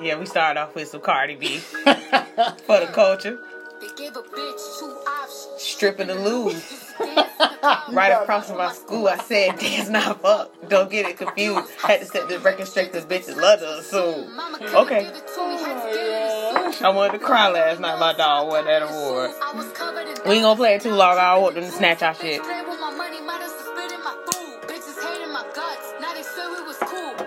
Yeah, 0.00 0.18
we 0.18 0.26
started 0.26 0.60
off 0.60 0.74
with 0.74 0.88
some 0.88 1.00
Cardi 1.00 1.36
B 1.36 1.58
for 1.58 2.80
the 2.80 2.90
culture. 2.92 3.38
Stripping 5.58 6.08
the 6.08 6.14
loose. 6.14 6.92
right 7.92 8.10
across 8.10 8.48
from 8.48 8.58
my 8.58 8.72
school, 8.72 9.08
I 9.08 9.18
said, 9.18 9.58
dance 9.58 9.88
not 9.88 10.20
fuck. 10.22 10.68
Don't 10.68 10.90
get 10.90 11.06
it 11.06 11.16
confused. 11.18 11.70
Had 11.82 12.00
to 12.00 12.06
set 12.06 12.28
the 12.28 12.38
record 12.40 12.66
straight 12.66 12.92
because 12.92 13.04
bitches 13.06 13.36
love 13.36 13.60
to 13.60 13.78
assume. 13.78 14.38
Okay. 14.74 15.10
I 16.80 16.88
wanted 16.94 17.18
to 17.18 17.24
cry 17.24 17.48
last 17.50 17.80
night. 17.80 17.98
My 17.98 18.14
dog 18.14 18.48
won 18.48 18.64
that 18.64 18.82
award. 18.82 19.30
We 20.26 20.34
ain't 20.34 20.42
gonna 20.42 20.56
play 20.56 20.74
it 20.74 20.82
too 20.82 20.92
long. 20.92 21.18
I 21.18 21.36
want 21.38 21.54
them 21.54 21.64
to 21.64 21.70
snatch 21.70 22.02
our 22.02 22.14
shit. 22.14 22.40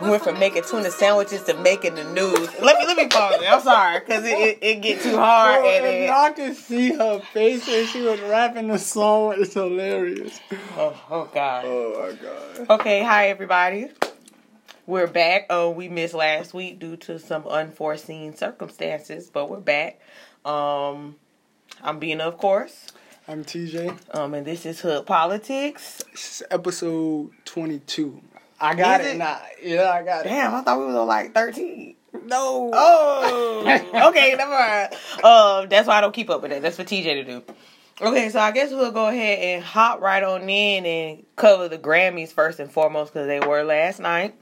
Went 0.09 0.23
from 0.23 0.39
making 0.39 0.63
tuna 0.63 0.91
sandwiches 0.91 1.43
to 1.43 1.53
making 1.55 1.95
the 1.95 2.03
news. 2.05 2.49
Let 2.61 2.79
me 2.79 2.85
let 2.85 2.97
me 2.97 3.07
pause 3.07 3.41
it. 3.41 3.51
I'm 3.51 3.61
sorry 3.61 3.99
because 3.99 4.25
it, 4.25 4.37
it, 4.37 4.57
it 4.61 4.81
get 4.81 5.01
too 5.01 5.15
hard. 5.15 5.61
Bro, 5.61 5.69
and 5.69 5.85
if 5.85 5.93
it, 5.93 6.05
y'all 6.07 6.33
can 6.33 6.55
see 6.55 6.93
her 6.93 7.19
face 7.19 7.67
when 7.67 7.85
she 7.87 8.01
was 8.01 8.19
rapping 8.21 8.67
the 8.67 8.79
song. 8.79 9.35
It's 9.37 9.53
hilarious. 9.53 10.39
oh, 10.77 10.99
oh 11.09 11.29
god. 11.33 11.65
Oh 11.65 12.11
my 12.11 12.65
god. 12.67 12.79
Okay, 12.79 13.03
hi 13.03 13.29
everybody. 13.29 13.89
We're 14.85 15.07
back. 15.07 15.47
Oh, 15.49 15.69
we 15.69 15.89
missed 15.89 16.13
last 16.13 16.53
week 16.53 16.79
due 16.79 16.95
to 16.97 17.19
some 17.19 17.45
unforeseen 17.45 18.35
circumstances, 18.35 19.29
but 19.29 19.49
we're 19.49 19.59
back. 19.59 19.99
Um, 20.45 21.17
I'm 21.83 21.99
Bina, 21.99 22.23
of 22.23 22.37
course. 22.37 22.87
I'm 23.27 23.43
TJ. 23.43 24.15
Um, 24.15 24.33
and 24.33 24.47
this 24.47 24.65
is 24.65 24.79
Hood 24.79 25.05
Politics. 25.05 26.01
This 26.13 26.41
is 26.41 26.47
episode 26.49 27.31
22. 27.43 28.21
I 28.59 28.75
got 28.75 29.01
Is 29.01 29.07
it? 29.07 29.15
it? 29.15 29.17
now. 29.17 29.39
Yeah, 29.61 29.91
I 29.91 30.03
got 30.03 30.25
it. 30.25 30.29
Damn, 30.29 30.53
I 30.55 30.61
thought 30.61 30.79
we 30.79 30.85
was 30.85 30.95
on 30.95 31.07
like 31.07 31.33
13. 31.33 31.95
No. 32.25 32.71
Oh, 32.73 33.61
okay, 34.09 34.35
never 34.35 34.51
mind. 34.51 34.93
Um, 35.23 35.69
that's 35.69 35.87
why 35.87 35.97
I 35.97 36.01
don't 36.01 36.13
keep 36.13 36.29
up 36.29 36.41
with 36.41 36.51
that. 36.51 36.61
That's 36.61 36.75
for 36.77 36.83
TJ 36.83 37.03
to 37.03 37.23
do. 37.23 37.43
Okay, 38.01 38.29
so 38.29 38.39
I 38.39 38.51
guess 38.51 38.71
we'll 38.71 38.91
go 38.91 39.07
ahead 39.07 39.39
and 39.39 39.63
hop 39.63 40.01
right 40.01 40.23
on 40.23 40.47
in 40.47 40.85
and 40.85 41.25
cover 41.35 41.67
the 41.67 41.77
Grammys 41.77 42.29
first 42.31 42.59
and 42.59 42.71
foremost 42.71 43.13
because 43.13 43.27
they 43.27 43.39
were 43.39 43.63
last 43.63 43.99
night. 43.99 44.35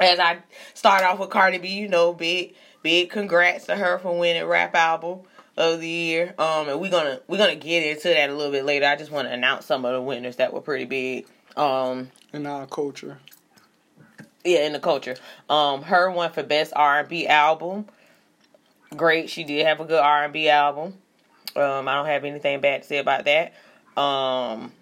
As 0.00 0.18
I 0.18 0.38
start 0.74 1.02
off 1.04 1.20
with 1.20 1.30
Cardi 1.30 1.58
B, 1.58 1.68
you 1.68 1.88
know, 1.88 2.12
big 2.12 2.54
big 2.82 3.10
congrats 3.10 3.66
to 3.66 3.76
her 3.76 3.98
for 3.98 4.18
winning 4.18 4.44
rap 4.44 4.74
album 4.74 5.20
of 5.56 5.80
the 5.80 5.88
year. 5.88 6.34
Um, 6.36 6.68
and 6.68 6.80
we're 6.80 6.90
gonna 6.90 7.20
we're 7.28 7.38
gonna 7.38 7.54
get 7.54 7.86
into 7.86 8.08
that 8.08 8.28
a 8.28 8.34
little 8.34 8.50
bit 8.50 8.64
later. 8.64 8.86
I 8.86 8.96
just 8.96 9.12
want 9.12 9.28
to 9.28 9.32
announce 9.32 9.66
some 9.66 9.84
of 9.84 9.92
the 9.92 10.02
winners 10.02 10.36
that 10.36 10.52
were 10.52 10.60
pretty 10.60 10.84
big. 10.84 11.26
Um, 11.56 12.10
In 12.32 12.46
our 12.46 12.66
culture. 12.66 13.18
yeah, 14.44 14.66
in 14.66 14.72
the 14.72 14.80
culture. 14.80 15.16
Um, 15.48 15.80
H.E.R. 15.82 16.10
one 16.10 16.32
for 16.32 16.42
best 16.42 16.72
R 16.74 17.00
and 17.00 17.08
B 17.08 17.26
album. 17.26 17.86
Great, 18.96 19.30
she 19.30 19.44
did 19.44 19.66
have 19.66 19.80
a 19.80 19.84
good 19.84 20.00
R 20.00 20.24
and 20.24 20.32
B 20.32 20.48
album. 20.48 20.94
Um, 21.56 21.88
I 21.88 21.94
don't 21.94 22.06
have 22.06 22.24
anything 22.24 22.60
bad 22.60 22.82
to 22.82 22.88
say 22.88 22.98
about 22.98 23.24
that. 23.26 23.54
Um, 24.00 24.72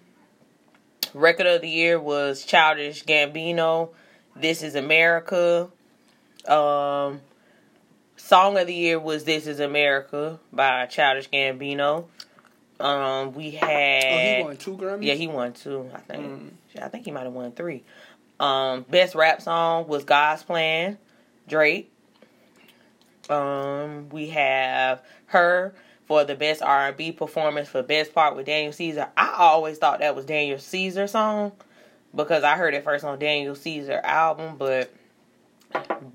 record 1.13 1.45
of 1.45 1.61
the 1.61 1.69
year 1.69 1.99
was 1.99 2.43
Childish 2.45 3.05
Gambino. 3.05 3.89
This 4.35 4.63
is 4.63 4.73
America. 4.75 5.69
Um, 6.47 7.21
song 8.17 8.57
of 8.57 8.67
the 8.67 8.73
year 8.73 8.99
was 8.99 9.23
This 9.23 9.45
Is 9.45 9.59
America 9.59 10.39
by 10.51 10.87
Childish 10.87 11.29
Gambino. 11.29 12.05
Um, 12.79 13.33
we 13.33 13.51
had. 13.51 14.03
Oh, 14.03 14.37
he 14.37 14.43
won 14.43 14.57
two 14.57 14.77
Grammys? 14.77 15.03
Yeah, 15.05 15.13
he 15.13 15.27
won 15.27 15.53
two. 15.53 15.89
I 15.93 15.99
think. 15.99 16.25
Mm. 16.25 16.49
I 16.81 16.87
think 16.87 17.05
he 17.05 17.11
might 17.11 17.23
have 17.23 17.33
won 17.33 17.51
three. 17.51 17.83
Um, 18.39 18.85
best 18.89 19.15
rap 19.15 19.41
song 19.41 19.87
was 19.87 20.03
God's 20.03 20.43
Plan, 20.43 20.97
Drake. 21.47 21.91
Um, 23.29 24.09
we 24.09 24.29
have 24.29 24.99
H.E.R. 25.29 25.73
for 26.05 26.23
the 26.23 26.35
best 26.35 26.61
R 26.61 26.87
and 26.87 26.97
B 26.97 27.11
performance 27.11 27.69
for 27.69 27.81
best 27.83 28.13
part 28.13 28.35
with 28.35 28.45
Daniel 28.45 28.73
Caesar. 28.73 29.09
I 29.15 29.35
always 29.37 29.77
thought 29.77 29.99
that 29.99 30.15
was 30.15 30.25
Daniel 30.25 30.59
Caesar 30.59 31.07
song 31.07 31.53
because 32.15 32.43
I 32.43 32.57
heard 32.57 32.73
it 32.73 32.83
first 32.83 33.05
on 33.05 33.17
Daniel 33.19 33.55
Caesar 33.55 34.01
album, 34.03 34.57
but 34.57 34.93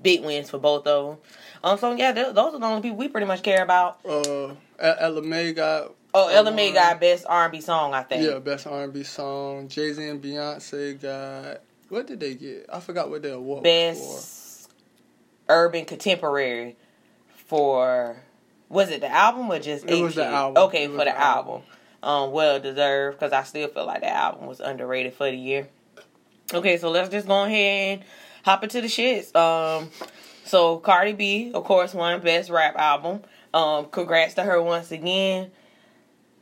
big 0.01 0.23
wins 0.23 0.49
for 0.49 0.59
both 0.59 0.85
of 0.87 1.07
them. 1.07 1.17
Um, 1.63 1.77
so 1.77 1.93
yeah, 1.95 2.11
th- 2.11 2.33
those 2.33 2.53
are 2.53 2.59
the 2.59 2.65
only 2.65 2.81
people 2.81 2.97
we 2.97 3.07
pretty 3.07 3.27
much 3.27 3.43
care 3.43 3.63
about. 3.63 3.99
Uh, 4.05 4.55
Ella 4.79 5.21
Mai 5.21 5.51
got. 5.51 5.95
Oh, 6.13 6.27
Ella 6.27 6.51
Mai 6.51 6.71
got 6.71 6.99
best 6.99 7.25
R 7.27 7.43
and 7.43 7.51
B 7.51 7.61
song, 7.61 7.93
I 7.93 8.03
think. 8.03 8.23
Yeah, 8.23 8.39
best 8.39 8.65
R&B 8.65 9.03
song. 9.03 9.67
Jay 9.67 9.93
Z 9.93 10.07
and 10.07 10.21
Beyonce 10.21 10.99
got. 10.99 11.61
What 11.89 12.07
did 12.07 12.19
they 12.19 12.35
get? 12.35 12.65
I 12.71 12.79
forgot 12.79 13.09
what 13.09 13.21
their 13.21 13.33
award 13.33 13.63
was 13.63 13.63
best 13.63 14.49
urban 15.49 15.83
contemporary 15.85 16.77
for 17.47 18.17
was 18.69 18.91
it 18.91 19.01
the 19.01 19.11
album 19.11 19.51
or 19.51 19.59
just 19.59 19.85
It 19.89 20.01
was 20.01 20.15
the 20.15 20.25
album. 20.25 20.63
Okay, 20.65 20.85
for 20.87 20.93
the 20.93 21.05
the 21.05 21.19
album. 21.19 21.63
album. 21.63 21.63
Um, 22.01 22.31
well 22.31 22.59
deserved 22.59 23.19
because 23.19 23.33
I 23.33 23.43
still 23.43 23.67
feel 23.67 23.85
like 23.85 24.01
the 24.01 24.09
album 24.09 24.45
was 24.47 24.59
underrated 24.61 25.13
for 25.13 25.29
the 25.29 25.35
year. 25.35 25.67
Okay, 26.53 26.77
so 26.77 26.89
let's 26.89 27.09
just 27.09 27.27
go 27.27 27.43
ahead 27.43 27.99
and 27.99 28.03
hop 28.45 28.63
into 28.63 28.81
the 28.81 28.87
shits. 28.87 29.35
Um, 29.35 29.89
so 30.45 30.77
Cardi 30.77 31.13
B, 31.13 31.51
of 31.53 31.63
course, 31.63 31.93
won 31.93 32.21
best 32.21 32.49
rap 32.49 32.75
album. 32.77 33.21
Um, 33.53 33.87
congrats 33.87 34.35
to 34.35 34.43
her 34.43 34.61
once 34.61 34.91
again. 34.91 35.51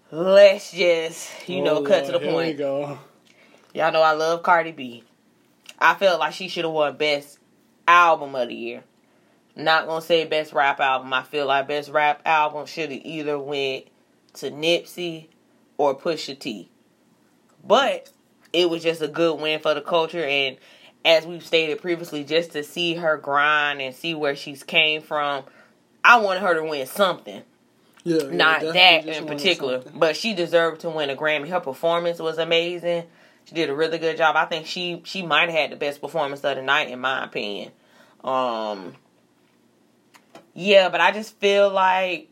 Let's 0.09 0.71
just 0.71 1.49
you 1.49 1.61
know 1.61 1.79
Oh, 1.79 1.83
cut 1.83 2.05
to 2.05 2.15
oh, 2.15 2.19
the 2.19 2.23
here 2.23 2.31
point. 2.31 2.59
Y'all 2.59 3.91
know 3.91 4.01
I 4.01 4.13
love 4.13 4.41
Cardi 4.41 4.71
B. 4.71 5.03
I 5.79 5.95
felt 5.95 6.21
like 6.21 6.33
she 6.33 6.47
should 6.47 6.63
have 6.63 6.73
won 6.73 6.95
Best 6.95 7.39
Album 7.85 8.33
of 8.33 8.47
the 8.47 8.55
Year. 8.55 8.83
Not 9.57 9.85
gonna 9.85 10.01
say 10.01 10.23
Best 10.23 10.53
Rap 10.53 10.79
Album. 10.79 11.11
I 11.11 11.23
feel 11.23 11.45
like 11.45 11.67
Best 11.67 11.89
Rap 11.89 12.21
Album 12.25 12.65
should 12.67 12.89
have 12.89 13.01
either 13.03 13.37
went 13.37 13.87
to 14.35 14.49
Nipsey 14.49 15.27
or 15.77 15.93
Pusha 15.93 16.39
T. 16.39 16.69
But 17.65 18.09
it 18.53 18.69
was 18.69 18.83
just 18.83 19.01
a 19.01 19.09
good 19.09 19.41
win 19.41 19.59
for 19.59 19.73
the 19.73 19.81
culture, 19.81 20.23
and 20.23 20.55
as 21.03 21.25
we've 21.25 21.45
stated 21.45 21.81
previously, 21.81 22.23
just 22.23 22.53
to 22.53 22.63
see 22.63 22.93
her 22.95 23.17
grind 23.17 23.81
and 23.81 23.93
see 23.93 24.15
where 24.15 24.37
she's 24.37 24.63
came 24.63 25.01
from, 25.01 25.43
I 26.01 26.17
wanted 26.19 26.43
her 26.43 26.53
to 26.53 26.63
win 26.63 26.87
something 26.87 27.43
Yeah, 28.07 28.23
yeah, 28.23 28.37
not 28.37 28.61
definitely 28.61 29.11
that 29.11 29.21
in 29.21 29.27
particular, 29.27 29.83
but 29.93 30.15
she 30.15 30.33
deserved 30.33 30.79
to 30.81 30.89
win 30.89 31.09
a 31.09 31.15
Grammy. 31.15 31.49
Her 31.49 31.59
performance 31.59 32.19
was 32.19 32.37
amazing. 32.37 33.03
She 33.43 33.53
did 33.53 33.69
a 33.69 33.75
really 33.75 33.97
good 33.97 34.15
job. 34.15 34.37
I 34.37 34.45
think 34.45 34.65
she 34.65 35.01
she 35.03 35.23
might 35.23 35.49
have 35.49 35.59
had 35.59 35.71
the 35.71 35.75
best 35.75 35.99
performance 35.99 36.41
of 36.45 36.55
the 36.55 36.61
night, 36.61 36.89
in 36.89 37.01
my 37.01 37.25
opinion. 37.25 37.73
Um, 38.23 38.95
yeah, 40.53 40.87
but 40.87 41.01
I 41.01 41.11
just 41.11 41.37
feel 41.39 41.69
like 41.69 42.29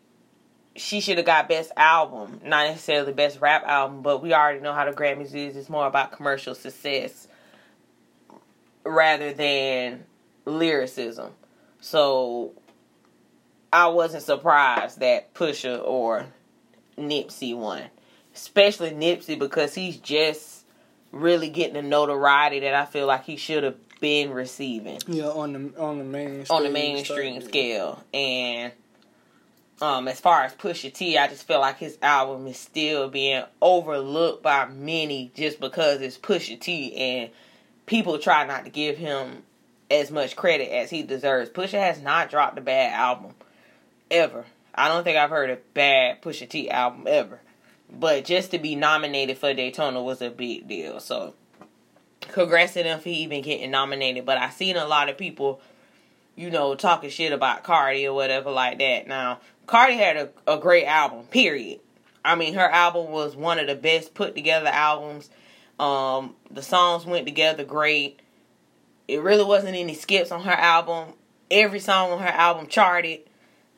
she 0.77 1.01
should 1.01 1.17
have 1.17 1.25
got 1.25 1.49
best 1.49 1.73
album, 1.75 2.39
not 2.45 2.69
necessarily 2.69 3.11
best 3.11 3.41
rap 3.41 3.65
album. 3.65 4.01
But 4.01 4.23
we 4.23 4.33
already 4.33 4.61
know 4.61 4.71
how 4.71 4.89
the 4.89 4.95
Grammys 4.95 5.35
is. 5.35 5.57
It's 5.57 5.69
more 5.69 5.87
about 5.87 6.13
commercial 6.13 6.55
success 6.55 7.27
rather 8.85 9.33
than 9.33 10.05
lyricism. 10.45 11.33
So 11.81 12.53
I 13.75 13.87
wasn't 13.87 14.23
surprised 14.23 15.01
that 15.01 15.33
Pusha 15.33 15.83
or 15.85 16.27
Nipsey 16.97 17.53
won. 17.55 17.83
Especially 18.33 18.91
Nipsey 18.91 19.37
because 19.37 19.75
he's 19.75 19.97
just 19.97 20.63
really 21.11 21.49
getting 21.49 21.73
the 21.73 21.81
notoriety 21.81 22.61
that 22.61 22.73
I 22.73 22.85
feel 22.85 23.05
like 23.05 23.25
he 23.25 23.35
should 23.35 23.63
have 23.63 23.75
been 23.99 24.31
receiving 24.31 24.99
Yeah, 25.07 25.25
on 25.27 25.53
the 25.53 25.79
on 25.81 25.97
the 25.97 26.03
main 26.05 26.45
on 26.49 26.63
the 26.63 26.69
mainstream 26.69 27.35
stuff. 27.41 27.49
scale. 27.49 28.03
And 28.13 28.71
um 29.81 30.07
as 30.07 30.21
far 30.21 30.43
as 30.43 30.53
Pusha 30.53 30.93
T, 30.93 31.17
I 31.17 31.27
just 31.27 31.45
feel 31.45 31.59
like 31.59 31.77
his 31.77 31.97
album 32.01 32.47
is 32.47 32.57
still 32.57 33.09
being 33.09 33.43
overlooked 33.61 34.41
by 34.41 34.67
many 34.67 35.31
just 35.35 35.59
because 35.59 35.99
it's 36.01 36.17
Pusha 36.17 36.57
T 36.59 36.95
and 36.95 37.29
people 37.87 38.19
try 38.19 38.45
not 38.45 38.63
to 38.63 38.69
give 38.71 38.97
him 38.97 39.43
as 39.91 40.11
much 40.11 40.35
credit 40.37 40.73
as 40.73 40.89
he 40.89 41.03
deserves. 41.03 41.49
Pusha 41.49 41.79
has 41.79 42.01
not 42.01 42.29
dropped 42.29 42.57
a 42.57 42.61
bad 42.61 42.93
album 42.93 43.33
ever. 44.11 44.45
I 44.73 44.87
don't 44.87 45.03
think 45.03 45.17
I've 45.17 45.29
heard 45.29 45.49
a 45.49 45.57
bad 45.73 46.21
Pusha 46.21 46.49
T 46.49 46.69
album 46.69 47.05
ever. 47.07 47.39
But 47.91 48.25
just 48.25 48.51
to 48.51 48.59
be 48.59 48.75
nominated 48.75 49.37
for 49.37 49.53
Daytona 49.53 50.01
was 50.01 50.21
a 50.21 50.29
big 50.29 50.67
deal. 50.67 50.99
So 50.99 51.33
congrats 52.21 52.73
to 52.73 52.83
them 52.83 52.99
for 52.99 53.09
even 53.09 53.41
getting 53.41 53.71
nominated. 53.71 54.25
But 54.25 54.37
I 54.37 54.49
seen 54.49 54.75
a 54.75 54.85
lot 54.85 55.09
of 55.09 55.17
people, 55.17 55.61
you 56.35 56.49
know, 56.49 56.75
talking 56.75 57.09
shit 57.09 57.31
about 57.31 57.63
Cardi 57.63 58.07
or 58.07 58.13
whatever 58.13 58.51
like 58.51 58.79
that. 58.79 59.07
Now, 59.07 59.39
Cardi 59.67 59.95
had 59.95 60.17
a, 60.17 60.29
a 60.47 60.57
great 60.57 60.85
album, 60.85 61.25
period. 61.25 61.79
I 62.23 62.35
mean, 62.35 62.55
her 62.55 62.69
album 62.69 63.11
was 63.11 63.35
one 63.35 63.59
of 63.59 63.67
the 63.67 63.75
best 63.75 64.13
put 64.13 64.35
together 64.35 64.67
albums. 64.67 65.29
Um, 65.79 66.35
the 66.49 66.63
songs 66.63 67.05
went 67.05 67.25
together 67.27 67.63
great. 67.63 68.19
It 69.07 69.21
really 69.21 69.43
wasn't 69.43 69.75
any 69.75 69.93
skips 69.93 70.31
on 70.31 70.41
her 70.41 70.51
album. 70.51 71.13
Every 71.51 71.79
song 71.79 72.11
on 72.11 72.19
her 72.19 72.27
album 72.27 72.67
charted. 72.67 73.21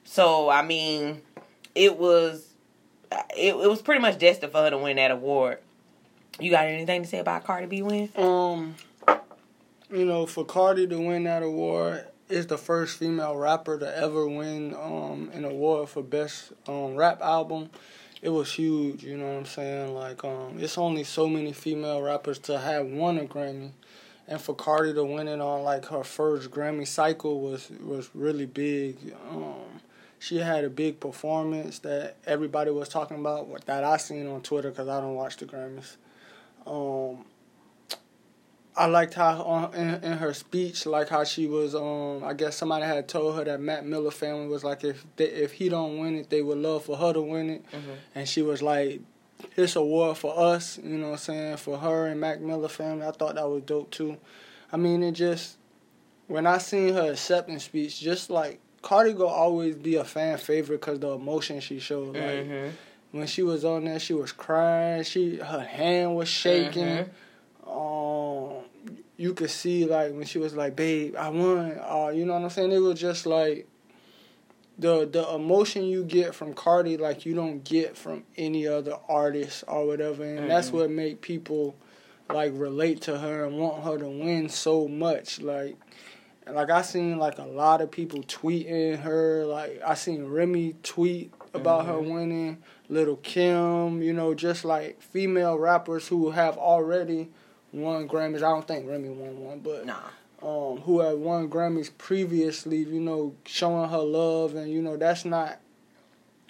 So 0.08 0.50
I 0.50 0.64
mean, 0.64 1.22
it 1.76 1.98
was 1.98 2.54
it, 3.36 3.54
it 3.54 3.70
was 3.70 3.82
pretty 3.82 4.02
much 4.02 4.18
destined 4.18 4.54
for 4.54 4.60
her 4.60 4.70
to 4.70 4.78
win 4.78 4.96
that 4.96 5.12
award. 5.12 5.60
You 6.40 6.50
got 6.50 6.66
anything 6.66 7.04
to 7.04 7.08
say 7.08 7.20
about 7.20 7.44
Cardi 7.44 7.68
B 7.68 7.82
win? 7.82 8.10
Um, 8.16 8.76
you 9.92 10.06
know, 10.06 10.26
for 10.26 10.46
Cardi 10.46 10.88
to 10.88 10.98
win 10.98 11.26
that 11.26 11.44
award, 11.44 12.06
is 12.30 12.48
the 12.48 12.58
first 12.58 12.98
female 12.98 13.36
rapper 13.36 13.78
to 13.78 13.98
ever 13.98 14.28
win 14.28 14.74
um, 14.76 15.30
an 15.34 15.44
award 15.44 15.90
for 15.90 16.02
best 16.04 16.54
um, 16.68 16.96
rap 16.96 17.22
album. 17.22 17.70
It 18.22 18.30
was 18.30 18.52
huge, 18.52 19.04
you 19.04 19.18
know 19.18 19.28
what 19.28 19.40
I'm 19.40 19.46
saying? 19.46 19.94
Like, 19.94 20.24
um, 20.24 20.58
it's 20.58 20.78
only 20.78 21.04
so 21.04 21.28
many 21.28 21.54
female 21.54 22.02
rappers 22.02 22.40
to 22.40 22.58
have 22.58 22.88
won 22.88 23.18
a 23.18 23.26
Grammy, 23.26 23.72
and 24.28 24.40
for 24.40 24.56
Cardi 24.56 24.94
to 24.94 25.04
win 25.04 25.28
it 25.28 25.42
on 25.42 25.64
like 25.64 25.86
her 25.88 26.04
first 26.04 26.50
Grammy 26.50 26.88
cycle 26.88 27.42
was 27.42 27.70
was 27.84 28.10
really 28.14 28.46
big. 28.46 28.98
Um, 29.30 29.82
she 30.20 30.38
had 30.38 30.64
a 30.64 30.70
big 30.70 31.00
performance 31.00 31.80
that 31.80 32.16
everybody 32.26 32.72
was 32.72 32.90
talking 32.90 33.18
about 33.20 33.66
that 33.66 33.84
I 33.84 33.98
seen 33.98 34.28
on 34.28 34.42
Twitter 34.42 34.70
because 34.72 34.88
I 34.88 35.00
don't 35.00 35.16
watch 35.16 35.38
the 35.38 35.46
Grammys. 35.46 35.96
Um, 36.66 37.26
I 38.76 38.86
liked 38.86 39.16
how 39.16 39.72
in, 39.74 39.96
in 40.04 40.18
her 40.20 40.34
speech, 40.34 40.86
like 40.86 41.10
how 41.10 41.24
she 41.24 41.48
was. 41.48 41.74
Um, 41.74 42.24
I 42.24 42.34
guess 42.34 42.56
somebody 42.56 42.86
had 42.86 43.08
told 43.08 43.36
her 43.36 43.44
that 43.44 43.60
Mac 43.60 43.84
Miller 43.84 44.12
family 44.12 44.48
was 44.48 44.64
like, 44.64 44.84
if 44.84 45.04
they, 45.16 45.26
if 45.26 45.54
he 45.54 45.68
don't 45.70 45.98
win 45.98 46.16
it, 46.16 46.30
they 46.30 46.44
would 46.44 46.60
love 46.60 46.86
for 46.86 46.96
her 46.98 47.12
to 47.14 47.22
win 47.22 47.50
it, 47.50 47.66
Mm-hmm. 47.72 47.92
and 48.14 48.30
she 48.30 48.44
was 48.44 48.62
like, 48.62 49.02
"This 49.56 49.76
award 49.76 50.18
for 50.18 50.38
us," 50.38 50.78
you 50.84 50.98
know 50.98 51.08
what 51.08 51.12
I'm 51.14 51.18
saying, 51.20 51.58
for 51.58 51.78
her 51.80 52.06
and 52.08 52.22
Mac 52.22 52.40
Miller 52.40 52.68
family. 52.68 53.06
I 53.08 53.12
thought 53.12 53.36
that 53.36 53.50
was 53.50 53.64
dope 53.64 53.90
too. 53.90 54.18
I 54.72 54.78
mean, 54.78 55.02
it 55.02 55.14
just 55.14 55.58
when 56.28 56.46
I 56.46 56.60
seen 56.60 56.94
her 56.94 57.12
acceptance 57.14 57.64
speech, 57.64 58.00
just 58.00 58.30
like 58.30 58.60
Cardi 58.82 59.14
will 59.14 59.28
always 59.28 59.76
be 59.76 59.96
a 59.96 60.04
fan 60.04 60.38
favorite 60.38 60.82
because 60.82 61.00
the 61.00 61.10
emotion 61.12 61.60
she 61.60 61.80
showed. 61.80 62.16
Like 62.16 62.46
Mm-hmm. 62.46 62.70
when 63.18 63.28
she 63.28 63.44
was 63.44 63.66
on 63.66 63.86
there, 63.86 64.00
she 64.00 64.14
was 64.14 64.32
crying. 64.32 65.04
She 65.04 65.38
her 65.38 65.62
hand 65.62 66.16
was 66.16 66.28
shaking. 66.30 67.10
Um, 67.66 68.64
you 69.18 69.34
could 69.34 69.50
see 69.50 69.86
like 69.86 70.14
when 70.14 70.26
she 70.26 70.38
was 70.40 70.56
like, 70.56 70.76
"Babe, 70.76 71.16
I 71.18 71.30
won." 71.30 71.80
Uh, 71.84 72.10
you 72.14 72.26
know 72.26 72.34
what 72.34 72.44
I'm 72.44 72.50
saying? 72.50 72.72
It 72.72 72.80
was 72.80 73.00
just 73.00 73.26
like 73.26 73.68
the 74.78 75.08
the 75.08 75.28
emotion 75.34 75.86
you 75.86 76.04
get 76.04 76.36
from 76.36 76.54
Cardi, 76.54 76.98
like 76.98 77.26
you 77.26 77.34
don't 77.34 77.64
get 77.64 77.98
from 77.98 78.24
any 78.38 78.68
other 78.68 78.96
artist 79.10 79.64
or 79.68 79.86
whatever, 79.88 80.24
and 80.24 80.50
that's 80.50 80.70
Mhm. 80.70 80.74
what 80.74 80.90
make 80.92 81.22
people 81.22 81.76
like 82.30 82.52
relate 82.56 83.02
to 83.02 83.18
her 83.18 83.46
and 83.46 83.58
want 83.58 83.84
her 83.84 83.98
to 83.98 84.08
win 84.08 84.50
so 84.50 84.88
much. 84.88 85.42
Like, 85.42 85.78
like 86.52 86.70
I 86.70 86.82
seen 86.82 87.18
like 87.18 87.38
a 87.40 87.46
lot 87.46 87.82
of 87.82 87.92
people 87.92 88.22
tweeting 88.24 89.00
her. 89.02 89.46
Like 89.46 89.82
I 89.86 89.94
seen 89.96 90.26
Remy 90.26 90.76
tweet 90.84 91.34
about 91.54 91.86
her 91.86 92.00
winning. 92.00 92.58
Lil' 92.90 93.18
Kim, 93.18 94.02
you 94.02 94.14
know, 94.14 94.34
just 94.34 94.64
like 94.64 95.02
female 95.02 95.58
rappers 95.58 96.08
who 96.08 96.32
have 96.32 96.58
already 96.58 97.30
won 97.74 98.08
Grammys. 98.08 98.38
I 98.38 98.50
don't 98.50 98.66
think 98.68 98.88
Remy 98.88 99.10
won 99.10 99.40
one, 99.44 99.60
but 99.60 99.86
Nah. 99.86 99.96
um, 100.42 100.78
who 100.82 101.02
had 101.02 101.18
won 101.18 101.50
Grammys 101.50 101.92
previously, 101.98 102.78
you 102.78 103.02
know, 103.02 103.36
showing 103.46 103.90
her 103.90 103.98
love, 103.98 104.56
and 104.56 104.72
you 104.72 104.82
know 104.82 104.96
that's 104.96 105.26
not 105.26 105.60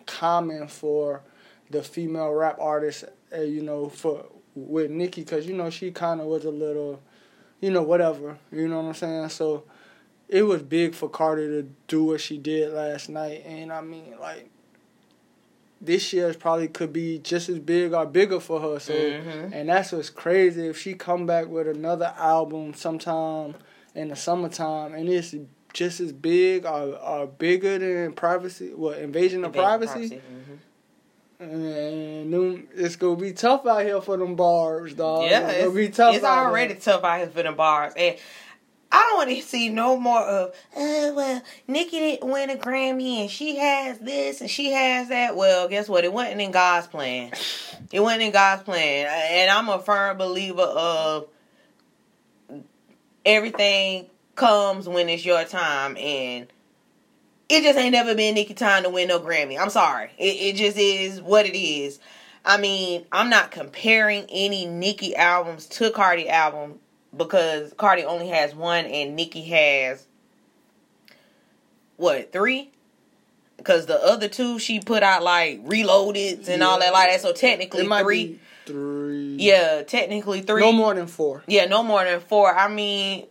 common 0.05 0.67
for 0.67 1.21
the 1.69 1.83
female 1.83 2.31
rap 2.31 2.57
artist, 2.59 3.05
uh, 3.35 3.41
you 3.41 3.61
know, 3.61 3.89
for 3.89 4.25
with 4.55 4.89
Nicki, 4.91 5.21
because 5.21 5.47
you 5.47 5.53
know 5.55 5.69
she 5.69 5.91
kind 5.91 6.21
of 6.21 6.27
was 6.27 6.45
a 6.45 6.51
little, 6.51 7.01
you 7.61 7.71
know, 7.71 7.81
whatever, 7.81 8.37
you 8.51 8.67
know 8.67 8.77
what 8.81 8.87
I'm 8.89 8.93
saying. 8.93 9.29
So 9.29 9.63
it 10.29 10.43
was 10.43 10.61
big 10.61 10.93
for 10.93 11.09
Cardi 11.09 11.47
to 11.47 11.69
do 11.87 12.03
what 12.03 12.21
she 12.21 12.37
did 12.37 12.73
last 12.73 13.09
night, 13.09 13.43
and 13.45 13.71
I 13.71 13.81
mean, 13.81 14.15
like 14.19 14.49
this 15.79 16.11
year 16.11 16.33
probably 16.33 16.67
could 16.67 16.91
be 16.91 17.19
just 17.19 17.49
as 17.49 17.59
big 17.59 17.93
or 17.93 18.05
bigger 18.05 18.39
for 18.39 18.59
her. 18.59 18.79
So 18.79 18.93
Mhm. 18.93 19.51
and 19.53 19.69
that's 19.69 19.91
what's 19.91 20.09
crazy. 20.09 20.67
If 20.67 20.77
she 20.79 20.95
come 20.95 21.25
back 21.27 21.47
with 21.47 21.67
another 21.67 22.13
album 22.17 22.73
sometime 22.73 23.53
in 23.93 24.07
the 24.09 24.15
summertime 24.15 24.95
and 24.95 25.07
it's 25.07 25.35
just 25.73 25.99
as 25.99 26.11
big 26.11 26.65
or, 26.65 26.95
or 26.97 27.27
bigger 27.27 27.77
than 27.77 28.13
privacy, 28.13 28.73
what 28.73 28.97
invasion 28.97 29.43
of 29.45 29.53
privacy, 29.53 30.19
Mhm. 30.19 30.59
and 31.39 32.33
them, 32.33 32.67
it's 32.75 32.95
gonna 32.95 33.15
be 33.15 33.31
tough 33.33 33.65
out 33.67 33.83
here 33.85 34.01
for 34.01 34.17
them 34.17 34.35
bars, 34.35 34.95
dog. 34.95 35.29
Yeah, 35.29 35.47
it's, 35.49 35.63
gonna 35.65 35.75
be 35.75 35.85
it's, 35.85 35.97
tough. 35.97 36.15
it's 36.15 36.25
already 36.25 36.73
tough 36.75 37.03
out 37.03 37.19
here 37.19 37.27
for 37.29 37.43
the 37.43 37.51
bars, 37.51 37.93
and 37.95 38.15
I 38.91 39.01
don't 39.01 39.17
want 39.17 39.29
to 39.29 39.41
see 39.41 39.69
no 39.69 39.97
more 39.97 40.21
of. 40.21 40.49
Uh, 40.75 41.11
well, 41.13 41.41
Nicki 41.67 41.99
didn't 41.99 42.29
win 42.29 42.49
a 42.49 42.55
Grammy, 42.55 43.21
and 43.21 43.29
she 43.29 43.57
has 43.57 43.99
this, 43.99 44.39
and 44.41 44.49
she 44.49 44.71
has 44.71 45.09
that. 45.09 45.35
Well, 45.35 45.67
guess 45.67 45.89
what? 45.89 46.05
It 46.05 46.13
wasn't 46.13 46.41
in 46.41 46.51
God's 46.51 46.87
plan. 46.87 47.31
It 47.91 47.99
wasn't 47.99 48.23
in 48.23 48.31
God's 48.31 48.63
plan, 48.63 49.07
and 49.07 49.49
I'm 49.51 49.67
a 49.69 49.79
firm 49.79 50.17
believer 50.17 50.61
of 50.61 51.27
everything 53.25 54.07
comes 54.35 54.87
when 54.87 55.09
it's 55.09 55.25
your 55.25 55.43
time, 55.43 55.97
and 55.97 56.47
it 57.49 57.63
just 57.63 57.77
ain't 57.77 57.91
never 57.91 58.15
been 58.15 58.35
Nicki 58.35 58.53
time 58.53 58.83
to 58.83 58.89
win 58.89 59.09
no 59.09 59.19
Grammy. 59.19 59.59
I'm 59.59 59.69
sorry. 59.69 60.11
It, 60.17 60.23
it 60.23 60.55
just 60.55 60.77
is 60.77 61.21
what 61.21 61.45
it 61.45 61.57
is. 61.57 61.99
I 62.45 62.57
mean, 62.57 63.05
I'm 63.11 63.29
not 63.29 63.51
comparing 63.51 64.25
any 64.29 64.65
Nicki 64.65 65.15
albums 65.15 65.65
to 65.67 65.91
Cardi 65.91 66.29
album 66.29 66.79
because 67.17 67.73
Cardi 67.77 68.03
only 68.05 68.29
has 68.29 68.53
one 68.55 68.85
and 68.85 69.15
Nicki 69.15 69.43
has 69.43 70.05
what 71.97 72.31
three? 72.31 72.71
Because 73.57 73.87
the 73.87 74.01
other 74.03 74.27
two 74.27 74.59
she 74.59 74.79
put 74.79 75.03
out 75.03 75.23
like 75.23 75.59
reloaded 75.63 76.47
and 76.47 76.61
all 76.63 76.79
that 76.79 76.93
like 76.93 77.09
that. 77.09 77.21
So 77.21 77.33
technically 77.33 77.85
three. 77.87 78.39
three. 78.65 79.35
Yeah, 79.39 79.81
technically 79.83 80.41
three. 80.41 80.61
no 80.61 80.71
more 80.71 80.93
than 80.93 81.07
four. 81.07 81.43
Yeah, 81.47 81.65
no 81.65 81.83
more 81.83 82.03
than 82.03 82.19
four. 82.19 82.55
I 82.55 82.67
mean, 82.67 83.25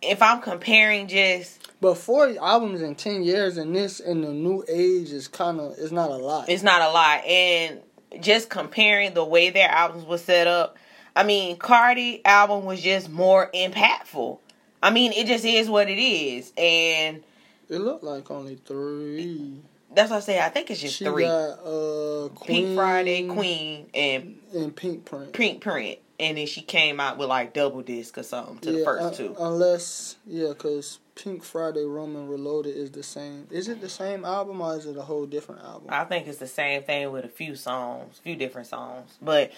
if 0.00 0.22
I'm 0.22 0.40
comparing 0.40 1.08
just 1.08 1.68
But 1.80 1.96
four 1.96 2.32
albums 2.40 2.80
in 2.80 2.94
ten 2.94 3.24
years 3.24 3.56
and 3.56 3.74
this 3.74 3.98
in 3.98 4.22
the 4.22 4.30
new 4.30 4.64
age 4.68 5.10
is 5.10 5.26
kind 5.26 5.60
of 5.60 5.74
it's 5.78 5.92
not 5.92 6.10
a 6.10 6.16
lot. 6.16 6.48
It's 6.48 6.62
not 6.62 6.80
a 6.80 6.90
lot. 6.90 7.24
And 7.24 7.80
just 8.20 8.50
comparing 8.50 9.14
the 9.14 9.24
way 9.24 9.50
their 9.50 9.68
albums 9.68 10.04
were 10.04 10.18
set 10.18 10.46
up, 10.46 10.76
I 11.14 11.24
mean, 11.24 11.56
Cardi 11.56 12.24
album 12.24 12.64
was 12.64 12.80
just 12.80 13.10
more 13.10 13.50
impactful. 13.54 14.38
I 14.82 14.90
mean, 14.90 15.12
it 15.12 15.26
just 15.26 15.44
is 15.44 15.68
what 15.68 15.88
it 15.88 15.98
is. 15.98 16.52
And 16.56 17.22
It 17.68 17.78
looked 17.78 18.02
like 18.04 18.30
only 18.30 18.56
three. 18.56 19.60
that's 19.94 20.10
what 20.10 20.16
I 20.16 20.20
say. 20.20 20.40
I 20.40 20.48
think 20.48 20.70
it's 20.70 20.80
just 20.80 20.96
she 20.96 21.04
three. 21.04 21.24
got 21.24 21.58
uh 21.64 22.28
Queen 22.34 22.64
Pink 22.64 22.74
Friday, 22.76 23.26
Queen, 23.28 23.86
and 23.94 24.38
and 24.54 24.74
Pink 24.74 25.04
Print. 25.04 25.32
Pink 25.32 25.60
Print. 25.62 25.98
And 26.20 26.38
then 26.38 26.46
she 26.46 26.60
came 26.60 27.00
out 27.00 27.18
with 27.18 27.28
like 27.28 27.52
double 27.52 27.82
disc 27.82 28.16
or 28.16 28.22
something 28.22 28.58
to 28.58 28.72
the 28.72 28.84
first 28.84 29.02
un- 29.02 29.14
two. 29.14 29.36
Unless 29.40 30.16
yeah, 30.26 30.48
because 30.48 31.00
Pink 31.16 31.42
Friday 31.42 31.84
Roman 31.84 32.28
Reloaded 32.28 32.76
is 32.76 32.92
the 32.92 33.02
same. 33.02 33.46
Is 33.50 33.68
it 33.68 33.80
the 33.80 33.88
same 33.88 34.24
album 34.24 34.60
or 34.60 34.76
is 34.76 34.86
it 34.86 34.96
a 34.96 35.02
whole 35.02 35.26
different 35.26 35.62
album? 35.62 35.88
I 35.88 36.04
think 36.04 36.28
it's 36.28 36.38
the 36.38 36.46
same 36.46 36.82
thing 36.84 37.10
with 37.10 37.24
a 37.24 37.28
few 37.28 37.56
songs, 37.56 38.18
few 38.22 38.36
different 38.36 38.68
songs. 38.68 39.10
But 39.20 39.50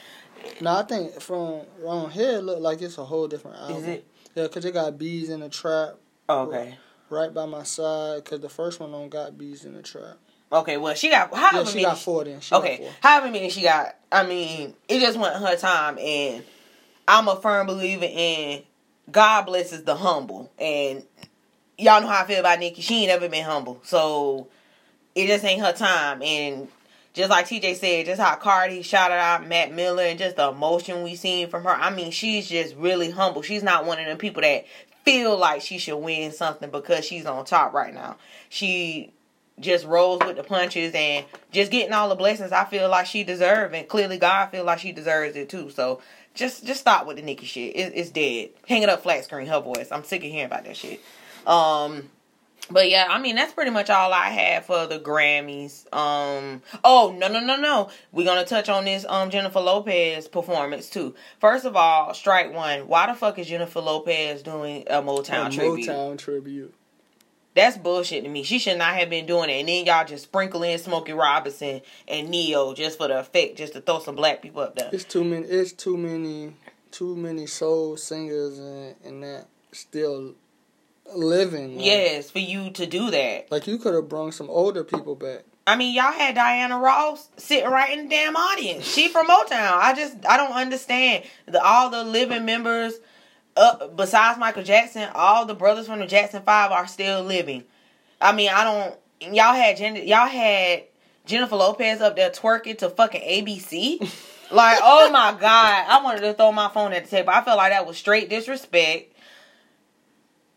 no, 0.61 0.77
I 0.77 0.83
think 0.83 1.21
from 1.21 1.63
around 1.83 2.13
here 2.13 2.39
it 2.39 2.43
look 2.43 2.61
like 2.61 2.83
it's 2.83 2.99
a 2.99 3.05
whole 3.05 3.29
different 3.29 3.59
album. 3.59 3.77
is 3.77 3.87
it? 3.87 4.07
Yeah, 4.35 4.43
because 4.45 4.65
it 4.65 4.73
got 4.75 4.99
Beez 4.99 5.31
in 5.31 5.41
the 5.41 5.49
Trap 5.49 5.95
oh, 6.29 6.41
Okay. 6.49 6.77
right 7.11 7.33
by 7.33 7.47
my 7.47 7.63
side. 7.63 8.25
Because 8.25 8.41
the 8.41 8.49
first 8.49 8.81
one 8.81 8.91
don't 8.93 9.09
got 9.09 9.39
Beez 9.39 9.65
in 9.65 9.75
the 9.75 9.83
Trap. 9.83 10.17
Okay, 10.53 10.77
well, 10.77 10.95
she 10.95 11.11
got 11.11 11.35
however 11.35 11.59
Yeah, 11.59 11.65
she 11.65 11.75
many 11.75 11.83
got 11.85 11.99
four 11.99 12.25
then. 12.25 12.41
She 12.41 12.55
okay, 12.55 12.77
four. 12.79 12.93
however 13.01 13.31
many 13.31 13.51
she 13.51 13.63
got. 13.63 13.97
I 14.13 14.27
mean, 14.27 14.75
it 14.89 15.01
just 15.01 15.19
went 15.19 15.35
her 15.37 15.57
time, 15.57 15.99
and 15.99 16.45
I'm 17.09 17.27
a 17.29 17.37
firm 17.37 17.67
believer 17.67 18.07
in 18.09 18.63
God 19.11 19.43
blesses 19.43 19.83
the 19.85 19.97
humble, 19.97 20.51
and 20.59 21.05
y'all 21.77 22.01
know 22.01 22.07
how 22.07 22.23
I 22.23 22.27
feel 22.27 22.41
about 22.41 22.59
Nicki. 22.61 22.83
She 22.83 23.03
ain't 23.03 23.11
ever 23.11 23.29
been 23.29 23.45
humble, 23.45 23.81
so 23.83 24.47
it 25.15 25.27
just 25.27 25.45
ain't 25.45 25.61
her 25.61 25.73
time. 25.73 26.23
And 26.23 26.69
just 27.15 27.31
like 27.31 27.47
TJ 27.47 27.77
said, 27.77 28.07
just 28.07 28.21
how 28.21 28.35
Cardi 28.35 28.83
shouted 28.83 29.15
out 29.15 29.47
Mac 29.47 29.73
Miller, 29.73 30.03
and 30.03 30.19
just 30.19 30.37
the 30.37 30.51
emotion 30.51 31.03
we 31.05 31.15
seen 31.15 31.49
from 31.49 31.63
her. 31.63 31.71
I 31.71 31.95
mean, 31.95 32.11
she's 32.11 32.49
just 32.49 32.75
really 32.75 33.11
humble. 33.11 33.43
She's 33.43 33.63
not 33.63 33.87
one 33.87 34.01
of 34.01 34.07
them 34.07 34.19
people 34.19 34.43
that 34.43 34.67
feel 35.05 35.39
like 35.39 35.63
she 35.63 35.79
should 35.79 35.99
win 35.99 36.33
something 36.33 36.71
because 36.71 37.05
she's 37.05 37.25
on 37.25 37.45
top 37.45 37.73
right 37.73 37.95
now. 37.95 38.17
She 38.49 39.13
just 39.61 39.87
rolls 39.87 40.21
with 40.27 40.37
the 40.37 40.43
punches 40.43 40.93
and 40.95 41.25
just 41.53 41.71
getting 41.71 41.93
all 41.93 42.09
the 42.09 42.17
blessings 42.17 42.51
I 42.51 42.65
feel 42.65 42.89
like 42.89 43.07
she 43.07 43.23
deserves 43.23 43.73
and 43.73 43.87
clearly 43.87 44.19
God 44.19 44.47
feel 44.47 44.65
like 44.65 44.81
she 44.81 44.91
deserves 44.91 45.37
it 45.37 45.49
too. 45.49 45.71
So 45.71 46.01
just 46.35 46.67
just 46.67 46.81
stop 46.81 47.07
with 47.07 47.17
the 47.17 47.23
Nicki 47.23 47.47
shit. 47.47 47.77
It, 47.77 47.93
it's 47.95 48.11
dead. 48.11 48.51
Hang 48.67 48.83
it 48.83 48.89
up 48.89 49.05
flat 49.05 49.23
screen, 49.23 49.47
her 49.47 49.61
voice. 49.61 49.93
I'm 49.93 50.03
sick 50.03 50.25
of 50.25 50.31
hearing 50.31 50.47
about 50.47 50.65
that 50.65 50.77
shit. 50.77 51.01
Um 51.47 52.11
but 52.71 52.91
yeah, 52.91 53.07
I 53.11 53.21
mean 53.21 53.37
that's 53.37 53.53
pretty 53.53 53.71
much 53.71 53.91
all 53.91 54.13
I 54.13 54.31
had 54.31 54.65
for 54.65 54.87
the 54.87 54.99
Grammys. 54.99 55.87
Um 55.93 56.63
oh 56.83 57.15
no 57.17 57.29
no 57.29 57.41
no 57.41 57.57
no. 57.57 57.91
We're 58.13 58.25
gonna 58.25 58.45
touch 58.45 58.69
on 58.69 58.85
this 58.85 59.05
um 59.09 59.31
Jennifer 59.31 59.61
Lopez 59.61 60.29
performance 60.29 60.89
too. 60.89 61.15
First 61.41 61.65
of 61.65 61.77
all, 61.77 62.15
strike 62.15 62.53
one. 62.53 62.89
Why 62.89 63.07
the 63.07 63.15
fuck 63.15 63.39
is 63.39 63.47
Jennifer 63.47 63.81
Lopez 63.81 64.43
doing 64.43 64.85
a 64.89 65.03
Motown 65.03 65.49
A 65.49 65.51
tribute? 65.51 65.89
Motown 65.89 66.19
tribute. 66.19 66.75
That's 67.55 67.79
bullshit 67.79 68.25
to 68.25 68.31
me. 68.31 68.43
She 68.43 68.59
should 68.59 68.79
not 68.79 68.95
have 68.95 69.09
been 69.09 69.27
doing 69.27 69.49
it. 69.49 69.61
And 69.61 69.69
then 69.69 69.87
y'all 69.87 70.05
just 70.05 70.25
sprinkle 70.25 70.65
in 70.65 70.77
Smokey 70.79 71.13
Robinson 71.13 71.83
and 72.09 72.29
Ne-Yo 72.29 72.75
just 72.75 72.99
for 72.99 73.07
the 73.07 73.21
effect, 73.21 73.57
just 73.57 73.75
to 73.75 73.81
throw 73.81 74.01
some 74.01 74.17
black 74.17 74.43
people 74.43 74.63
up 74.63 74.75
there. 74.75 74.91
It's 74.93 75.05
too 75.05 75.23
many. 75.23 75.47
It's 75.47 75.71
too 75.73 75.97
many. 75.97 76.55
Too 76.91 77.15
many 77.17 77.47
soul 77.47 77.97
singers 77.97 78.59
and 78.59 78.95
and 79.05 79.23
that 79.23 79.47
still 79.73 80.35
living. 81.13 81.77
Like, 81.77 81.87
yes, 81.87 82.31
for 82.31 82.39
you 82.39 82.71
to 82.71 82.87
do 82.87 83.11
that. 83.11 83.51
Like 83.51 83.67
you 83.67 83.79
could 83.79 83.95
have 83.95 84.09
brought 84.09 84.35
some 84.35 84.51
older 84.51 84.85
people 84.85 85.15
back. 85.15 85.45
I 85.67 85.77
mean, 85.77 85.95
y'all 85.95 86.13
had 86.13 86.35
Diana 86.35 86.79
Ross 86.79 87.29
sitting 87.37 87.71
right 87.71 87.97
in 87.97 88.05
the 88.05 88.11
damn 88.11 88.37
audience. 88.37 88.87
She 88.87 89.09
from 89.09 89.27
Motown. 89.27 89.79
I 89.79 89.95
just 89.95 90.17
I 90.27 90.37
don't 90.37 90.53
understand 90.53 91.25
the 91.47 91.63
all 91.63 91.91
the 91.91 92.05
living 92.05 92.45
members. 92.45 92.95
Uh, 93.57 93.87
besides 93.89 94.39
Michael 94.39 94.65
Jackson, 94.65 95.09
all 95.15 95.47
the 95.47 95.55
brothers 95.55 95.87
from 95.87 96.01
the 96.01 96.07
Jackson 96.07 96.43
Five 96.43 96.73
are 96.73 96.87
still 96.87 97.23
living. 97.23 97.65
I 98.21 98.33
mean, 98.33 98.51
I 98.53 98.65
don't. 98.65 99.35
Y'all 99.35 99.55
had 99.55 99.79
y'all 99.79 100.27
had 100.27 100.85
Jennifer 101.25 101.57
Lopez 101.57 102.01
up 102.01 102.17
there 102.17 102.31
twerking 102.31 102.77
to 102.79 102.91
fucking 102.91 103.23
ABC. 103.23 104.01
like, 104.51 104.79
oh 104.83 105.11
my 105.11 105.37
god, 105.41 105.87
I 105.89 106.03
wanted 106.03 106.21
to 106.23 106.35
throw 106.35 106.53
my 106.53 106.69
phone 106.69 106.93
at 106.93 107.05
the 107.05 107.11
table. 107.11 107.31
I 107.31 107.43
felt 107.43 107.57
like 107.57 107.73
that 107.73 107.87
was 107.87 107.97
straight 107.97 108.29
disrespect. 108.29 109.14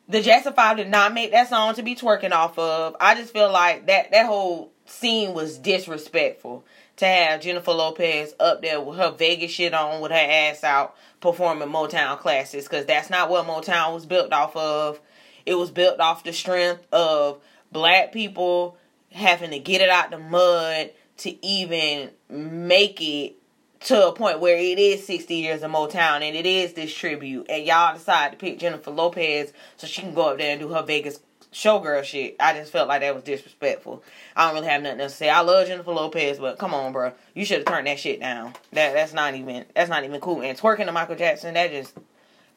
The 0.10 0.22
Jackson 0.22 0.54
Five 0.54 0.78
did 0.78 0.90
not 0.90 1.14
make 1.14 1.32
that 1.32 1.50
song 1.50 1.76
to 1.76 1.84
be 1.84 1.94
twerking 1.94 2.32
off 2.32 2.58
of. 2.58 2.96
I 3.00 3.16
just 3.16 3.34
feel 3.34 3.52
like 3.52 3.88
that 3.88 4.12
that 4.12 4.26
whole 4.26 4.72
scene 4.86 5.34
was 5.34 5.58
disrespectful 5.58 6.64
to 6.96 7.06
have 7.06 7.42
Jennifer 7.42 7.74
Lopez 7.74 8.34
up 8.40 8.62
there 8.62 8.80
with 8.80 8.98
her 8.98 9.12
Vegas 9.12 9.52
shit 9.52 9.74
on, 9.74 10.00
with 10.00 10.12
her 10.12 10.18
ass 10.18 10.64
out, 10.64 10.96
performing 11.20 11.68
Motown 11.68 12.18
classics, 12.20 12.68
because 12.68 12.86
that's 12.86 13.10
not 13.10 13.30
what 13.30 13.46
Motown 13.46 13.94
was 13.94 14.06
built 14.06 14.32
off 14.32 14.56
of. 14.56 15.00
It 15.46 15.56
was 15.56 15.72
built 15.72 16.00
off 16.00 16.24
the 16.24 16.32
strength 16.32 16.88
of 16.94 17.42
black 17.72 18.14
people 18.14 18.78
having 19.12 19.52
to 19.52 19.60
get 19.60 19.82
it 19.82 19.90
out 19.90 20.12
the 20.12 20.20
mud 20.20 20.92
to 21.18 21.46
even 21.46 22.12
make 22.30 23.02
it 23.02 23.36
to 23.82 24.08
a 24.08 24.12
point 24.12 24.40
where 24.40 24.58
it 24.58 24.80
is 24.80 25.06
60 25.06 25.36
years 25.36 25.64
of 25.64 25.72
Motown 25.72 26.22
and 26.22 26.36
it 26.36 26.46
is 26.46 26.74
this 26.74 26.94
tribute 26.94 27.46
and 27.50 27.66
y'all 27.66 27.94
decide 27.94 28.32
to 28.32 28.38
pick 28.38 28.60
Jennifer 28.60 28.92
Lopez 28.92 29.54
so 29.78 29.88
she 29.88 30.02
can 30.02 30.14
go 30.14 30.30
up 30.30 30.38
there 30.38 30.52
and 30.52 30.60
do 30.60 30.70
her 30.70 30.84
Vegas 30.84 31.20
showgirl 31.54 32.04
shit. 32.04 32.36
I 32.40 32.54
just 32.54 32.72
felt 32.72 32.88
like 32.88 33.02
that 33.02 33.16
was 33.16 33.24
disrespectful. 33.24 34.04
I 34.36 34.46
don't 34.46 34.56
really 34.56 34.68
have 34.68 34.82
nothing 34.82 35.02
else 35.02 35.14
to 35.14 35.18
say. 35.18 35.30
I 35.30 35.42
love 35.42 35.68
Jennifer 35.68 35.92
Lopez, 35.92 36.40
but 36.40 36.58
come 36.58 36.74
on, 36.74 36.92
bro, 36.92 37.14
you 37.34 37.46
should 37.46 37.58
have 37.58 37.66
turned 37.66 37.88
that 37.88 38.00
shit 38.00 38.20
down. 38.20 38.54
That 38.74 38.94
that's 38.94 39.14
not 39.14 39.36
even 39.36 39.66
that's 39.76 39.90
not 39.90 40.04
even 40.04 40.20
cool. 40.22 40.42
And 40.42 40.58
twerking 40.58 40.86
to 40.86 40.92
Michael 40.92 41.16
Jackson, 41.16 41.54
that 41.56 41.72
just 41.72 41.98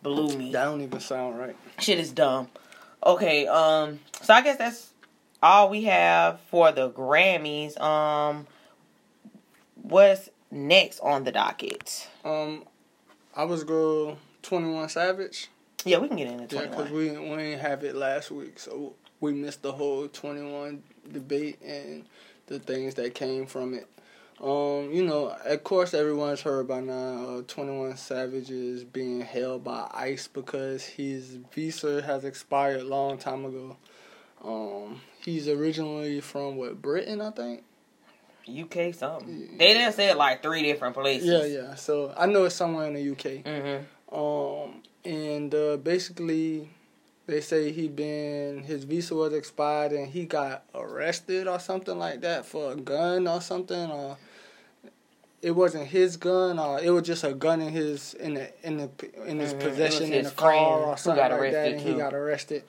blew 0.02 0.36
me. 0.36 0.52
That 0.52 0.64
don't 0.64 0.80
even 0.80 1.00
sound 1.00 1.38
right. 1.38 1.56
Shit 1.78 1.98
is 1.98 2.12
dumb. 2.12 2.48
Okay, 3.04 3.46
um, 3.46 4.00
so 4.22 4.34
I 4.34 4.42
guess 4.42 4.58
that's 4.58 4.90
all 5.42 5.70
we 5.70 5.84
have 5.84 6.40
for 6.50 6.70
the 6.72 6.90
Grammys. 6.90 7.80
Um, 7.80 8.46
what's 9.76 10.28
next 10.50 11.00
on 11.00 11.25
the 11.25 11.33
docket? 11.33 12.09
Um, 12.25 12.64
I 13.35 13.45
was 13.45 13.64
go 13.64 14.16
Twenty 14.42 14.73
One 14.73 14.88
Savage. 14.88 15.49
Yeah, 15.85 15.99
we 15.99 16.09
can 16.09 16.16
get 16.16 16.28
into 16.28 16.47
twenty 16.47 16.69
one. 16.69 16.78
Yeah, 16.78 16.83
because 16.85 16.92
we 16.92 17.11
we 17.11 17.37
didn't 17.37 17.61
have 17.61 17.85
it 17.85 17.95
last 17.95 18.30
week, 18.30 18.59
so 18.59 18.95
we 19.21 19.33
missed 19.33 19.62
the 19.62 19.73
whole 19.73 20.09
twenty 20.09 20.42
one 20.42 20.83
debate 21.11 21.61
and 21.62 22.04
the 22.47 22.59
things 22.59 22.95
that 22.97 23.14
came 23.14 23.47
from 23.47 23.75
it. 23.75 23.87
Um, 24.42 24.90
you 24.90 25.04
know, 25.04 25.37
of 25.45 25.64
course, 25.64 25.92
everyone's 25.92 26.40
heard 26.40 26.66
by 26.66 26.80
now. 26.80 27.25
Uh, 27.25 27.42
Twenty 27.47 27.76
One 27.76 27.97
Savage 27.97 28.50
is 28.50 28.85
being 28.85 29.21
held 29.21 29.64
by 29.64 29.90
ICE 29.92 30.28
because 30.28 30.83
his 30.85 31.37
visa 31.52 32.00
has 32.00 32.25
expired 32.25 32.80
a 32.80 32.85
long 32.85 33.19
time 33.19 33.45
ago. 33.45 33.76
Um, 34.42 35.02
he's 35.23 35.47
originally 35.47 36.23
from 36.23 36.57
what 36.57 36.80
Britain, 36.80 37.21
I 37.21 37.30
think. 37.33 37.64
UK 38.50 38.95
something. 38.95 39.57
They 39.57 39.75
didn't 39.75 39.95
say 39.95 40.14
like 40.14 40.42
three 40.42 40.62
different 40.62 40.95
places. 40.95 41.28
Yeah, 41.28 41.45
yeah. 41.45 41.75
So 41.75 42.12
I 42.16 42.26
know 42.26 42.45
it's 42.45 42.54
somewhere 42.54 42.87
in 42.87 42.95
the 42.95 43.11
UK. 43.11 43.45
Mm-hmm. 43.45 44.14
Um, 44.14 44.83
and 45.04 45.54
uh, 45.54 45.76
basically, 45.76 46.69
they 47.30 47.40
say 47.40 47.73
he 47.73 47.88
been 47.88 48.64
his 48.64 48.85
visa 48.85 49.14
was 49.14 49.33
expired 49.33 49.92
and 49.92 50.09
he 50.09 50.26
got 50.26 50.64
arrested 50.75 51.47
or 51.47 51.59
something 51.61 51.99
like 51.99 52.21
that 52.23 52.45
for 52.45 52.73
a 52.73 52.76
gun 52.76 53.28
or 53.28 53.40
something 53.40 53.90
or 53.90 54.19
it 55.42 55.52
wasn't 55.52 55.87
his 55.87 56.16
gun 56.16 56.59
or 56.59 56.80
it 56.80 56.90
was 56.90 57.04
just 57.04 57.25
a 57.25 57.33
gun 57.33 57.62
in 57.62 57.73
his 57.73 58.14
in 58.14 58.35
the 58.35 58.52
in 58.66 58.76
the 58.76 58.90
in 59.26 59.38
his 59.38 59.54
mm-hmm. 59.54 59.69
possession 59.69 60.12
in 60.12 60.25
the 60.25 60.30
car 60.30 60.80
or 60.80 60.97
something 60.97 61.30
like 61.30 61.52
that 61.52 61.73
and 61.73 61.80
too. 61.80 61.92
he 61.92 61.95
got 61.95 62.12
arrested. 62.12 62.64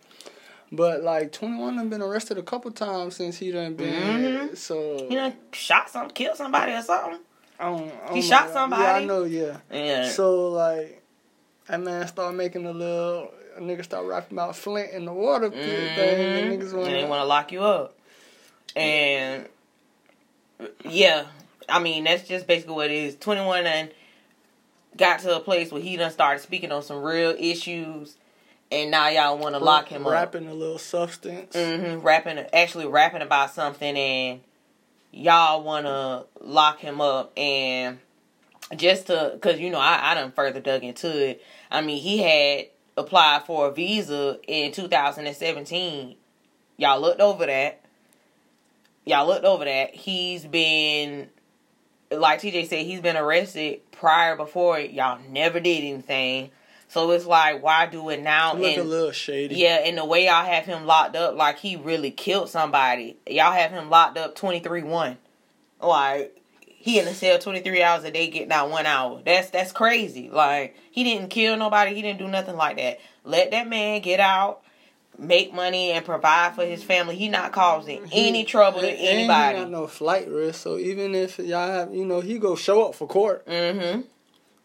But 0.71 1.03
like 1.03 1.31
twenty 1.31 1.57
one 1.57 1.77
have 1.77 1.89
been 1.89 2.01
arrested 2.01 2.37
a 2.37 2.43
couple 2.43 2.71
times 2.71 3.17
since 3.17 3.37
he 3.37 3.51
done 3.51 3.75
been 3.75 3.93
mm-hmm. 3.93 4.55
so 4.55 5.05
he 5.09 5.15
done 5.15 5.33
shot 5.51 5.89
some 5.89 6.09
killed 6.09 6.37
somebody 6.37 6.71
or 6.71 6.81
something. 6.81 7.19
I 7.59 7.65
don't, 7.65 7.91
I 7.91 8.05
don't 8.07 8.15
he 8.15 8.21
shot 8.21 8.51
somebody. 8.51 8.83
Yeah, 8.83 8.93
I 8.93 9.05
know. 9.05 9.23
Yeah. 9.23 9.57
Yeah. 9.69 10.09
So 10.09 10.49
like, 10.49 11.03
that 11.67 11.81
man 11.81 12.07
started 12.07 12.37
making 12.37 12.65
a 12.65 12.71
little. 12.71 13.33
A 13.57 13.59
nigga 13.59 13.83
start 13.83 14.05
rapping 14.05 14.37
about 14.37 14.55
Flint 14.55 14.91
in 14.91 15.03
the 15.03 15.11
water 15.11 15.49
mm-hmm. 15.49 15.59
thing. 15.59 16.51
And 16.51 16.61
niggas 16.61 16.71
wanna, 16.71 16.85
and 16.85 16.95
they 16.95 17.03
want 17.03 17.19
to 17.19 17.25
lock 17.25 17.51
you 17.51 17.61
up. 17.61 17.97
And 18.77 19.45
yeah, 20.85 21.25
I 21.67 21.79
mean 21.79 22.05
that's 22.05 22.25
just 22.25 22.47
basically 22.47 22.75
what 22.75 22.89
it 22.89 22.93
is. 22.95 23.17
Twenty 23.17 23.45
one 23.45 23.65
and 23.65 23.91
got 24.95 25.19
to 25.19 25.35
a 25.35 25.41
place 25.41 25.69
where 25.69 25.81
he 25.81 25.97
done 25.97 26.11
started 26.11 26.39
speaking 26.39 26.71
on 26.71 26.81
some 26.81 27.03
real 27.03 27.35
issues 27.37 28.15
and 28.71 28.89
now 28.89 29.09
y'all 29.09 29.37
want 29.37 29.55
to 29.55 29.59
lock 29.59 29.89
him 29.89 30.07
rapping 30.07 30.07
up. 30.07 30.33
Rapping 30.33 30.47
a 30.47 30.53
little 30.53 30.77
substance. 30.77 31.55
Mm-hmm. 31.55 31.99
Rapping, 32.01 32.37
actually 32.53 32.87
rapping 32.87 33.21
about 33.21 33.51
something, 33.51 33.97
and 33.97 34.41
y'all 35.11 35.63
want 35.63 35.85
to 35.85 36.25
lock 36.39 36.79
him 36.79 37.01
up, 37.01 37.37
and 37.37 37.99
just 38.75 39.07
to, 39.07 39.37
cause 39.41 39.59
you 39.59 39.69
know 39.69 39.79
I 39.79 40.11
I 40.11 40.13
done 40.13 40.31
further 40.31 40.61
dug 40.61 40.83
into 40.83 41.29
it. 41.29 41.43
I 41.69 41.81
mean 41.81 42.01
he 42.01 42.19
had 42.19 42.67
applied 42.97 43.43
for 43.43 43.67
a 43.67 43.71
visa 43.71 44.39
in 44.47 44.71
2017. 44.71 46.15
Y'all 46.77 47.01
looked 47.01 47.21
over 47.21 47.45
that. 47.45 47.83
Y'all 49.05 49.27
looked 49.27 49.45
over 49.45 49.65
that. 49.65 49.95
He's 49.95 50.45
been, 50.45 51.29
like 52.11 52.41
TJ 52.41 52.67
said, 52.67 52.85
he's 52.85 53.01
been 53.01 53.17
arrested 53.17 53.81
prior 53.91 54.35
before. 54.35 54.79
Y'all 54.79 55.19
never 55.29 55.59
did 55.59 55.83
anything. 55.83 56.51
So 56.91 57.11
it's 57.11 57.25
like, 57.25 57.63
why 57.63 57.85
do 57.85 58.09
it 58.09 58.21
now? 58.21 58.53
Look 58.53 58.73
and, 58.73 58.81
a 58.81 58.83
little 58.83 59.13
shady. 59.13 59.55
Yeah, 59.55 59.77
and 59.77 59.97
the 59.97 60.03
way 60.03 60.25
y'all 60.25 60.43
have 60.43 60.65
him 60.65 60.85
locked 60.85 61.15
up, 61.15 61.37
like 61.37 61.57
he 61.57 61.77
really 61.77 62.11
killed 62.11 62.49
somebody. 62.49 63.15
Y'all 63.25 63.53
have 63.53 63.71
him 63.71 63.89
locked 63.89 64.17
up 64.17 64.35
twenty 64.35 64.59
three 64.59 64.83
one. 64.83 65.17
Like 65.79 66.37
he 66.65 66.99
in 66.99 67.05
the 67.05 67.13
cell 67.13 67.39
twenty 67.39 67.61
three 67.61 67.81
hours 67.81 68.03
a 68.03 68.11
day, 68.11 68.27
getting 68.29 68.51
out 68.51 68.69
one 68.69 68.85
hour. 68.85 69.21
That's 69.25 69.49
that's 69.51 69.71
crazy. 69.71 70.29
Like 70.29 70.75
he 70.91 71.05
didn't 71.05 71.29
kill 71.29 71.55
nobody. 71.55 71.95
He 71.95 72.01
didn't 72.01 72.19
do 72.19 72.27
nothing 72.27 72.57
like 72.57 72.75
that. 72.75 72.99
Let 73.23 73.51
that 73.51 73.69
man 73.69 74.01
get 74.01 74.19
out. 74.19 74.61
Make 75.17 75.53
money 75.53 75.91
and 75.91 76.03
provide 76.03 76.55
for 76.55 76.65
his 76.65 76.83
family. 76.83 77.15
He 77.15 77.29
not 77.29 77.53
causing 77.53 78.05
he, 78.07 78.27
any 78.27 78.43
trouble 78.43 78.81
to 78.81 78.91
anybody. 78.91 79.59
he 79.59 79.63
got 79.63 79.71
no 79.71 79.87
flight 79.87 80.27
risk. 80.27 80.59
So 80.59 80.77
even 80.77 81.15
if 81.15 81.39
y'all 81.39 81.71
have, 81.71 81.93
you 81.93 82.03
know, 82.03 82.19
he 82.19 82.37
go 82.37 82.57
show 82.57 82.87
up 82.87 82.95
for 82.95 83.07
court. 83.07 83.47
Mm-hmm. 83.47 84.01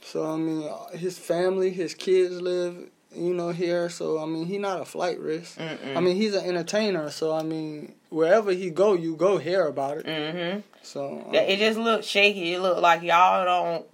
So 0.06 0.24
I 0.24 0.36
mean, 0.36 0.70
his 0.92 1.18
family, 1.18 1.70
his 1.70 1.92
kids 1.92 2.40
live, 2.40 2.76
you 3.12 3.34
know, 3.34 3.50
here. 3.50 3.90
So 3.90 4.22
I 4.22 4.26
mean, 4.26 4.46
he 4.46 4.56
not 4.56 4.80
a 4.80 4.84
flight 4.84 5.18
risk. 5.18 5.58
Mm-mm. 5.58 5.96
I 5.96 6.00
mean, 6.00 6.14
he's 6.14 6.32
an 6.32 6.44
entertainer. 6.44 7.10
So 7.10 7.34
I 7.34 7.42
mean, 7.42 7.92
wherever 8.08 8.52
he 8.52 8.70
go, 8.70 8.94
you 8.94 9.16
go 9.16 9.38
hear 9.38 9.66
about 9.66 9.98
it. 9.98 10.06
Mm-hmm. 10.06 10.60
So 10.82 11.24
um, 11.26 11.34
it 11.34 11.58
just 11.58 11.76
looks 11.76 12.06
shaky. 12.06 12.54
It 12.54 12.60
looked 12.60 12.80
like 12.80 13.02
y'all 13.02 13.44
don't 13.44 13.86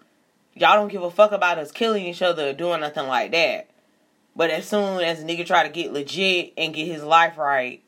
y'all 0.53 0.75
don't 0.75 0.93
give 0.93 1.03
a 1.03 1.11
fuck 1.11 1.33
about 1.33 1.59
us 1.59 1.73
killing 1.73 2.05
each 2.05 2.21
other 2.21 2.51
or 2.51 2.53
doing 2.53 2.81
nothing 2.81 3.09
like 3.09 3.33
that. 3.33 3.71
But 4.37 4.51
as 4.51 4.69
soon 4.69 5.01
as 5.01 5.23
a 5.23 5.25
nigga 5.25 5.47
try 5.47 5.63
to 5.63 5.71
get 5.71 5.95
legit 5.95 6.53
and 6.59 6.75
get 6.75 6.87
his 6.89 7.03
life 7.03 7.39
right, 7.39 7.83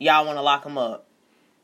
y'all 0.00 0.26
want 0.26 0.36
to 0.36 0.42
lock 0.42 0.66
him 0.66 0.78
up. 0.78 1.06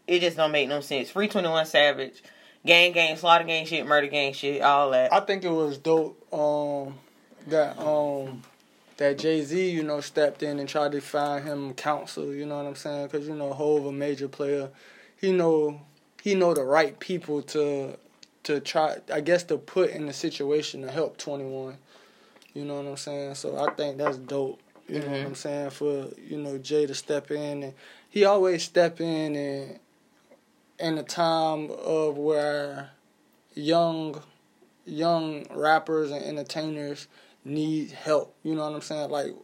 It 0.06 0.20
just 0.20 0.36
don't 0.36 0.52
make 0.52 0.68
no 0.68 0.80
sense. 0.80 1.10
Free 1.10 1.26
Twenty 1.26 1.48
One 1.48 1.66
Savage 1.66 2.22
gang 2.66 2.92
gang, 2.92 3.16
slaughter 3.16 3.44
gang 3.44 3.66
shit, 3.66 3.86
murder 3.86 4.06
gang 4.06 4.32
shit, 4.32 4.62
all 4.62 4.90
that. 4.90 5.12
I 5.12 5.20
think 5.20 5.44
it 5.44 5.50
was 5.50 5.78
dope 5.78 6.32
um, 6.32 6.94
that 7.48 7.78
um, 7.78 8.42
that 8.98 9.18
Jay 9.18 9.42
Z, 9.42 9.70
you 9.70 9.82
know, 9.82 10.00
stepped 10.00 10.42
in 10.42 10.58
and 10.58 10.68
tried 10.68 10.92
to 10.92 11.00
find 11.00 11.44
him 11.44 11.74
counsel. 11.74 12.34
You 12.34 12.46
know 12.46 12.56
what 12.56 12.66
I'm 12.66 12.74
saying? 12.74 13.08
Because 13.08 13.28
you 13.28 13.34
know, 13.34 13.52
Hove 13.52 13.86
a 13.86 13.92
major 13.92 14.28
player, 14.28 14.70
he 15.20 15.32
know 15.32 15.80
he 16.22 16.34
know 16.34 16.54
the 16.54 16.64
right 16.64 16.98
people 16.98 17.42
to 17.42 17.96
to 18.44 18.60
try. 18.60 18.98
I 19.12 19.20
guess 19.20 19.44
to 19.44 19.58
put 19.58 19.90
in 19.90 20.06
the 20.06 20.12
situation 20.12 20.82
to 20.82 20.90
help 20.90 21.16
21. 21.18 21.78
You 22.54 22.64
know 22.64 22.76
what 22.76 22.86
I'm 22.86 22.96
saying? 22.96 23.34
So 23.36 23.56
I 23.56 23.72
think 23.74 23.98
that's 23.98 24.16
dope. 24.16 24.60
You 24.88 25.00
mm-hmm. 25.00 25.10
know 25.10 25.18
what 25.18 25.26
I'm 25.26 25.34
saying? 25.34 25.70
For 25.70 26.08
you 26.16 26.38
know 26.38 26.58
Jay 26.58 26.86
to 26.86 26.94
step 26.94 27.30
in 27.30 27.62
and 27.62 27.74
he 28.10 28.24
always 28.24 28.64
step 28.64 29.00
in 29.00 29.36
and 29.36 29.78
in 30.78 30.98
a 30.98 31.02
time 31.02 31.70
of 31.70 32.16
where 32.16 32.90
young 33.54 34.22
young 34.84 35.46
rappers 35.50 36.10
and 36.10 36.24
entertainers 36.24 37.08
need 37.44 37.90
help. 37.90 38.34
You 38.42 38.54
know 38.54 38.64
what 38.64 38.74
I'm 38.74 38.80
saying? 38.80 39.10
Like 39.10 39.34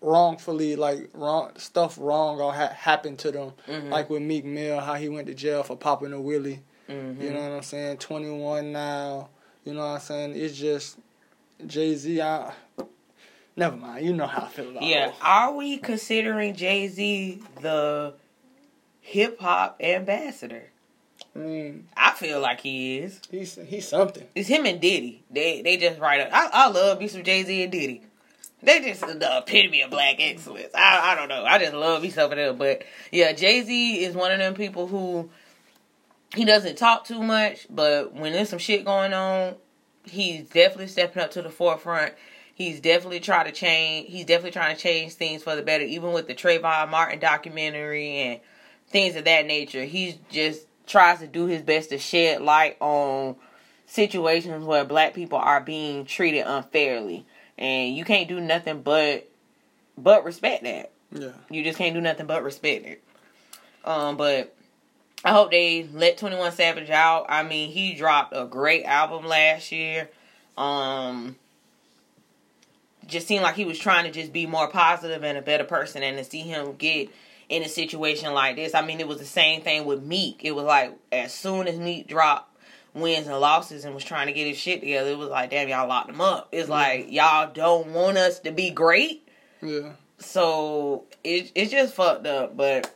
wrongfully, 0.00 0.76
like 0.76 1.10
wrong 1.14 1.52
stuff 1.56 1.96
wrong 1.98 2.40
or 2.40 2.52
ha- 2.52 2.72
happened 2.74 3.18
to 3.20 3.32
them. 3.32 3.52
Mm-hmm. 3.66 3.90
Like 3.90 4.10
with 4.10 4.22
Meek 4.22 4.44
Mill, 4.44 4.80
how 4.80 4.94
he 4.94 5.08
went 5.08 5.26
to 5.26 5.34
jail 5.34 5.62
for 5.62 5.76
popping 5.76 6.12
a 6.12 6.16
wheelie. 6.16 6.60
Mm-hmm. 6.88 7.22
You 7.22 7.30
know 7.30 7.40
what 7.40 7.56
I'm 7.56 7.62
saying? 7.62 7.98
21 7.98 8.72
now. 8.72 9.28
You 9.64 9.74
know 9.74 9.80
what 9.80 9.94
I'm 9.94 10.00
saying? 10.00 10.32
It's 10.36 10.56
just 10.56 10.98
Jay 11.66 11.94
Z. 11.94 12.20
I 12.20 12.52
Never 13.56 13.76
mind. 13.76 14.06
You 14.06 14.14
know 14.14 14.26
how 14.26 14.44
I 14.44 14.48
feel 14.48 14.70
about 14.70 14.84
Yeah. 14.84 15.12
Are 15.20 15.52
we 15.52 15.78
considering 15.78 16.54
Jay 16.54 16.86
Z 16.86 17.42
the 17.60 18.14
hip 19.08 19.40
hop 19.40 19.80
ambassador? 19.80 20.70
I 21.34 21.38
mean, 21.38 21.88
I 21.96 22.12
feel 22.12 22.40
like 22.40 22.60
he 22.60 22.98
is. 22.98 23.20
he's 23.30 23.58
he's 23.66 23.88
something. 23.88 24.26
It's 24.34 24.48
him 24.48 24.66
and 24.66 24.80
Diddy. 24.80 25.24
They 25.30 25.62
they 25.62 25.76
just 25.76 25.98
write 25.98 26.20
up. 26.20 26.28
I, 26.32 26.48
I 26.52 26.68
love 26.68 27.00
me 27.00 27.08
some 27.08 27.22
Jay 27.22 27.42
Z 27.42 27.62
and 27.62 27.72
Diddy. 27.72 28.02
They 28.62 28.80
just 28.80 29.00
the 29.00 29.38
epitome 29.38 29.82
of 29.82 29.90
black 29.90 30.16
excellence. 30.18 30.74
I 30.74 31.12
I 31.12 31.14
don't 31.14 31.28
know. 31.28 31.44
I 31.44 31.58
just 31.58 31.74
love 31.74 32.02
me 32.02 32.10
some 32.10 32.30
of 32.30 32.36
them. 32.36 32.58
But 32.58 32.82
yeah, 33.10 33.32
Jay 33.32 33.62
Z 33.62 34.04
is 34.04 34.14
one 34.14 34.30
of 34.32 34.38
them 34.38 34.54
people 34.54 34.88
who 34.88 35.30
he 36.34 36.44
doesn't 36.44 36.76
talk 36.76 37.04
too 37.04 37.22
much, 37.22 37.66
but 37.70 38.12
when 38.12 38.32
there's 38.32 38.50
some 38.50 38.58
shit 38.58 38.84
going 38.84 39.14
on, 39.14 39.54
he's 40.04 40.48
definitely 40.48 40.88
stepping 40.88 41.22
up 41.22 41.30
to 41.32 41.42
the 41.42 41.50
forefront. 41.50 42.14
He's 42.54 42.80
definitely 42.80 43.20
trying 43.20 43.46
to 43.46 43.52
change. 43.52 44.10
He's 44.10 44.24
definitely 44.26 44.50
trying 44.50 44.74
to 44.74 44.82
change 44.82 45.14
things 45.14 45.42
for 45.44 45.54
the 45.54 45.62
better. 45.62 45.84
Even 45.84 46.12
with 46.12 46.26
the 46.26 46.34
Trayvon 46.34 46.90
Martin 46.90 47.20
documentary 47.20 48.18
and 48.18 48.40
things 48.90 49.16
of 49.16 49.24
that 49.24 49.46
nature, 49.46 49.84
he's 49.84 50.16
just 50.30 50.66
tries 50.86 51.20
to 51.20 51.26
do 51.26 51.46
his 51.46 51.62
best 51.62 51.90
to 51.90 51.98
shed 51.98 52.40
light 52.40 52.76
on 52.80 53.36
situations 53.86 54.64
where 54.64 54.84
black 54.84 55.14
people 55.14 55.38
are 55.38 55.60
being 55.60 56.04
treated 56.04 56.44
unfairly, 56.46 57.26
and 57.56 57.96
you 57.96 58.04
can't 58.04 58.28
do 58.28 58.40
nothing 58.40 58.82
but 58.82 59.28
but 59.96 60.24
respect 60.24 60.62
that. 60.64 60.90
Yeah. 61.12 61.32
You 61.50 61.64
just 61.64 61.78
can't 61.78 61.94
do 61.94 62.00
nothing 62.00 62.26
but 62.26 62.42
respect 62.42 62.86
it. 62.86 63.02
Um, 63.84 64.16
but 64.16 64.54
I 65.24 65.32
hope 65.32 65.50
they 65.50 65.88
let 65.92 66.18
Twenty 66.18 66.36
One 66.36 66.52
Savage 66.52 66.90
out. 66.90 67.26
I 67.28 67.42
mean, 67.42 67.70
he 67.70 67.94
dropped 67.94 68.34
a 68.36 68.44
great 68.44 68.84
album 68.84 69.26
last 69.26 69.72
year. 69.72 70.10
Um, 70.56 71.36
just 73.06 73.26
seemed 73.26 73.42
like 73.42 73.54
he 73.54 73.64
was 73.64 73.78
trying 73.78 74.04
to 74.04 74.10
just 74.10 74.32
be 74.32 74.46
more 74.46 74.68
positive 74.68 75.24
and 75.24 75.38
a 75.38 75.42
better 75.42 75.64
person, 75.64 76.02
and 76.02 76.18
to 76.18 76.24
see 76.24 76.40
him 76.40 76.74
get 76.76 77.08
in 77.48 77.62
a 77.62 77.68
situation 77.68 78.32
like 78.34 78.56
this, 78.56 78.74
I 78.74 78.84
mean, 78.84 79.00
it 79.00 79.08
was 79.08 79.18
the 79.18 79.24
same 79.24 79.62
thing 79.62 79.84
with 79.84 80.02
Meek. 80.02 80.44
It 80.44 80.52
was 80.52 80.64
like 80.64 80.96
as 81.10 81.32
soon 81.32 81.66
as 81.66 81.78
Meek 81.78 82.06
dropped 82.06 82.56
wins 82.94 83.26
and 83.26 83.38
losses 83.38 83.84
and 83.84 83.94
was 83.94 84.04
trying 84.04 84.26
to 84.26 84.32
get 84.32 84.46
his 84.46 84.58
shit 84.58 84.80
together, 84.80 85.10
it 85.10 85.18
was 85.18 85.28
like, 85.28 85.50
damn, 85.50 85.68
y'all 85.68 85.88
locked 85.88 86.10
him 86.10 86.20
up. 86.20 86.48
It's 86.52 86.68
like 86.68 87.10
y'all 87.10 87.50
don't 87.52 87.88
want 87.88 88.18
us 88.18 88.40
to 88.40 88.52
be 88.52 88.70
great. 88.70 89.26
Yeah. 89.62 89.92
So 90.18 91.04
it 91.24 91.52
it's 91.54 91.70
just 91.70 91.94
fucked 91.94 92.26
up, 92.26 92.56
but 92.56 92.92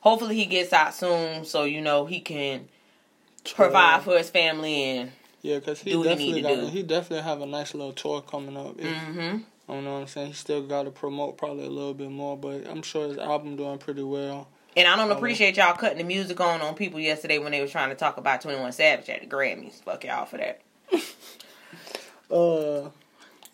hopefully 0.00 0.34
he 0.34 0.46
gets 0.46 0.72
out 0.72 0.94
soon 0.94 1.44
so 1.44 1.64
you 1.64 1.80
know 1.80 2.06
he 2.06 2.20
can 2.20 2.68
provide 3.54 4.02
for 4.02 4.18
his 4.18 4.30
family 4.30 4.82
and 4.84 5.12
Yeah, 5.42 5.58
because 5.58 5.80
he 5.80 5.90
do 5.90 6.00
what 6.00 6.18
he 6.18 6.32
definitely 6.32 6.42
got, 6.42 6.60
do. 6.60 6.66
he 6.66 6.82
definitely 6.82 7.22
have 7.24 7.40
a 7.40 7.46
nice 7.46 7.74
little 7.74 7.92
tour 7.92 8.20
coming 8.20 8.56
up. 8.56 8.78
If, 8.78 8.96
hmm 8.96 9.36
I 9.72 9.76
don't 9.76 9.84
know 9.84 9.94
what 9.94 10.00
I'm 10.02 10.06
saying. 10.06 10.26
He 10.26 10.32
still 10.34 10.60
got 10.66 10.82
to 10.82 10.90
promote 10.90 11.38
probably 11.38 11.64
a 11.64 11.70
little 11.70 11.94
bit 11.94 12.10
more, 12.10 12.36
but 12.36 12.66
I'm 12.68 12.82
sure 12.82 13.08
his 13.08 13.16
album 13.16 13.56
doing 13.56 13.78
pretty 13.78 14.02
well. 14.02 14.48
And 14.76 14.86
I 14.86 14.96
don't 14.96 15.10
Oh. 15.10 15.16
appreciate 15.16 15.56
y'all 15.56 15.74
cutting 15.74 15.96
the 15.96 16.04
music 16.04 16.38
on 16.42 16.60
on 16.60 16.74
people 16.74 17.00
yesterday 17.00 17.38
when 17.38 17.52
they 17.52 17.60
were 17.62 17.66
trying 17.68 17.88
to 17.88 17.94
talk 17.94 18.18
about 18.18 18.42
Twenty 18.42 18.60
One 18.60 18.70
Savage 18.72 19.08
at 19.08 19.22
the 19.22 19.26
Grammys. 19.26 19.82
Fuck 19.82 20.04
y'all 20.04 20.26
for 20.26 20.36
that. 20.36 20.60
Uh, 22.30 22.88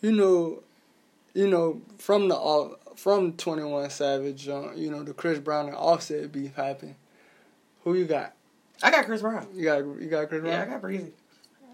you 0.01 0.11
know, 0.13 0.63
you 1.33 1.47
know 1.49 1.81
from 1.97 2.29
the 2.29 2.35
uh, 2.35 2.69
from 2.95 3.33
Twenty 3.33 3.63
One 3.63 3.89
Savage, 3.89 4.47
uh, 4.47 4.71
you 4.73 4.89
know 4.89 5.03
the 5.03 5.13
Chris 5.13 5.39
Brown 5.39 5.65
and 5.67 5.75
Offset 5.75 6.31
beef 6.31 6.55
happened. 6.55 6.95
Who 7.83 7.95
you 7.95 8.05
got? 8.05 8.33
I 8.81 8.89
got 8.91 9.05
Chris 9.05 9.21
Brown. 9.21 9.47
You 9.53 9.63
got 9.65 9.79
you 9.79 10.07
got 10.09 10.29
Chris 10.29 10.41
Brown. 10.41 10.53
Yeah, 10.53 10.61
I 10.61 10.65
got 10.65 10.81
Breezy. 10.81 11.11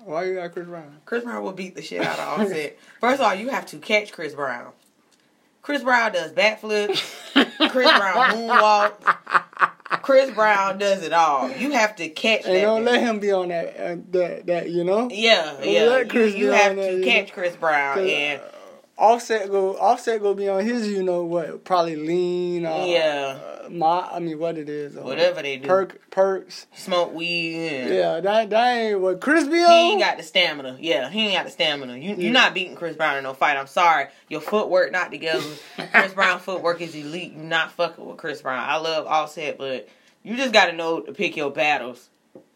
Why 0.06 0.26
you 0.26 0.36
got 0.36 0.54
Chris 0.54 0.68
Brown? 0.68 0.98
Chris 1.06 1.24
Brown 1.24 1.44
will 1.44 1.52
beat 1.52 1.76
the 1.76 1.82
shit 1.82 2.02
out 2.02 2.20
of 2.20 2.40
Offset. 2.42 2.78
First 3.02 3.16
of 3.20 3.28
all, 3.28 3.36
you 3.36 3.50
have 3.50 3.66
to 3.68 3.78
catch 3.78 4.12
Chris 4.12 4.34
Brown. 4.34 4.72
Chris 5.64 5.82
Brown 5.82 6.12
does 6.14 6.32
backflips. 6.32 7.02
Chris 7.72 7.92
Brown 7.98 8.32
moonwalks. 8.36 10.02
Chris 10.04 10.30
Brown 10.30 10.78
does 10.78 11.02
it 11.02 11.12
all. 11.12 11.50
You 11.50 11.72
have 11.72 11.96
to 11.96 12.08
catch 12.10 12.44
that. 12.44 12.52
And 12.52 12.62
don't 12.62 12.86
let 12.86 13.02
him 13.02 13.20
be 13.20 13.32
on 13.32 13.48
that 13.48 13.76
uh, 13.76 13.96
that 14.12 14.46
that 14.46 14.70
you 14.70 14.84
know. 14.84 15.10
Yeah, 15.12 15.56
Don't 15.60 15.68
yeah. 15.68 15.84
let 15.86 16.06
You, 16.06 16.12
Chris 16.12 16.36
you 16.36 16.50
be 16.52 16.56
have 16.56 16.72
on 16.74 16.78
to 16.78 16.98
you 17.00 17.04
catch 17.04 17.30
know? 17.30 17.34
Chris 17.34 17.56
Brown 17.56 18.00
and 18.00 18.42
Offset 18.98 19.50
go 19.52 19.76
Offset 19.78 20.22
go 20.22 20.34
be 20.34 20.48
on 20.48 20.64
his 20.66 20.88
you 20.88 21.04
know 21.04 21.24
what 21.26 21.64
probably 21.66 21.96
lean. 21.98 22.66
Uh, 22.66 22.86
Yeah. 22.88 23.38
Uh, 23.66 23.70
my 23.70 24.08
I 24.12 24.20
mean 24.20 24.40
what 24.40 24.58
it 24.58 24.70
is. 24.70 24.96
Uh, 24.96 25.02
whatever 25.02 25.42
they 25.42 25.58
do. 25.58 25.68
Perk 25.68 26.10
perks. 26.12 26.68
Smoke 26.76 27.14
weed. 27.14 27.56
And 27.82 27.94
Yeah, 27.94 28.20
that 28.22 28.50
that 28.52 28.78
ain't 28.78 29.02
what 29.02 29.20
Chris 29.20 29.46
be 29.48 29.62
on. 29.64 29.70
He 29.70 29.92
ain't 29.92 30.00
got 30.02 30.18
the 30.18 30.24
stamina. 30.24 30.78
Yeah, 30.80 31.10
he 31.10 31.26
ain't 31.26 31.34
got 31.34 31.46
the 31.46 31.52
stamina. 31.52 31.98
You 31.98 32.12
Yeah. 32.12 32.16
you're 32.16 32.32
not 32.34 32.54
beating 32.54 32.76
Chris 32.76 32.96
Brown 32.96 33.18
in 33.18 33.24
no 33.24 33.34
fight. 33.34 33.58
I'm 33.58 33.68
sorry. 33.68 34.08
Your 34.30 34.40
footwork 34.42 34.92
not 34.94 35.12
together. 35.12 35.44
Chris 35.92 36.14
Brown 36.16 36.40
footwork 36.40 36.80
is 36.80 36.96
elite. 36.96 37.34
You 37.34 37.44
not 37.44 37.72
fucking 37.74 38.06
with 38.06 38.18
Chris 38.18 38.42
Brown. 38.42 38.64
I 38.68 38.78
love 38.78 39.08
Offset, 39.08 39.58
but 39.58 39.90
you 40.24 40.38
just 40.38 40.54
gotta 40.54 40.72
know 40.72 41.02
to 41.02 41.12
pick 41.12 41.36
your 41.36 41.52
battles. 41.52 42.10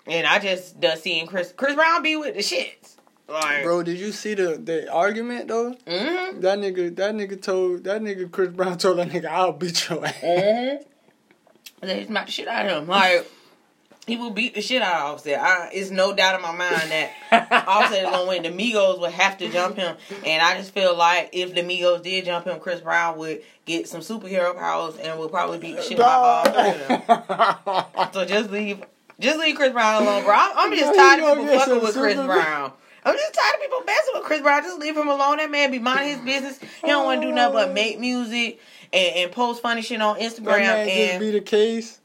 And 0.08 0.25
I 0.25 0.39
just 0.39 0.80
done 0.80 0.97
seeing 0.97 1.28
Chris 1.28 1.54
Chris 1.56 1.75
Brown 1.75 2.02
be 2.02 2.15
with 2.15 2.34
the 2.36 2.41
shits. 2.41 2.95
Like 3.30 3.63
Bro, 3.63 3.84
did 3.84 3.98
you 3.98 4.12
see 4.12 4.34
the 4.34 4.58
the 4.58 4.92
argument 4.92 5.48
though? 5.48 5.72
mm-hmm. 5.86 6.39
That 6.42 6.60
nigga, 6.60 6.96
that 6.96 7.13
nigga 7.13 7.42
told 7.42 7.84
that 7.84 8.02
nigga 8.02 8.32
Chris 8.32 8.50
Brown 8.50 8.78
told 8.78 8.98
that 8.98 9.10
nigga 9.10 9.26
I'll 9.26 9.54
beat 9.54 9.89
your 9.89 10.06
ass. 10.06 10.15
Mm-hmm. 10.15 10.84
They 11.88 12.06
smacked 12.06 12.28
the 12.28 12.32
shit 12.32 12.48
out 12.48 12.65
of 12.65 12.84
him. 12.84 12.89
Like 12.89 13.30
he 14.10 14.18
will 14.18 14.32
beat 14.32 14.56
the 14.56 14.62
shit 14.62 14.82
out 14.82 14.96
of 14.96 15.13
Offset. 15.13 15.39
I, 15.39 15.70
it's 15.72 15.92
no 15.92 16.13
doubt 16.13 16.36
in 16.36 16.42
my 16.42 16.52
mind 16.52 16.92
that 16.92 17.12
Offset 17.68 18.04
is 18.04 18.10
gonna 18.10 18.28
win. 18.28 18.44
The 18.44 18.50
Migos 18.50 19.00
would 19.00 19.12
have 19.12 19.38
to 19.38 19.50
jump 19.50 19.78
him, 19.78 19.96
and 20.26 20.42
I 20.42 20.58
just 20.58 20.74
feel 20.74 20.98
like 20.98 21.30
if 21.32 21.54
the 21.54 21.62
Migos 21.62 22.02
did 22.04 22.26
jump 22.26 22.46
him, 22.46 22.60
Chris 22.60 22.82
Brown 22.82 23.18
would 23.20 23.44
get 23.65 23.88
some 23.88 24.02
superhero 24.02 24.58
powers 24.58 24.98
and 24.98 25.20
would 25.20 25.32
probably 25.32 25.60
beat 25.60 25.76
the 25.76 25.84
shit 25.84 26.00
out 26.00 26.46
of 26.46 26.56
all 26.56 26.63
three 26.63 26.96
of 26.96 27.65
them. 27.65 28.13
So 28.13 28.26
just 28.26 28.50
leave, 28.50 28.84
just 29.20 29.38
leave 29.38 29.56
Chris 29.56 29.72
Brown 29.72 30.02
alone, 30.02 30.24
bro. 30.24 30.34
I'm, 30.34 30.58
I'm 30.58 30.78
just 30.78 30.96
tired 30.96 31.20
of 31.22 31.38
people 31.38 31.60
fucking 31.60 31.82
with 31.82 31.96
Chris 31.96 32.15
Brown. 32.15 32.74
I'm 33.05 33.15
just 33.15 33.33
tired 33.33 33.55
of 33.55 33.62
people 33.62 33.81
messing 33.85 34.13
with 34.15 34.23
Chris 34.23 34.41
Brown. 34.41 34.63
Just 34.63 34.79
leave 34.79 34.95
him 34.97 35.07
alone. 35.07 35.38
That 35.38 35.49
man 35.51 35.71
be 35.71 35.79
minding 35.79 36.15
his 36.17 36.25
business. 36.25 36.59
He 36.81 36.88
don't 36.88 37.05
want 37.05 37.21
to 37.21 37.27
do 37.27 37.33
nothing 37.33 37.53
but 37.53 37.73
make 37.73 37.99
music 37.99 38.59
and, 38.91 39.15
and 39.15 39.31
post 39.31 39.62
funny 39.62 39.81
shit 39.81 40.01
on 40.01 40.17
Instagram. 40.19 40.43
That 40.45 40.85
man 40.85 40.88
just 40.88 41.12
and 41.13 41.19
beat 41.21 41.35
a 41.35 41.41
case. 41.41 41.99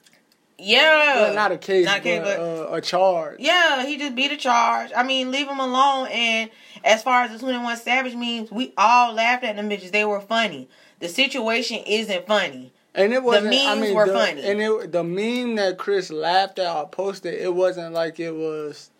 yeah, 0.59 1.15
Well, 1.23 1.35
not 1.35 1.53
a 1.53 1.59
case, 1.59 1.87
Not 1.87 1.99
a 1.99 2.03
case, 2.03 2.21
but, 2.23 2.37
but- 2.37 2.71
uh, 2.73 2.75
a 2.75 2.81
charge. 2.81 3.37
yeah, 3.41 3.85
he 3.85 3.97
just 3.99 4.15
beat 4.15 4.33
a 4.33 4.37
charge. 4.37 4.91
I 4.97 5.03
mean, 5.03 5.31
leave 5.31 5.49
him 5.49 5.59
alone. 5.59 6.09
And 6.13 6.51
as 6.85 7.03
far 7.03 7.23
as 7.25 7.33
the 7.33 7.39
21 7.39 7.77
Savage 7.79 8.15
memes, 8.15 8.51
we 8.53 8.73
all 8.77 9.13
laughed 9.13 9.45
at 9.45 9.57
them 9.57 9.69
bitches. 9.69 9.91
They 9.91 10.05
were 10.05 10.21
funny. 10.21 10.69
The 11.01 11.09
situation 11.09 11.79
isn't 11.87 12.27
funny. 12.27 12.73
And 12.95 13.13
it 13.13 13.25
wasn't. 13.25 13.49
I 13.49 13.75
memes 13.75 13.81
mean, 13.81 13.95
were 13.97 14.07
the, 14.07 14.13
funny. 14.13 14.43
And 14.45 14.61
it, 14.63 14.93
the 14.93 15.03
meme 15.03 15.57
that 15.57 15.79
Chris 15.79 16.11
laughed 16.13 16.61
at 16.61 16.73
or 16.77 16.89
posted, 16.89 17.35
it 17.35 17.53
wasn't 17.53 17.93
like 17.93 18.21
it 18.21 18.31
was 18.31 18.91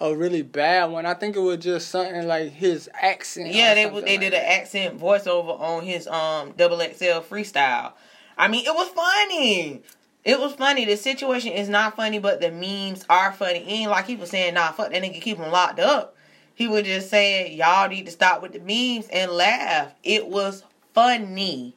a 0.00 0.16
really 0.16 0.42
bad 0.42 0.90
one. 0.90 1.04
I 1.06 1.14
think 1.14 1.36
it 1.36 1.40
was 1.40 1.58
just 1.58 1.88
something 1.88 2.26
like 2.26 2.52
his 2.52 2.88
accent. 3.00 3.52
Yeah, 3.52 3.74
they 3.74 3.84
they 3.84 3.90
like 3.90 4.20
did 4.20 4.32
that. 4.32 4.44
an 4.44 4.60
accent 4.60 4.98
voiceover 4.98 5.60
on 5.60 5.84
his 5.84 6.06
um 6.06 6.52
double 6.56 6.78
XL 6.78 7.20
freestyle. 7.28 7.92
I 8.36 8.48
mean, 8.48 8.64
it 8.64 8.74
was 8.74 8.88
funny. 8.88 9.82
It 10.24 10.38
was 10.38 10.54
funny. 10.54 10.84
The 10.84 10.96
situation 10.96 11.52
is 11.52 11.68
not 11.68 11.96
funny, 11.96 12.18
but 12.18 12.40
the 12.40 12.50
memes 12.50 13.04
are 13.08 13.32
funny. 13.32 13.60
It 13.60 13.68
ain't 13.68 13.90
like 13.90 14.06
he 14.06 14.16
was 14.16 14.30
saying, 14.30 14.54
nah, 14.54 14.72
fuck 14.72 14.90
that 14.92 15.02
nigga, 15.02 15.20
keep 15.20 15.38
him 15.38 15.50
locked 15.50 15.78
up. 15.80 16.16
He 16.54 16.68
was 16.68 16.82
just 16.82 17.08
saying, 17.08 17.56
y'all 17.56 17.88
need 17.88 18.06
to 18.06 18.12
stop 18.12 18.42
with 18.42 18.52
the 18.52 18.58
memes 18.58 19.08
and 19.10 19.30
laugh. 19.30 19.94
It 20.02 20.26
was 20.26 20.62
funny. 20.94 21.74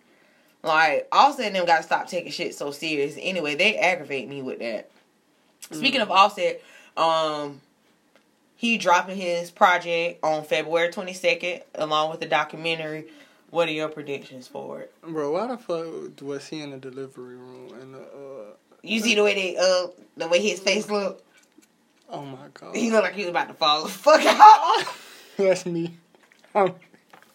Like, 0.62 1.08
Offset 1.12 1.48
and 1.48 1.56
them 1.56 1.66
gotta 1.66 1.84
stop 1.84 2.08
taking 2.08 2.32
shit 2.32 2.56
so 2.56 2.72
serious. 2.72 3.16
Anyway, 3.20 3.56
they 3.56 3.78
aggravate 3.78 4.28
me 4.28 4.42
with 4.42 4.60
that. 4.60 4.90
Speaking 5.72 6.02
of 6.02 6.12
Offset, 6.12 6.62
um, 6.98 7.62
he 8.56 8.78
dropping 8.78 9.18
his 9.18 9.52
project 9.52 10.24
on 10.24 10.44
February 10.44 10.90
22nd 10.90 11.62
along 11.76 12.12
with 12.12 12.20
the 12.20 12.26
documentary. 12.28 13.06
What 13.50 13.68
are 13.70 13.72
your 13.74 13.90
predictions 13.90 14.48
for 14.48 14.80
it? 14.82 14.94
Bro, 15.04 15.32
why 15.34 15.48
the 15.48 15.58
fuck 15.58 16.22
was 16.22 16.48
he 16.48 16.62
in 16.62 16.72
the 16.72 16.78
delivery 16.78 17.36
room? 17.36 17.72
And 17.80 17.96
uh, 17.96 18.56
You 18.82 19.00
see 19.00 19.14
the 19.16 19.24
way 19.24 19.36
they 19.36 19.58
uh 19.58 19.88
the 20.18 20.28
way 20.28 20.40
his 20.40 20.60
face 20.60 20.90
looked. 20.90 21.24
oh 22.10 22.24
my 22.26 22.48
god, 22.54 22.76
He 22.76 22.90
looked 22.90 23.04
like 23.04 23.14
he 23.14 23.22
was 23.22 23.30
about 23.30 23.50
to 23.50 23.54
fall 23.54 23.84
the 23.84 23.90
fuck 23.90 24.22
out. 24.26 24.86
that's 25.38 25.66
me. 25.68 25.96
I'm 26.56 26.74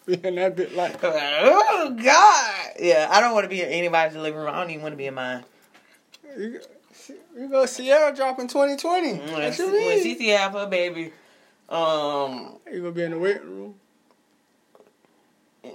being 0.05 0.35
that 0.35 0.55
bit 0.57 0.75
like. 0.75 0.97
oh 1.03 1.95
god. 2.03 2.65
Yeah, 2.79 3.07
I 3.09 3.21
don't 3.21 3.33
want 3.33 3.45
to 3.45 3.49
be 3.49 3.61
in 3.61 3.69
anybody's 3.69 4.13
delivery 4.13 4.43
room. 4.43 4.53
I 4.53 4.59
don't 4.59 4.71
even 4.71 4.81
want 4.81 4.93
to 4.93 4.97
be 4.97 5.05
in 5.07 5.13
mine. 5.13 5.45
You, 7.39 7.47
go 7.47 7.65
Sierra 7.65 8.13
dropping 8.13 8.47
2020. 8.47 9.13
When, 9.13 9.31
What 9.31 9.57
you 9.57 9.65
when 9.67 9.73
mean? 9.77 10.17
CC 10.19 10.35
have 10.37 10.51
her 10.53 10.67
baby, 10.67 11.13
um, 11.69 12.57
You 12.71 12.79
gonna 12.81 12.91
be 12.91 13.03
in 13.03 13.11
the 13.11 13.19
waiting 13.19 13.43
room? 13.43 13.75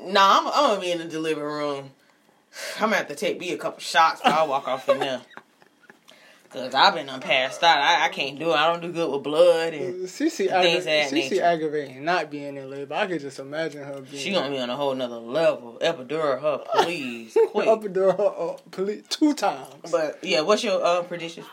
nah, 0.04 0.40
I'm, 0.40 0.46
I'm 0.48 0.52
gonna 0.70 0.80
be 0.80 0.92
in 0.92 0.98
the 0.98 1.04
delivery 1.06 1.42
room. 1.44 1.90
I'm 2.76 2.86
gonna 2.90 2.96
have 2.96 3.08
to 3.08 3.14
take 3.14 3.40
me 3.40 3.52
a 3.52 3.56
couple 3.56 3.80
shots 3.80 4.20
before 4.20 4.38
I 4.38 4.42
walk 4.44 4.68
off 4.68 4.88
in 4.90 4.98
there. 4.98 5.20
Cause 6.54 6.72
I've 6.72 6.94
been 6.94 7.08
passed 7.20 7.64
out. 7.64 7.78
I, 7.78 8.04
I 8.04 8.08
can't 8.10 8.38
do 8.38 8.50
it. 8.50 8.54
I 8.54 8.70
don't 8.70 8.80
do 8.80 8.92
good 8.92 9.10
with 9.10 9.24
blood 9.24 9.74
and 9.74 10.04
CC, 10.04 10.36
Things 10.36 10.50
aggra- 10.52 10.78
of 10.78 10.84
that 10.84 11.10
CC 11.10 11.12
nature. 11.12 11.42
aggravating 11.42 12.04
not 12.04 12.30
being 12.30 12.56
in 12.56 12.70
labor. 12.70 12.94
I 12.94 13.08
could 13.08 13.20
just 13.20 13.40
imagine 13.40 13.82
her 13.82 14.00
being. 14.00 14.22
she 14.22 14.32
gonna 14.32 14.50
be 14.50 14.60
on 14.60 14.70
a 14.70 14.76
whole 14.76 14.94
nother 14.94 15.16
level. 15.16 15.78
Epidural 15.82 16.40
her, 16.40 16.64
please, 16.84 17.36
quick. 17.48 17.66
and 17.66 17.96
her 17.96 18.10
uh, 18.10 18.56
police 18.70 19.02
two 19.08 19.34
times. 19.34 19.90
But 19.90 20.20
yeah, 20.22 20.42
what's 20.42 20.62
your 20.62 20.80
uh, 20.84 21.02
predictions? 21.02 21.46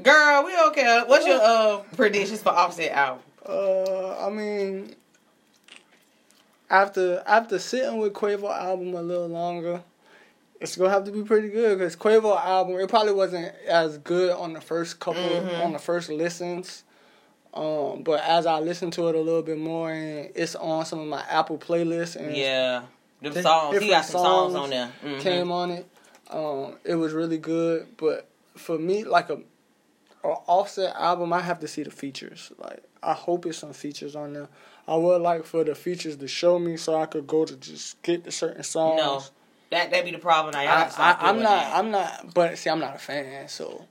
Girl, 0.00 0.44
we 0.44 0.56
okay. 0.68 1.02
What's 1.06 1.26
your 1.26 1.40
uh, 1.42 1.78
predictions 1.96 2.42
for 2.42 2.50
Offset 2.50 2.92
album? 2.92 3.22
Uh, 3.44 4.24
I 4.24 4.30
mean, 4.30 4.94
after 6.70 7.22
after 7.26 7.58
sitting 7.58 7.98
with 7.98 8.12
Quavo 8.12 8.50
album 8.56 8.94
a 8.94 9.02
little 9.02 9.28
longer, 9.28 9.82
it's 10.64 10.76
gonna 10.76 10.90
have 10.90 11.04
to 11.04 11.12
be 11.12 11.22
pretty 11.22 11.48
good 11.48 11.78
because 11.78 11.94
Quavo 11.94 12.36
album 12.42 12.76
it 12.80 12.88
probably 12.88 13.12
wasn't 13.12 13.54
as 13.68 13.98
good 13.98 14.32
on 14.32 14.54
the 14.54 14.60
first 14.60 14.98
couple 14.98 15.22
Mhm. 15.22 15.60
on 15.64 15.72
the 15.72 15.78
first 15.78 16.08
listens. 16.08 16.82
Um, 17.52 18.02
but 18.02 18.20
as 18.24 18.46
I 18.46 18.58
listen 18.58 18.90
to 18.92 19.08
it 19.08 19.14
a 19.14 19.20
little 19.20 19.42
bit 19.42 19.58
more 19.58 19.92
and 19.92 20.30
it's 20.34 20.56
on 20.56 20.84
some 20.86 20.98
of 21.00 21.06
my 21.06 21.22
Apple 21.28 21.58
playlists 21.58 22.16
and 22.16 22.34
Yeah, 22.36 22.82
them 23.20 23.32
songs. 23.42 23.80
He 23.80 23.88
got 23.90 24.04
some 24.06 24.20
songs, 24.20 24.54
on 24.54 24.70
there. 24.70 24.92
Mhm. 25.04 25.20
came 25.20 25.52
on 25.52 25.70
it. 25.70 25.86
Um, 26.30 26.78
it 26.84 26.96
was 26.96 27.12
really 27.12 27.38
good, 27.38 27.96
but 27.96 28.26
for 28.56 28.76
me, 28.78 29.04
like 29.04 29.28
a, 29.30 29.38
a 30.24 30.28
offset 30.46 30.96
album, 30.96 31.32
I 31.32 31.40
have 31.40 31.60
to 31.60 31.68
see 31.68 31.82
the 31.84 31.90
features. 31.92 32.50
Like 32.58 32.82
I 33.02 33.12
hope 33.12 33.44
it's 33.46 33.58
some 33.58 33.74
features 33.74 34.16
on 34.16 34.32
there. 34.32 34.48
I 34.88 34.96
would 34.96 35.20
like 35.22 35.44
for 35.44 35.62
the 35.62 35.74
features 35.74 36.16
to 36.16 36.26
show 36.26 36.58
me 36.58 36.76
so 36.76 36.96
I 37.00 37.06
could 37.06 37.26
go 37.26 37.44
to 37.44 37.54
just 37.56 38.00
get 38.02 38.24
the 38.24 38.32
certain 38.32 38.62
songs. 38.64 38.96
No, 38.96 39.22
that 39.74 39.90
that 39.90 40.04
be 40.04 40.10
the 40.10 40.18
problem. 40.18 40.54
I, 40.56 40.64
I 40.66 41.16
I'm 41.20 41.36
not. 41.42 41.48
that. 41.50 41.76
I'm 41.76 41.90
not. 41.90 42.34
But 42.34 42.56
see, 42.58 42.70
I'm 42.70 42.80
not 42.80 42.94
a 42.96 42.98
fan, 42.98 43.48
so 43.48 43.84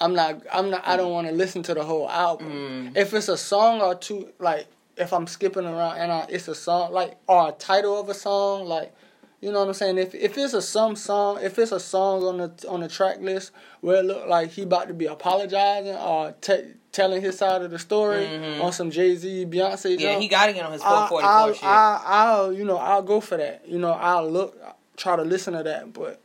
I'm 0.00 0.14
not. 0.14 0.42
I'm 0.52 0.70
not. 0.70 0.86
I 0.86 0.96
don't 0.96 1.12
want 1.12 1.28
to 1.28 1.32
listen 1.34 1.62
to 1.64 1.74
the 1.74 1.84
whole 1.84 2.08
album. 2.10 2.92
Mm. 2.94 2.96
If 2.96 3.14
it's 3.14 3.28
a 3.28 3.36
song 3.36 3.80
or 3.80 3.94
two, 3.94 4.30
like 4.38 4.66
if 4.96 5.12
I'm 5.12 5.26
skipping 5.26 5.64
around 5.64 5.98
and 5.98 6.10
I, 6.12 6.26
it's 6.28 6.48
a 6.48 6.54
song, 6.54 6.92
like 6.92 7.16
or 7.26 7.48
a 7.50 7.52
title 7.52 8.00
of 8.00 8.08
a 8.08 8.14
song, 8.14 8.66
like 8.66 8.92
you 9.40 9.52
know 9.52 9.60
what 9.60 9.68
I'm 9.68 9.74
saying. 9.74 9.98
If 9.98 10.14
if 10.14 10.36
it's 10.36 10.54
a 10.54 10.62
some 10.62 10.96
song, 10.96 11.38
if 11.42 11.58
it's 11.58 11.72
a 11.72 11.80
song 11.80 12.24
on 12.24 12.36
the 12.38 12.68
on 12.68 12.80
the 12.80 12.88
track 12.88 13.20
list 13.20 13.52
where 13.80 13.98
it 14.00 14.04
look 14.04 14.26
like 14.28 14.50
he 14.50 14.62
about 14.62 14.88
to 14.88 14.94
be 14.94 15.06
apologizing 15.06 15.94
or 15.94 16.32
te- 16.40 16.74
telling 16.90 17.20
his 17.22 17.36
side 17.38 17.62
of 17.62 17.70
the 17.70 17.78
story 17.78 18.24
Mhm. 18.24 18.60
on 18.64 18.72
some 18.72 18.90
Jay 18.90 19.14
Z, 19.14 19.46
Beyonce, 19.46 19.90
Yeah, 20.00 20.12
jump, 20.12 20.22
he 20.22 20.26
got 20.28 20.46
to 20.46 20.52
get 20.54 20.64
on 20.64 20.72
his 20.72 20.82
I- 20.82 21.06
444 21.06 21.28
I'll, 21.30 21.52
shit. 21.52 21.62
I'll, 21.64 22.02
I'll, 22.46 22.52
you 22.52 22.64
know, 22.64 22.78
I'll 22.78 23.02
go 23.02 23.20
for 23.20 23.36
that. 23.36 23.62
You 23.68 23.78
know, 23.78 23.92
I'll 23.92 24.28
look, 24.28 24.56
try 24.98 25.16
to 25.16 25.22
listen 25.22 25.54
to 25.54 25.62
that, 25.62 25.92
but 25.92 26.20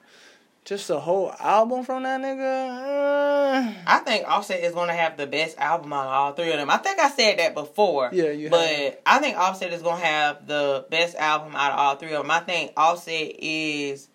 just 0.66 0.90
a 0.90 1.00
whole 1.00 1.34
album 1.40 1.84
from 1.84 2.04
that 2.04 2.22
nigga. 2.22 3.70
Uh, 3.70 3.74
I 3.86 4.00
think 4.00 4.28
Offset 4.28 4.62
is 4.64 4.74
gonna 4.74 4.94
have 4.94 5.18
the 5.18 5.28
best 5.28 5.58
album 5.58 5.92
out 5.94 6.06
of 6.06 6.12
all 6.12 6.34
three 6.34 6.52
of 6.52 6.58
them. 6.58 6.70
I 6.70 6.78
think 6.78 7.00
I 7.00 7.10
said 7.10 7.40
that 7.40 7.54
before. 7.54 8.10
Yeah, 8.14 8.32
you 8.32 8.50
But 8.50 8.68
have. 8.70 8.98
I 9.06 9.20
think 9.20 9.38
Offset 9.38 9.74
is 9.74 9.82
gonna 9.82 10.04
have 10.04 10.48
the 10.48 10.86
best 10.90 11.16
album 11.16 11.56
out 11.56 11.74
of 11.74 11.80
all 11.80 11.96
three 11.96 12.14
of 12.14 12.24
them. 12.24 12.32
I 12.32 12.40
think 12.40 12.72
Offset 12.78 13.36
is. 13.40 14.08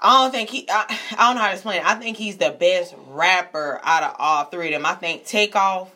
I 0.00 0.22
don't 0.22 0.32
think 0.32 0.50
he. 0.50 0.66
I, 0.68 0.84
I 1.12 1.26
don't 1.28 1.36
know 1.36 1.42
how 1.42 1.48
to 1.48 1.54
explain 1.54 1.78
it. 1.78 1.86
I 1.86 1.94
think 1.94 2.16
he's 2.16 2.36
the 2.36 2.50
best 2.50 2.94
rapper 3.08 3.80
out 3.82 4.02
of 4.02 4.16
all 4.18 4.44
three 4.44 4.66
of 4.68 4.72
them. 4.72 4.86
I 4.86 4.94
think 4.94 5.24
Takeoff 5.24 5.90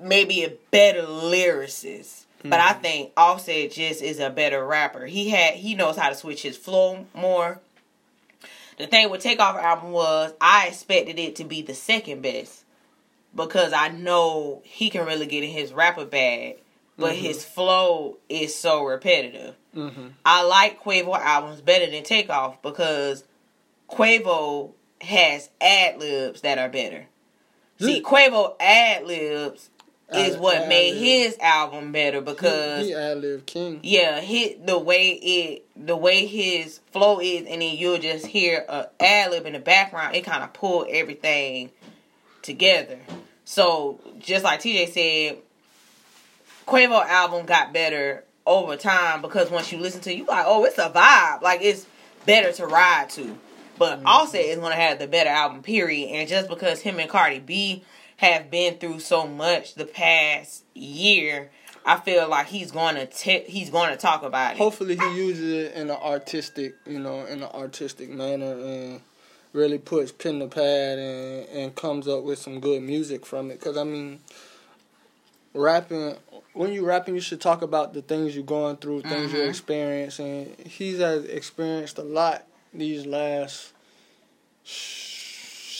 maybe 0.00 0.44
a 0.44 0.52
better 0.70 1.02
lyricist. 1.02 2.23
But 2.46 2.60
I 2.60 2.74
think 2.74 3.12
Offset 3.16 3.72
just 3.72 4.02
is 4.02 4.20
a 4.20 4.28
better 4.28 4.64
rapper. 4.66 5.06
He 5.06 5.30
had 5.30 5.54
he 5.54 5.74
knows 5.74 5.96
how 5.96 6.10
to 6.10 6.14
switch 6.14 6.42
his 6.42 6.56
flow 6.58 7.06
more. 7.14 7.58
The 8.76 8.86
thing 8.86 9.08
with 9.10 9.22
Takeoff 9.22 9.56
album 9.56 9.92
was 9.92 10.34
I 10.40 10.66
expected 10.68 11.18
it 11.18 11.36
to 11.36 11.44
be 11.44 11.62
the 11.62 11.72
second 11.74 12.20
best 12.22 12.64
because 13.34 13.72
I 13.72 13.88
know 13.88 14.60
he 14.64 14.90
can 14.90 15.06
really 15.06 15.26
get 15.26 15.42
in 15.42 15.50
his 15.50 15.72
rapper 15.72 16.04
bag, 16.04 16.58
but 16.98 17.14
Mhm. 17.14 17.18
his 17.18 17.44
flow 17.44 18.18
is 18.28 18.54
so 18.54 18.82
repetitive. 18.84 19.54
mm-hmm. 19.74 20.08
I 20.26 20.42
like 20.42 20.82
Quavo 20.84 21.18
albums 21.18 21.60
better 21.62 21.90
than 21.90 22.02
Takeoff 22.04 22.60
because 22.62 23.24
Quavo 23.90 24.72
has 25.00 25.50
ad 25.60 25.98
libs 25.98 26.42
that 26.42 26.58
are 26.58 26.68
better. 26.68 27.06
See. 27.80 28.00
Quavo 28.02 28.54
ad 28.60 29.04
libs 29.06 29.70
is 30.14 30.36
what 30.36 30.68
made 30.68 30.96
his 30.96 31.36
album 31.38 31.92
better 31.92 32.20
because 32.20 32.82
he, 32.82 32.88
he 32.88 32.94
ad 32.94 33.18
lib 33.18 33.46
king. 33.46 33.80
yeah, 33.82 34.20
hit 34.20 34.66
the 34.66 34.78
way 34.78 35.10
it 35.10 35.66
the 35.76 35.96
way 35.96 36.26
his 36.26 36.80
flow 36.92 37.20
is, 37.20 37.46
and 37.46 37.62
then 37.62 37.76
you'll 37.76 37.98
just 37.98 38.26
hear 38.26 38.64
a 38.68 38.88
ad 39.00 39.30
lib 39.30 39.46
in 39.46 39.52
the 39.52 39.58
background. 39.58 40.14
It 40.14 40.24
kind 40.24 40.42
of 40.42 40.52
pull 40.52 40.86
everything 40.88 41.70
together. 42.42 42.98
So 43.44 44.00
just 44.18 44.44
like 44.44 44.60
TJ 44.60 44.92
said, 44.92 45.38
Quavo 46.66 47.04
album 47.04 47.46
got 47.46 47.72
better 47.72 48.24
over 48.46 48.76
time 48.76 49.22
because 49.22 49.50
once 49.50 49.72
you 49.72 49.78
listen 49.78 50.00
to, 50.02 50.12
it, 50.12 50.18
you 50.18 50.26
like, 50.26 50.44
oh, 50.46 50.64
it's 50.64 50.78
a 50.78 50.90
vibe. 50.90 51.42
Like 51.42 51.60
it's 51.62 51.86
better 52.26 52.52
to 52.52 52.66
ride 52.66 53.10
to. 53.10 53.38
But 53.78 53.98
mm-hmm. 53.98 54.06
Offset 54.06 54.40
is 54.40 54.58
gonna 54.58 54.74
have 54.74 54.98
the 54.98 55.06
better 55.06 55.30
album, 55.30 55.62
period. 55.62 56.10
And 56.10 56.28
just 56.28 56.48
because 56.48 56.80
him 56.80 56.98
and 57.00 57.10
Cardi 57.10 57.40
B 57.40 57.84
have 58.24 58.50
been 58.50 58.78
through 58.78 59.00
so 59.00 59.26
much 59.26 59.74
the 59.74 59.84
past 59.84 60.64
year, 60.74 61.50
I 61.84 61.98
feel 62.00 62.28
like 62.28 62.46
he's 62.46 62.70
gonna 62.72 63.06
t- 63.06 63.44
he's 63.46 63.70
gonna 63.70 63.96
talk 63.96 64.22
about 64.22 64.52
it. 64.54 64.58
Hopefully, 64.58 64.96
he 64.96 65.16
uses 65.16 65.66
it 65.66 65.74
in 65.74 65.90
an 65.90 65.96
artistic, 65.96 66.74
you 66.86 66.98
know, 66.98 67.26
in 67.26 67.42
an 67.42 67.50
artistic 67.52 68.08
manner 68.08 68.52
and 68.52 69.00
really 69.52 69.78
puts 69.78 70.10
pen 70.10 70.40
to 70.40 70.48
pad 70.48 70.98
and 70.98 71.48
and 71.50 71.74
comes 71.74 72.08
up 72.08 72.22
with 72.24 72.38
some 72.38 72.60
good 72.60 72.82
music 72.82 73.26
from 73.26 73.50
it. 73.50 73.60
Cause 73.60 73.76
I 73.76 73.84
mean, 73.84 74.20
rapping 75.52 76.16
when 76.54 76.72
you 76.72 76.84
rapping, 76.86 77.14
you 77.14 77.20
should 77.20 77.40
talk 77.40 77.62
about 77.62 77.92
the 77.94 78.02
things 78.02 78.34
you're 78.34 78.44
going 78.44 78.76
through, 78.76 79.02
things 79.02 79.32
you're 79.32 79.44
Mhm. 79.44 79.48
experiencing. 79.50 80.56
He's 80.66 80.98
has 80.98 81.24
experienced 81.24 81.98
a 81.98 82.02
lot 82.02 82.46
these 82.72 83.04
last 83.06 83.72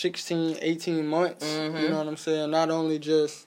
16, 0.05 0.59
18 0.61 1.07
months. 1.07 1.47
Mhm. 1.47 1.81
You 1.81 1.89
know 1.89 1.97
what 1.97 2.09
I'm 2.09 2.19
saying? 2.19 2.51
Not 2.51 2.69
only 2.69 2.99
just 2.99 3.47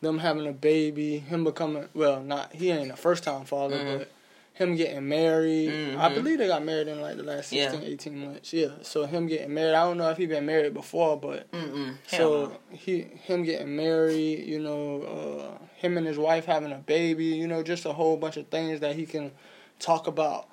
them 0.00 0.18
having 0.20 0.46
a 0.46 0.52
baby, 0.52 1.18
him 1.18 1.44
becoming 1.44 1.86
well, 1.92 2.22
not 2.22 2.54
he 2.54 2.70
ain't 2.70 2.90
a 2.90 2.96
first 2.96 3.24
time 3.24 3.44
father, 3.44 3.76
Mhm. 3.78 3.98
but 3.98 4.08
him 4.54 4.74
getting 4.74 5.06
married. 5.06 5.68
I 5.98 6.08
Mhm. 6.08 6.14
believe 6.14 6.38
they 6.38 6.46
got 6.46 6.64
married 6.64 6.88
in 6.88 7.02
like 7.02 7.18
the 7.18 7.24
last 7.24 7.52
Yeah. 7.52 7.68
16, 7.72 7.82
18 7.84 8.16
months. 8.18 8.54
Yeah. 8.54 8.70
So 8.80 9.04
him 9.04 9.26
getting 9.26 9.52
married, 9.52 9.74
I 9.74 9.84
don't 9.84 9.98
know 9.98 10.08
if 10.08 10.16
he 10.16 10.24
been 10.24 10.46
married 10.46 10.72
before, 10.72 11.18
but 11.18 11.50
Mm-mm. 11.52 11.96
So 12.06 12.56
he 12.70 13.02
him 13.02 13.42
getting 13.44 13.76
married, 13.76 14.46
you 14.46 14.60
know, 14.60 15.02
uh, 15.02 15.64
him 15.76 15.98
and 15.98 16.06
his 16.06 16.16
wife 16.16 16.46
having 16.46 16.72
a 16.72 16.78
baby, 16.78 17.26
you 17.26 17.46
know, 17.46 17.62
just 17.62 17.84
a 17.84 17.92
whole 17.92 18.16
bunch 18.16 18.38
of 18.38 18.46
things 18.46 18.80
that 18.80 18.96
he 18.96 19.04
can 19.04 19.32
talk 19.78 20.06
about 20.06 20.48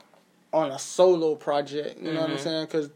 on 0.52 0.70
a 0.70 0.78
solo 0.80 1.36
project. 1.36 2.02
You 2.02 2.12
know 2.12 2.20
what 2.24 2.32
I'm 2.32 2.36
Mhm. 2.36 2.40
saying? 2.44 2.66
Because 2.66 2.90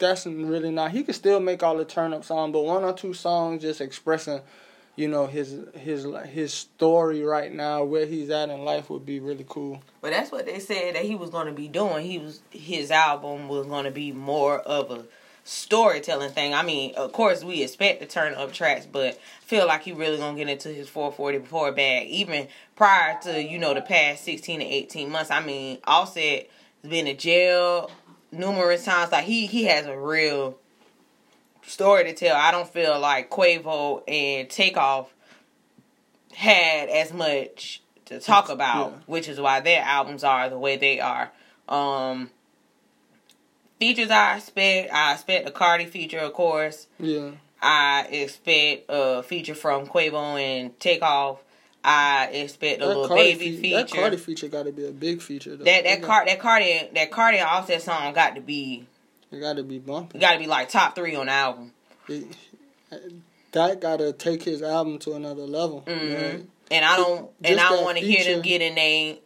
that's 0.00 0.26
really 0.26 0.72
not. 0.72 0.90
He 0.90 1.04
could 1.04 1.14
still 1.14 1.38
make 1.38 1.62
all 1.62 1.76
the 1.76 1.84
turn 1.84 2.12
up 2.12 2.24
songs, 2.24 2.52
but 2.52 2.64
one 2.64 2.82
or 2.82 2.92
two 2.92 3.14
songs 3.14 3.62
just 3.62 3.80
expressing, 3.80 4.40
you 4.96 5.06
know, 5.06 5.26
his 5.26 5.60
his 5.74 6.06
his 6.28 6.52
story 6.52 7.22
right 7.22 7.52
now, 7.52 7.84
where 7.84 8.06
he's 8.06 8.30
at 8.30 8.50
in 8.50 8.64
life, 8.64 8.90
would 8.90 9.06
be 9.06 9.20
really 9.20 9.46
cool. 9.48 9.82
But 10.00 10.10
that's 10.10 10.32
what 10.32 10.46
they 10.46 10.58
said 10.58 10.96
that 10.96 11.04
he 11.04 11.14
was 11.14 11.30
going 11.30 11.46
to 11.46 11.52
be 11.52 11.68
doing. 11.68 12.04
He 12.04 12.18
was 12.18 12.40
his 12.50 12.90
album 12.90 13.48
was 13.48 13.66
going 13.66 13.84
to 13.84 13.92
be 13.92 14.10
more 14.10 14.58
of 14.58 14.90
a 14.90 15.04
storytelling 15.44 16.30
thing. 16.30 16.54
I 16.54 16.62
mean, 16.62 16.94
of 16.96 17.12
course, 17.12 17.42
we 17.42 17.62
expect 17.62 18.00
the 18.00 18.06
turn 18.06 18.34
up 18.34 18.52
tracks, 18.52 18.86
but 18.86 19.18
feel 19.42 19.66
like 19.66 19.82
he 19.82 19.92
really 19.92 20.18
gonna 20.18 20.36
get 20.36 20.48
into 20.48 20.68
his 20.68 20.88
444 20.88 21.72
bag 21.72 22.08
even 22.08 22.48
prior 22.76 23.18
to 23.22 23.42
you 23.42 23.58
know 23.58 23.74
the 23.74 23.82
past 23.82 24.24
16 24.24 24.60
to 24.60 24.66
18 24.66 25.10
months. 25.10 25.30
I 25.30 25.44
mean, 25.44 25.78
Offset 25.86 26.48
has 26.82 26.90
been 26.90 27.06
in 27.06 27.16
jail 27.16 27.90
numerous 28.32 28.84
times. 28.84 29.12
Like 29.12 29.24
he 29.24 29.46
he 29.46 29.64
has 29.64 29.86
a 29.86 29.98
real 29.98 30.56
story 31.66 32.04
to 32.04 32.14
tell. 32.14 32.36
I 32.36 32.50
don't 32.50 32.68
feel 32.68 32.98
like 32.98 33.30
Quavo 33.30 34.02
and 34.08 34.48
Takeoff 34.48 35.12
had 36.34 36.88
as 36.88 37.12
much 37.12 37.82
to 38.06 38.20
talk 38.20 38.48
about, 38.48 38.90
Yeah. 38.92 38.98
which 39.06 39.28
is 39.28 39.40
why 39.40 39.60
their 39.60 39.82
albums 39.82 40.24
are 40.24 40.48
the 40.48 40.58
way 40.58 40.76
they 40.76 41.00
are. 41.00 41.30
Um 41.68 42.30
features 43.78 44.10
I 44.10 44.36
expect 44.36 44.92
I 44.92 45.12
expect 45.14 45.48
a 45.48 45.50
Cardi 45.52 45.86
feature 45.86 46.18
of 46.18 46.32
course. 46.32 46.86
Yeah. 46.98 47.30
I 47.62 48.06
expect 48.10 48.86
a 48.88 49.22
feature 49.22 49.54
from 49.54 49.86
Quavo 49.86 50.40
and 50.40 50.78
Takeoff. 50.80 51.38
I 51.82 52.26
expect 52.26 52.82
a 52.82 52.86
little 52.86 53.08
Cardi 53.08 53.22
baby 53.34 53.56
fe- 53.56 53.62
feature. 53.62 53.76
That 53.76 53.90
Cardi 53.90 54.16
feature 54.18 54.48
got 54.48 54.64
to 54.66 54.72
be 54.72 54.86
a 54.86 54.90
big 54.92 55.22
feature. 55.22 55.56
Though. 55.56 55.64
that 55.64 55.84
that 55.84 56.02
card 56.02 56.28
that 56.28 56.38
Cardi 56.40 56.88
that 56.94 57.10
Cardi 57.10 57.40
Offset 57.40 57.80
song 57.82 58.12
got 58.12 58.34
to 58.34 58.40
be 58.42 58.86
It 59.32 59.40
got 59.40 59.56
to 59.56 59.62
be 59.62 59.78
bumping. 59.78 60.20
got 60.20 60.32
to 60.34 60.38
be 60.38 60.46
like 60.46 60.68
top 60.68 60.94
three 60.94 61.14
on 61.16 61.26
the 61.26 61.32
album. 61.32 61.72
It- 62.08 62.26
that 63.52 63.80
got 63.80 63.98
to 63.98 64.12
take 64.12 64.42
his 64.42 64.62
album 64.62 64.98
to 65.00 65.14
another 65.14 65.42
level. 65.42 65.82
Mhm. 65.86 66.46
And 66.70 66.84
I 66.84 66.96
don't 66.96 67.30
Just 67.42 67.50
and 67.52 67.60
I 67.60 67.68
don't 67.70 67.84
want 67.84 67.98
to 67.98 68.04
hear 68.04 68.24
them 68.24 68.42
getting 68.42 68.74
they. 68.74 69.20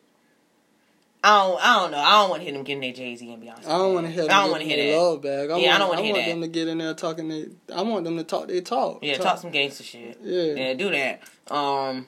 I 1.23 1.39
don't, 1.49 1.59
I 1.65 1.75
don't 1.81 1.91
know. 1.91 1.99
I 1.99 2.11
don't 2.21 2.31
want 2.31 2.41
to 2.41 2.45
hear 2.45 2.53
them 2.55 2.65
getting 2.65 2.83
their 2.83 2.93
Jay 2.93 3.17
Z 3.17 3.33
and 3.33 3.43
Beyonce. 3.43 3.67
I 3.67 3.79
don't 3.79 3.95
want 3.95 4.07
to 4.07 4.13
hear. 4.13 4.25
I 4.25 4.27
don't 4.27 4.51
want 4.51 4.63
to 4.63 4.69
hear 4.69 4.93
that. 4.93 4.99
love 4.99 5.23
bag. 5.23 5.51
I 5.51 5.57
Yeah, 5.59 5.75
I 5.75 5.79
don't 5.79 5.89
wanna 5.89 6.01
I 6.01 6.05
hear 6.05 6.13
want 6.15 6.25
that. 6.27 6.31
them 6.33 6.41
to 6.43 6.49
get 6.49 6.69
in 6.69 6.79
there 6.79 6.95
talking. 6.95 7.29
They, 7.29 7.47
I 7.75 7.81
want 7.83 8.05
them 8.05 8.17
to 8.19 8.25
talk. 8.25 8.49
They 8.49 8.61
talk. 8.61 8.99
Yeah, 9.03 9.17
talk 9.17 9.39
some 9.39 9.51
gangster 9.51 9.85
shit. 9.85 10.19
Yeah. 10.23 10.43
Yeah, 10.55 10.75
do 10.75 10.91
that. 10.91 11.21
Um, 11.51 12.07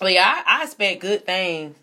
but 0.00 0.12
yeah, 0.12 0.42
I, 0.46 0.60
I 0.60 0.64
expect 0.64 1.00
good 1.00 1.24
things. 1.24 1.76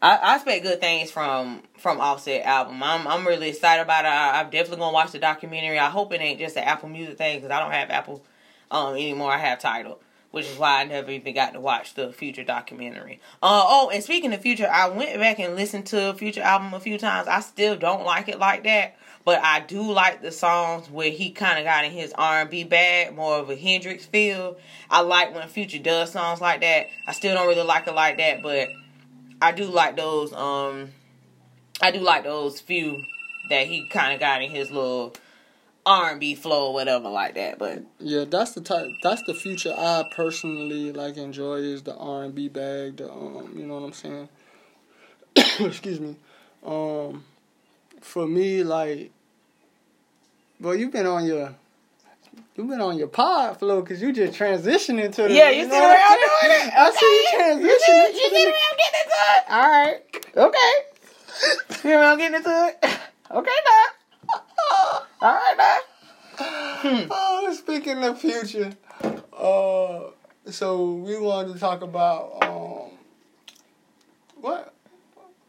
I, 0.00 0.16
I 0.16 0.36
expect 0.36 0.62
good 0.62 0.80
things 0.80 1.10
from 1.10 1.62
from 1.76 2.00
Offset 2.00 2.42
album. 2.44 2.82
I'm 2.82 3.06
I'm 3.06 3.26
really 3.26 3.48
excited 3.48 3.82
about 3.82 4.04
it. 4.04 4.08
I, 4.08 4.40
I'm 4.40 4.50
definitely 4.50 4.78
gonna 4.78 4.94
watch 4.94 5.12
the 5.12 5.18
documentary. 5.18 5.78
I 5.78 5.90
hope 5.90 6.12
it 6.12 6.20
ain't 6.20 6.38
just 6.38 6.56
an 6.56 6.64
Apple 6.64 6.88
Music 6.88 7.18
thing 7.18 7.38
because 7.38 7.50
I 7.50 7.60
don't 7.60 7.72
have 7.72 7.90
Apple 7.90 8.22
um 8.70 8.94
anymore. 8.94 9.32
I 9.32 9.38
have 9.38 9.58
Tidal, 9.58 9.98
which 10.30 10.46
is 10.46 10.56
why 10.56 10.80
I 10.80 10.84
never 10.84 11.10
even 11.10 11.34
got 11.34 11.52
to 11.54 11.60
watch 11.60 11.94
the 11.94 12.12
Future 12.12 12.44
documentary. 12.44 13.20
Uh 13.42 13.64
oh, 13.66 13.90
and 13.92 14.04
speaking 14.04 14.32
of 14.32 14.40
Future, 14.40 14.68
I 14.70 14.88
went 14.88 15.18
back 15.18 15.40
and 15.40 15.56
listened 15.56 15.86
to 15.86 16.14
Future 16.14 16.42
album 16.42 16.74
a 16.74 16.80
few 16.80 16.96
times. 16.96 17.26
I 17.26 17.40
still 17.40 17.76
don't 17.76 18.04
like 18.04 18.28
it 18.28 18.38
like 18.38 18.62
that, 18.64 18.96
but 19.24 19.42
I 19.42 19.60
do 19.60 19.82
like 19.92 20.22
the 20.22 20.32
songs 20.32 20.90
where 20.90 21.10
he 21.10 21.30
kind 21.30 21.58
of 21.58 21.64
got 21.64 21.84
in 21.84 21.92
his 21.92 22.12
R&B 22.16 22.64
bag, 22.64 23.14
more 23.14 23.38
of 23.38 23.50
a 23.50 23.56
Hendrix 23.56 24.06
feel. 24.06 24.56
I 24.90 25.00
like 25.00 25.34
when 25.34 25.46
Future 25.48 25.78
does 25.78 26.12
songs 26.12 26.40
like 26.40 26.60
that. 26.62 26.86
I 27.06 27.12
still 27.12 27.34
don't 27.34 27.46
really 27.46 27.62
like 27.62 27.86
it 27.86 27.94
like 27.94 28.18
that, 28.18 28.42
but 28.42 28.68
I 29.40 29.52
do 29.52 29.64
like 29.64 29.96
those. 29.96 30.32
Um, 30.32 30.90
I 31.80 31.90
do 31.90 32.00
like 32.00 32.24
those 32.24 32.60
few 32.60 33.04
that 33.50 33.66
he 33.66 33.86
kind 33.88 34.14
of 34.14 34.20
got 34.20 34.42
in 34.42 34.50
his 34.50 34.70
little 34.70 35.14
R 35.86 36.10
and 36.10 36.20
B 36.20 36.34
flow 36.34 36.68
or 36.68 36.74
whatever 36.74 37.08
like 37.08 37.34
that. 37.34 37.58
But 37.58 37.82
Yeah, 37.98 38.24
that's 38.24 38.52
the 38.52 38.60
type. 38.60 38.88
That's 39.02 39.22
the 39.22 39.34
future 39.34 39.74
I 39.76 40.04
personally 40.10 40.92
like 40.92 41.16
enjoy 41.16 41.56
is 41.56 41.82
the 41.82 41.96
R 41.96 42.24
and 42.24 42.34
B 42.34 42.48
bag. 42.48 42.98
The 42.98 43.10
um, 43.10 43.54
you 43.56 43.66
know 43.66 43.74
what 43.74 43.84
I'm 43.84 43.92
saying. 43.92 44.28
Excuse 45.36 46.00
me. 46.00 46.16
Um, 46.64 47.24
for 48.00 48.26
me, 48.26 48.62
like, 48.64 49.10
well, 50.60 50.74
you've 50.74 50.92
been 50.92 51.06
on 51.06 51.24
your. 51.26 51.54
You've 52.56 52.68
been 52.68 52.80
on 52.80 52.98
your 52.98 53.06
pod 53.08 53.58
flow 53.58 53.80
because 53.82 54.02
you 54.02 54.12
just 54.12 54.36
transitioning 54.38 55.14
to 55.14 55.22
the. 55.28 55.32
yeah, 55.32 55.48
you 55.50 55.62
see 55.62 55.68
the 55.68 55.74
way 55.74 55.80
what 55.80 56.10
I'm 56.10 56.18
doing 56.18 56.68
it. 56.68 56.72
I 56.76 56.90
see 56.90 57.06
you 57.06 57.38
transitioning. 57.38 57.62
You 57.62 57.80
see, 57.80 58.06
you 58.06 58.12
see 58.12 58.28
the 58.30 58.34
the- 58.34 58.46
way 58.46 58.62
I'm 58.70 58.76
getting 58.78 59.00
into 59.04 59.18
it. 59.30 59.42
All 59.50 59.68
right, 59.70 60.00
okay. 60.36 60.72
See 61.76 61.88
the 61.88 61.94
way 61.96 62.04
I'm 62.04 62.18
getting 62.18 62.36
into 62.36 62.50
it. 62.50 62.98
Okay, 63.30 63.50
now. 63.66 65.00
All 65.20 65.34
right, 65.34 65.54
now. 65.56 67.06
Oh, 67.10 67.54
speaking 67.56 68.02
of 68.04 68.20
future, 68.20 68.72
uh, 69.36 70.00
so 70.50 70.92
we 70.94 71.18
wanted 71.18 71.54
to 71.54 71.58
talk 71.60 71.82
about 71.82 72.38
um, 72.42 72.90
what, 74.40 74.72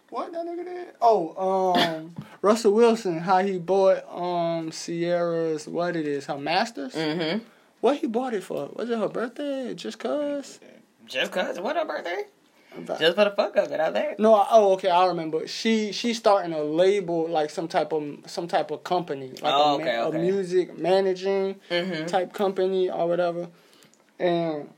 what 0.10 0.32
that 0.32 0.45
nigga 0.45 0.63
did? 0.65 0.88
Oh, 1.02 1.82
um, 1.82 2.15
Russell 2.41 2.74
Wilson, 2.74 3.19
how 3.19 3.39
he 3.39 3.58
bought 3.60 4.04
um 4.13 4.72
Ciara's 4.72 5.67
what 5.67 5.95
it 5.95 6.08
is, 6.08 6.26
her 6.28 6.38
masters. 6.38 6.93
Mm-hmm. 6.93 7.39
What 7.82 7.98
he 7.98 8.08
bought 8.08 8.34
it 8.34 8.43
for? 8.43 8.69
Was 8.74 8.89
it 8.89 8.98
her 8.98 9.08
birthday? 9.08 9.74
Just 9.74 10.00
cause? 10.00 10.60
Just 11.06 11.32
cause 11.32 11.60
what 11.60 11.76
her 11.76 11.86
birthday? 11.86 12.24
Just 13.00 13.15
for 13.15 13.24
the 13.26 13.32
fuck 13.36 13.56
of 13.56 13.72
it, 13.72 13.80
I 13.80 13.91
think. 13.91 14.19
No, 14.19 14.45
oh 14.52 14.74
okay, 14.74 14.89
I 14.89 15.08
remember. 15.08 15.48
She 15.48 15.91
she's 15.91 16.17
starting 16.17 16.54
a 16.54 16.62
label 16.62 17.28
like 17.28 17.50
some 17.50 17.67
type 17.67 17.91
of 17.91 18.04
some 18.28 18.48
type 18.48 18.69
of 18.72 18.84
company, 18.84 19.30
like 19.41 19.54
Oh, 19.56 19.76
a, 19.76 19.80
ma- 19.80 19.86
okay, 20.08 20.17
a 20.17 20.22
music 20.22 20.78
managing 20.78 21.56
Mm-hmm. 21.72 22.06
type 22.06 22.32
company 22.34 22.89
or 22.89 23.08
whatever. 23.08 23.48
And 24.19 24.69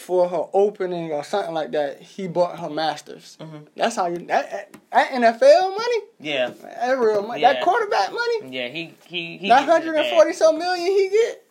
for 0.00 0.28
her 0.28 0.44
opening 0.52 1.12
or 1.12 1.22
something 1.22 1.52
like 1.54 1.72
that, 1.72 2.00
he 2.00 2.26
bought 2.26 2.58
her 2.58 2.70
masters. 2.70 3.36
Mhm. 3.40 3.66
That's 3.76 3.96
how 3.96 4.06
you 4.06 4.18
that, 4.26 4.72
that 4.90 5.10
NFL 5.12 5.70
money, 5.76 6.00
Yeah, 6.18 6.50
that 6.62 6.98
real 6.98 7.22
money, 7.26 7.42
Yeah. 7.42 7.52
that 7.54 7.62
quarterback 7.62 8.10
money, 8.12 8.56
yeah. 8.56 8.68
He 8.68 8.94
he 9.06 9.36
he. 9.38 9.48
that 9.48 9.64
hundred 9.68 9.96
and 9.96 10.06
forty 10.10 10.32
some 10.32 10.58
million 10.58 10.86
he 10.86 11.08
get. 11.10 11.44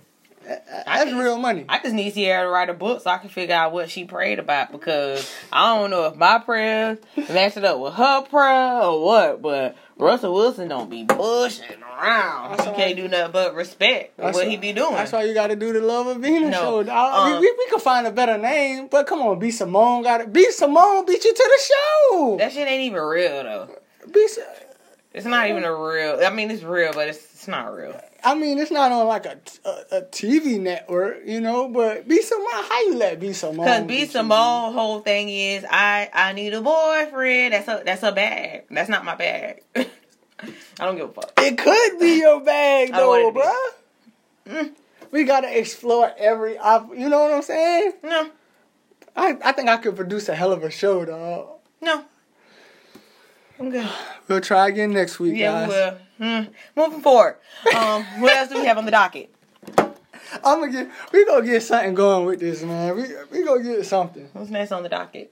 That's 0.86 1.12
real 1.12 1.38
money. 1.38 1.66
I 1.70 1.80
just 1.80 1.94
need 1.94 2.14
Ciara 2.14 2.46
to 2.46 2.50
write 2.50 2.70
a 2.70 2.74
book 2.74 3.02
so 3.02 3.10
I 3.10 3.18
can 3.20 3.30
figure 3.30 3.56
out 3.56 3.72
what 3.72 3.90
she 3.90 4.06
prayed 4.06 4.40
about 4.40 4.72
because 4.72 5.32
I 5.52 5.76
don't 5.78 5.90
know 5.92 6.06
if 6.06 6.16
my 6.16 6.40
prayers 6.40 6.98
matching 7.30 7.64
up 7.66 7.80
with 7.80 7.94
her 7.94 8.22
prayer 8.24 8.82
or 8.82 9.04
what, 9.06 9.42
but 9.42 9.76
Russell 9.98 10.34
Wilson 10.34 10.68
don't 10.70 10.90
be 10.90 11.04
bushing 11.04 11.66
around. 11.84 12.58
That's 12.58 12.66
He 12.70 12.76
can't 12.76 12.96
do 12.96 13.08
nothing 13.08 13.32
but 13.32 13.54
respect 13.54 14.18
what 14.18 14.34
why- 14.34 14.46
he 14.46 14.58
be 14.58 14.74
doing. 14.74 14.94
That's 14.94 15.12
why 15.12 15.24
you 15.24 15.34
got 15.34 15.48
to 15.48 15.56
do 15.56 15.74
the 15.74 15.82
Love 15.82 16.08
of 16.08 16.18
Venus 16.22 16.52
No, 16.52 16.84
show. 16.84 16.92
um, 16.96 17.40
we, 17.42 17.48
we 17.58 17.68
could 17.70 17.82
find 17.82 18.08
a 18.08 18.12
better 18.12 18.38
name, 18.38 18.88
but 18.90 19.06
come 19.08 19.22
on, 19.22 19.40
B 19.40 19.52
Simone 19.52 20.04
got 20.04 20.22
it. 20.22 20.34
B 20.34 20.50
Simone 20.52 21.06
beat 21.06 21.24
you 21.24 21.34
to 21.34 21.44
the 21.58 21.74
show. 21.74 22.36
That 22.40 22.52
shit 22.54 22.68
ain't 22.68 22.84
even 22.84 23.02
real 23.02 23.44
though. 23.44 23.70
B, 24.12 24.28
It's 25.14 25.26
not 25.26 25.48
even 25.50 25.64
a 25.64 25.76
real. 25.76 26.20
I 26.26 26.30
mean, 26.30 26.50
it's 26.52 26.64
real, 26.64 26.94
but 26.94 27.10
it's 27.10 27.18
it's 27.34 27.48
not 27.48 27.74
real. 27.76 28.00
I 28.24 28.36
mean, 28.36 28.58
it's 28.60 28.72
not 28.72 28.92
on 28.92 29.08
like 29.08 29.26
a, 29.26 29.40
a, 29.66 29.98
a 29.98 30.02
TV 30.04 30.60
network, 30.60 31.20
you 31.26 31.40
know. 31.42 31.70
But 31.70 32.08
B 32.08 32.22
Simone, 32.22 32.46
how 32.52 32.82
you 32.84 32.96
let 32.96 33.20
B 33.20 33.34
Simone? 33.34 33.66
Cause 33.66 33.82
beat 33.86 34.06
B? 34.06 34.06
Simone 34.08 34.74
whole 34.74 35.00
thing 35.02 35.30
is 35.30 35.66
I 35.70 36.10
I 36.14 36.34
need 36.34 36.54
a 36.54 36.62
boyfriend. 36.62 37.54
That's 37.54 37.68
a 37.68 37.82
that's 37.86 38.04
a 38.04 38.12
bag. 38.12 38.64
That's 38.70 38.90
not 38.90 39.06
my 39.06 39.16
bag. 39.16 39.64
I 39.76 40.86
don't 40.86 40.96
give 40.96 41.10
a 41.10 41.14
fuck. 41.14 41.34
It 41.38 41.58
could 41.58 42.00
be 42.00 42.20
your 42.20 42.42
bag 42.42 42.92
though, 42.94 43.10
want 43.10 43.38
it 43.38 43.40
to 43.42 44.54
bruh. 44.56 44.64
Mm. 44.66 44.72
We 45.12 45.24
gotta 45.24 45.58
explore 45.58 46.12
every. 46.18 46.58
op- 46.58 46.96
You 46.96 47.10
know 47.10 47.20
what 47.24 47.34
I'm 47.34 47.42
saying? 47.42 47.94
No, 48.04 48.30
I 49.16 49.38
I 49.44 49.52
think 49.54 49.70
I 49.70 49.78
could 49.78 49.96
produce 49.96 50.30
a 50.30 50.36
hell 50.36 50.52
of 50.52 50.64
a 50.64 50.70
show, 50.72 51.04
dog. 51.06 51.60
no. 51.82 52.04
I'm 53.60 53.70
good. 53.72 53.90
We'll 54.30 54.40
try 54.40 54.70
again 54.70 54.94
next 54.94 55.20
week, 55.20 55.36
Yeah, 55.36 55.52
guys. 55.52 55.68
we 55.68 55.74
will. 55.76 55.98
Hmm. 56.20 56.42
Moving 56.76 57.02
forward. 57.02 57.38
Um, 57.74 58.04
what 58.20 58.36
else 58.36 58.50
do 58.50 58.60
we 58.60 58.66
have 58.66 58.78
on 58.78 58.84
the 58.84 58.92
docket? 58.92 59.34
I'm 60.44 60.60
gonna 60.60 60.72
get. 60.72 60.92
We 61.14 61.26
gonna 61.26 61.46
get 61.46 61.64
something 61.64 61.94
going 61.94 62.26
with 62.26 62.42
this, 62.42 62.62
man. 62.62 62.96
We 62.96 63.04
we 63.32 63.46
gonna 63.46 63.64
get 63.64 63.86
something. 63.86 64.30
What's 64.34 64.50
next 64.50 64.72
on 64.74 64.84
the 64.84 64.90
docket? 64.90 65.32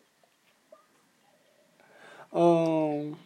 Um. 2.31 3.17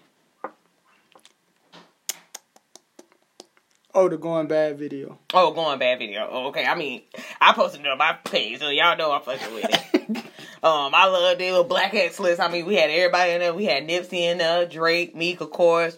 Oh, 3.94 4.08
the 4.08 4.18
going 4.18 4.48
bad 4.48 4.80
video. 4.80 5.20
Oh, 5.34 5.52
going 5.52 5.78
bad 5.78 6.00
video. 6.00 6.28
Oh, 6.32 6.48
okay. 6.48 6.66
I 6.66 6.76
mean, 6.76 7.02
I 7.40 7.54
posted 7.54 7.82
it 7.82 7.88
on 7.88 7.98
my 7.98 8.14
page, 8.14 8.60
so 8.60 8.70
y'all 8.70 8.98
know 8.98 9.12
I'm 9.12 9.22
fucking 9.22 9.54
with 9.54 9.66
it. 9.70 10.18
um, 10.64 10.96
I 10.96 11.08
love 11.08 11.38
the 11.38 11.44
little 11.44 11.66
black 11.66 11.94
X 11.94 12.20
list. 12.20 12.40
I 12.40 12.50
mean, 12.50 12.66
we 12.66 12.76
had 12.76 12.90
everybody 12.90 13.34
in 13.34 13.40
there. 13.40 13.54
We 13.54 13.66
had 13.66 13.88
Nipsey 13.88 14.32
in 14.32 14.38
there, 14.38 14.66
Drake, 14.66 15.14
Meek, 15.14 15.42
of 15.42 15.52
course. 15.52 15.98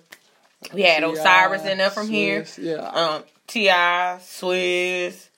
We 0.71 0.83
had 0.83 1.03
Osiris 1.03 1.65
in 1.65 1.77
there 1.79 1.89
from 1.89 2.07
here. 2.07 2.45
Yeah. 2.57 2.75
Um, 2.75 3.23
Ti, 3.47 3.67
Swizz. 3.67 5.29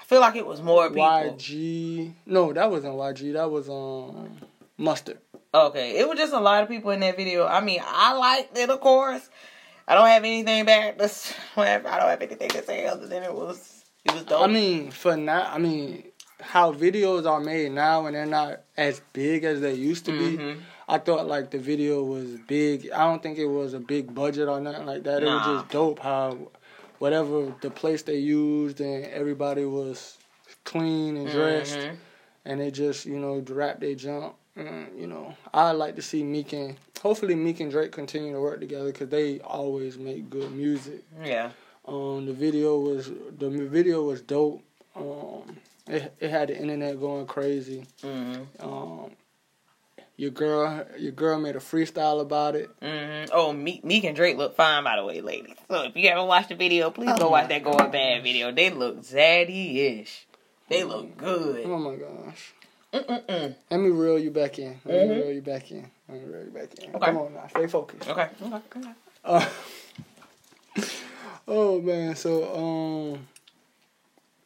I 0.00 0.04
feel 0.04 0.20
like 0.20 0.36
it 0.36 0.46
was 0.46 0.60
more 0.60 0.88
people. 0.88 1.02
YG. 1.02 2.14
No, 2.26 2.52
that 2.52 2.70
wasn't 2.70 2.94
YG. 2.94 3.32
That 3.32 3.50
was 3.50 3.68
um 3.68 4.36
mustard. 4.76 5.18
Okay, 5.54 5.98
it 5.98 6.08
was 6.08 6.18
just 6.18 6.32
a 6.32 6.40
lot 6.40 6.62
of 6.62 6.68
people 6.68 6.90
in 6.90 7.00
that 7.00 7.16
video. 7.16 7.46
I 7.46 7.60
mean, 7.60 7.80
I 7.84 8.12
liked 8.14 8.58
it, 8.58 8.68
of 8.70 8.80
course. 8.80 9.28
I 9.86 9.94
don't 9.94 10.08
have 10.08 10.24
anything 10.24 10.64
bad. 10.64 10.98
To, 10.98 11.10
whatever. 11.54 11.88
I 11.90 12.00
don't 12.00 12.08
have 12.08 12.22
anything 12.22 12.50
to 12.50 12.62
say 12.64 12.86
other 12.86 13.06
than 13.06 13.22
it 13.22 13.32
was 13.32 13.84
it 14.04 14.12
was 14.12 14.24
dope. 14.24 14.42
I 14.42 14.46
mean, 14.46 14.90
for 14.90 15.16
now, 15.16 15.50
I 15.50 15.58
mean, 15.58 16.04
how 16.40 16.72
videos 16.72 17.26
are 17.26 17.40
made 17.40 17.72
now 17.72 18.06
and 18.06 18.14
they're 18.14 18.26
not 18.26 18.60
as 18.76 19.00
big 19.12 19.44
as 19.44 19.60
they 19.60 19.74
used 19.74 20.04
to 20.06 20.12
be. 20.12 20.56
I 20.88 20.98
thought 20.98 21.26
like 21.26 21.50
the 21.50 21.58
video 21.58 22.02
was 22.02 22.36
big. 22.46 22.90
I 22.90 23.04
don't 23.04 23.22
think 23.22 23.38
it 23.38 23.46
was 23.46 23.72
a 23.74 23.80
big 23.80 24.14
budget 24.14 24.48
or 24.48 24.60
nothing 24.60 24.86
like 24.86 25.04
that. 25.04 25.22
It 25.22 25.26
was 25.26 25.44
just 25.44 25.68
dope 25.70 25.98
how 26.00 26.36
whatever 26.98 27.54
the 27.60 27.70
place 27.70 28.02
they 28.02 28.18
used 28.18 28.80
and 28.80 29.04
everybody 29.06 29.64
was 29.64 30.18
clean 30.64 31.16
and 31.16 31.30
dressed 31.30 31.78
Mhm. 31.78 31.96
and 32.44 32.60
they 32.60 32.70
just 32.70 33.06
you 33.06 33.18
know 33.18 33.42
rap 33.48 33.80
their 33.80 33.94
jump. 33.94 34.34
And, 34.56 34.96
you 34.96 35.08
know, 35.08 35.34
I 35.52 35.72
like 35.72 35.96
to 35.96 36.02
see 36.02 36.22
Meek 36.22 36.52
and 36.52 36.76
hopefully 37.02 37.34
Meek 37.34 37.58
and 37.58 37.70
Drake 37.72 37.90
continue 37.90 38.32
to 38.32 38.40
work 38.40 38.60
together 38.60 38.92
because 38.92 39.08
they 39.08 39.40
always 39.40 39.98
make 39.98 40.30
good 40.30 40.52
music. 40.52 41.02
Yeah. 41.24 41.50
Um, 41.86 42.24
the 42.26 42.32
video 42.32 42.78
was 42.78 43.10
the 43.38 43.50
video 43.50 44.02
was 44.04 44.20
dope. 44.22 44.62
Um, 44.94 45.56
it 45.88 46.14
it 46.20 46.30
had 46.30 46.48
the 46.50 46.56
internet 46.58 47.00
going 47.00 47.26
crazy. 47.26 47.84
hmm 48.02 48.42
Um, 48.60 49.10
your 50.16 50.30
girl, 50.30 50.86
your 50.98 51.12
girl 51.12 51.38
made 51.38 51.56
a 51.56 51.60
freestyle 51.60 52.20
about 52.20 52.54
it. 52.56 52.70
hmm 52.80 53.24
Oh, 53.32 53.52
Meek, 53.52 53.84
Meek 53.84 54.04
and 54.04 54.14
Drake 54.16 54.36
look 54.36 54.56
fine, 54.56 54.84
by 54.84 54.96
the 54.96 55.04
way, 55.04 55.20
ladies. 55.20 55.56
So 55.68 55.82
if 55.82 55.96
you 55.96 56.08
haven't 56.08 56.26
watched 56.28 56.50
the 56.50 56.54
video, 56.54 56.90
please 56.90 57.12
go 57.18 57.26
Oh 57.26 57.30
watch 57.30 57.44
my 57.44 57.48
that 57.48 57.64
Going 57.64 57.90
Bad 57.90 58.22
video. 58.22 58.52
They 58.52 58.70
look 58.70 59.02
zaddy-ish. 59.02 60.26
They 60.68 60.84
look 60.84 61.16
good. 61.16 61.66
Oh 61.66 61.78
my 61.78 61.96
gosh! 61.96 62.54
Mm-mm-mm. 62.92 63.54
Let 63.70 63.80
me 63.80 63.90
reel 63.90 64.18
you 64.18 64.30
back 64.30 64.58
in. 64.58 64.80
Let 64.84 64.94
me 64.96 65.04
Mhm. 65.04 65.18
reel 65.20 65.32
you 65.32 65.42
back 65.42 65.70
in. 65.70 65.90
Let 66.08 66.18
me 66.20 66.24
reel 66.26 66.44
you 66.44 66.50
back 66.50 66.74
in. 66.78 66.94
Okay. 66.94 67.06
Come 67.06 67.16
on 67.18 67.34
now, 67.34 67.46
stay 67.48 67.66
focused. 67.66 68.08
Okay. 68.08 68.28
Okay. 68.40 68.56
okay. 68.76 68.88
Uh, 69.24 69.46
oh 71.48 71.80
man, 71.80 72.14
so 72.16 72.54
um, 73.14 73.26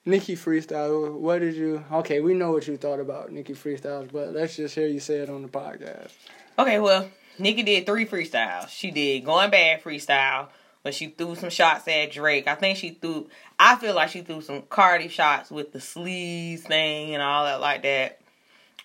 Nicki 0.08 0.36
freestyle. 0.36 1.12
What 1.12 1.40
did 1.40 1.54
you? 1.54 1.84
Okay, 1.92 2.20
we 2.20 2.32
know 2.32 2.50
what 2.50 2.66
you 2.66 2.78
thought 2.78 2.98
about 2.98 3.30
Nicki 3.30 3.52
freestyles, 3.52 4.10
but 4.10 4.32
let's 4.32 4.56
just 4.56 4.74
hear 4.74 4.86
you 4.86 5.00
say 5.00 5.16
it 5.18 5.28
on 5.28 5.42
the 5.42 5.48
podcast. 5.48 6.12
Okay, 6.58 6.78
well, 6.78 7.10
Nicki 7.38 7.62
did 7.62 7.84
three 7.84 8.06
freestyles. 8.06 8.70
She 8.70 8.90
did 8.90 9.26
going 9.26 9.50
bad 9.50 9.82
freestyle 9.82 10.48
when 10.80 10.94
she 10.94 11.08
threw 11.08 11.34
some 11.34 11.50
shots 11.50 11.86
at 11.88 12.10
Drake. 12.10 12.48
I 12.48 12.54
think 12.54 12.78
she 12.78 12.90
threw. 12.90 13.28
I 13.58 13.76
feel 13.76 13.94
like 13.94 14.08
she 14.08 14.22
threw 14.22 14.40
some 14.40 14.62
Cardi 14.62 15.08
shots 15.08 15.50
with 15.50 15.72
the 15.72 15.80
sleeves 15.80 16.62
thing 16.62 17.12
and 17.12 17.22
all 17.22 17.44
that 17.44 17.60
like 17.60 17.82
that. 17.82 18.20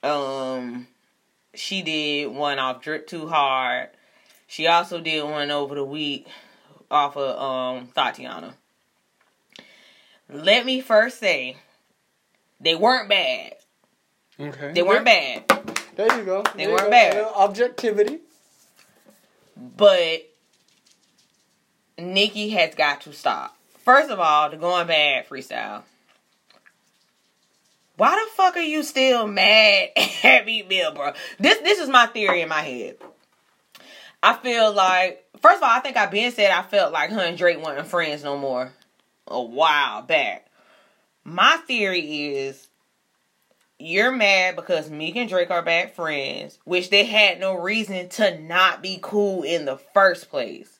Um, 0.03 0.87
she 1.53 1.83
did 1.83 2.33
one 2.33 2.59
off 2.59 2.81
Drip 2.81 3.07
Too 3.07 3.27
Hard. 3.29 3.87
She 4.47 4.67
also 4.67 4.99
did 4.99 5.23
one 5.23 5.51
over 5.51 5.75
the 5.75 5.85
week 5.85 6.27
off 6.91 7.15
of 7.15 7.39
um 7.39 7.87
Thotiana. 7.95 8.55
Let 10.29 10.65
me 10.65 10.81
first 10.81 11.19
say, 11.19 11.57
they 12.59 12.75
weren't 12.75 13.09
bad. 13.09 13.55
Okay. 14.39 14.71
They 14.73 14.81
weren't 14.81 15.05
bad. 15.05 15.43
There 15.95 16.17
you 16.17 16.25
go. 16.25 16.43
They 16.55 16.65
There 16.65 16.69
weren't 16.73 16.85
go. 16.85 16.89
bad. 16.89 17.25
Objectivity. 17.35 18.19
But 19.55 20.27
Nicki 21.97 22.49
has 22.51 22.73
got 22.73 23.01
to 23.01 23.13
stop. 23.13 23.55
First 23.85 24.09
of 24.09 24.19
all, 24.19 24.49
the 24.49 24.57
going 24.57 24.87
bad 24.87 25.27
freestyle. 25.29 25.83
Why 27.95 28.15
the 28.15 28.31
fuck 28.35 28.57
are 28.57 28.61
you 28.61 28.81
still 28.81 29.27
mad 29.27 29.89
at 30.23 30.45
Meek 30.45 30.67
Mill, 30.67 30.93
bro? 30.93 31.13
This 31.39 31.59
this 31.59 31.77
is 31.79 31.89
my 31.89 32.07
theory 32.07 32.41
in 32.41 32.49
my 32.49 32.61
head. 32.61 32.97
I 34.23 34.33
feel 34.33 34.73
like 34.73 35.23
first 35.41 35.57
of 35.57 35.63
all, 35.63 35.69
I 35.69 35.79
think 35.81 35.95
I've 35.97 36.09
been 36.09 36.31
said 36.31 36.49
I 36.49 36.63
felt 36.63 36.91
like 36.91 37.11
her 37.11 37.21
and 37.21 37.37
Drake 37.37 37.63
weren't 37.63 37.85
friends 37.85 38.23
no 38.23 38.35
more 38.37 38.71
a 39.27 39.41
while 39.41 40.01
back. 40.01 40.47
My 41.23 41.57
theory 41.67 42.35
is 42.35 42.67
you're 43.79 44.11
mad 44.11 44.55
because 44.55 44.89
Meek 44.89 45.15
and 45.15 45.29
Drake 45.29 45.51
are 45.51 45.61
bad 45.61 45.93
friends, 45.93 46.59
which 46.63 46.89
they 46.89 47.05
had 47.05 47.39
no 47.39 47.55
reason 47.55 48.09
to 48.09 48.39
not 48.39 48.81
be 48.81 48.99
cool 49.01 49.43
in 49.43 49.65
the 49.65 49.77
first 49.77 50.29
place. 50.29 50.79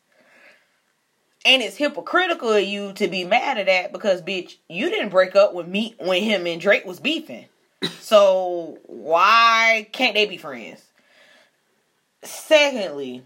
And 1.46 1.62
it's 1.62 1.76
hypocritical 1.76 2.54
of 2.54 2.64
you 2.64 2.94
to 2.94 3.08
be 3.10 3.26
mad 3.26 3.58
at 3.58 3.66
that 3.66 3.92
because, 3.92 4.22
bitch, 4.22 4.56
you 4.70 4.90
didn't 4.90 5.10
break 5.10 5.36
up 5.36 5.54
with 5.54 5.68
Meek 5.68 5.96
when 6.00 6.24
him 6.24 6.48
and 6.48 6.62
Drake 6.62 6.86
was 6.86 7.00
beefing. 7.00 7.46
So 8.00 8.78
why 8.86 9.90
can't 9.92 10.16
they 10.16 10.26
be 10.26 10.38
friends? 10.38 10.82
Secondly, 12.22 13.24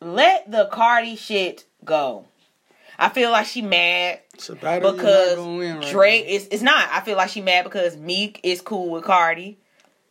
let 0.00 0.50
the 0.50 0.70
Cardi 0.72 1.16
shit 1.16 1.66
go. 1.84 2.24
I 2.98 3.08
feel 3.10 3.30
like 3.30 3.46
she 3.46 3.62
mad 3.62 4.20
It's 4.34 4.50
a 4.50 4.54
not 4.54 4.82
because 4.82 5.38
right 5.38 5.90
Drake 5.90 6.26
now. 6.26 6.32
is 6.32 6.48
it's 6.50 6.62
not. 6.62 6.88
I 6.90 7.00
feel 7.00 7.16
like 7.16 7.30
she 7.30 7.40
mad 7.40 7.64
because 7.64 7.96
Meek 7.96 8.40
is 8.42 8.60
cool 8.60 8.90
with 8.90 9.04
Cardi. 9.04 9.58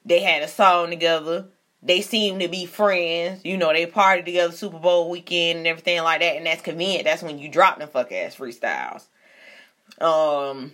They 0.05 0.21
had 0.21 0.41
a 0.41 0.47
song 0.47 0.89
together. 0.89 1.47
They 1.83 2.01
seem 2.01 2.39
to 2.39 2.47
be 2.47 2.65
friends. 2.65 3.41
You 3.43 3.57
know, 3.57 3.71
they 3.73 3.85
party 3.85 4.23
together 4.23 4.53
Super 4.53 4.79
Bowl 4.79 5.09
weekend 5.09 5.59
and 5.59 5.67
everything 5.67 6.01
like 6.01 6.21
that, 6.21 6.37
and 6.37 6.45
that's 6.45 6.61
convenient. 6.61 7.03
That's 7.03 7.21
when 7.21 7.39
you 7.39 7.49
drop 7.49 7.77
them 7.77 7.89
fuck 7.89 8.11
ass 8.11 8.35
freestyles. 8.35 9.05
Um 9.99 10.73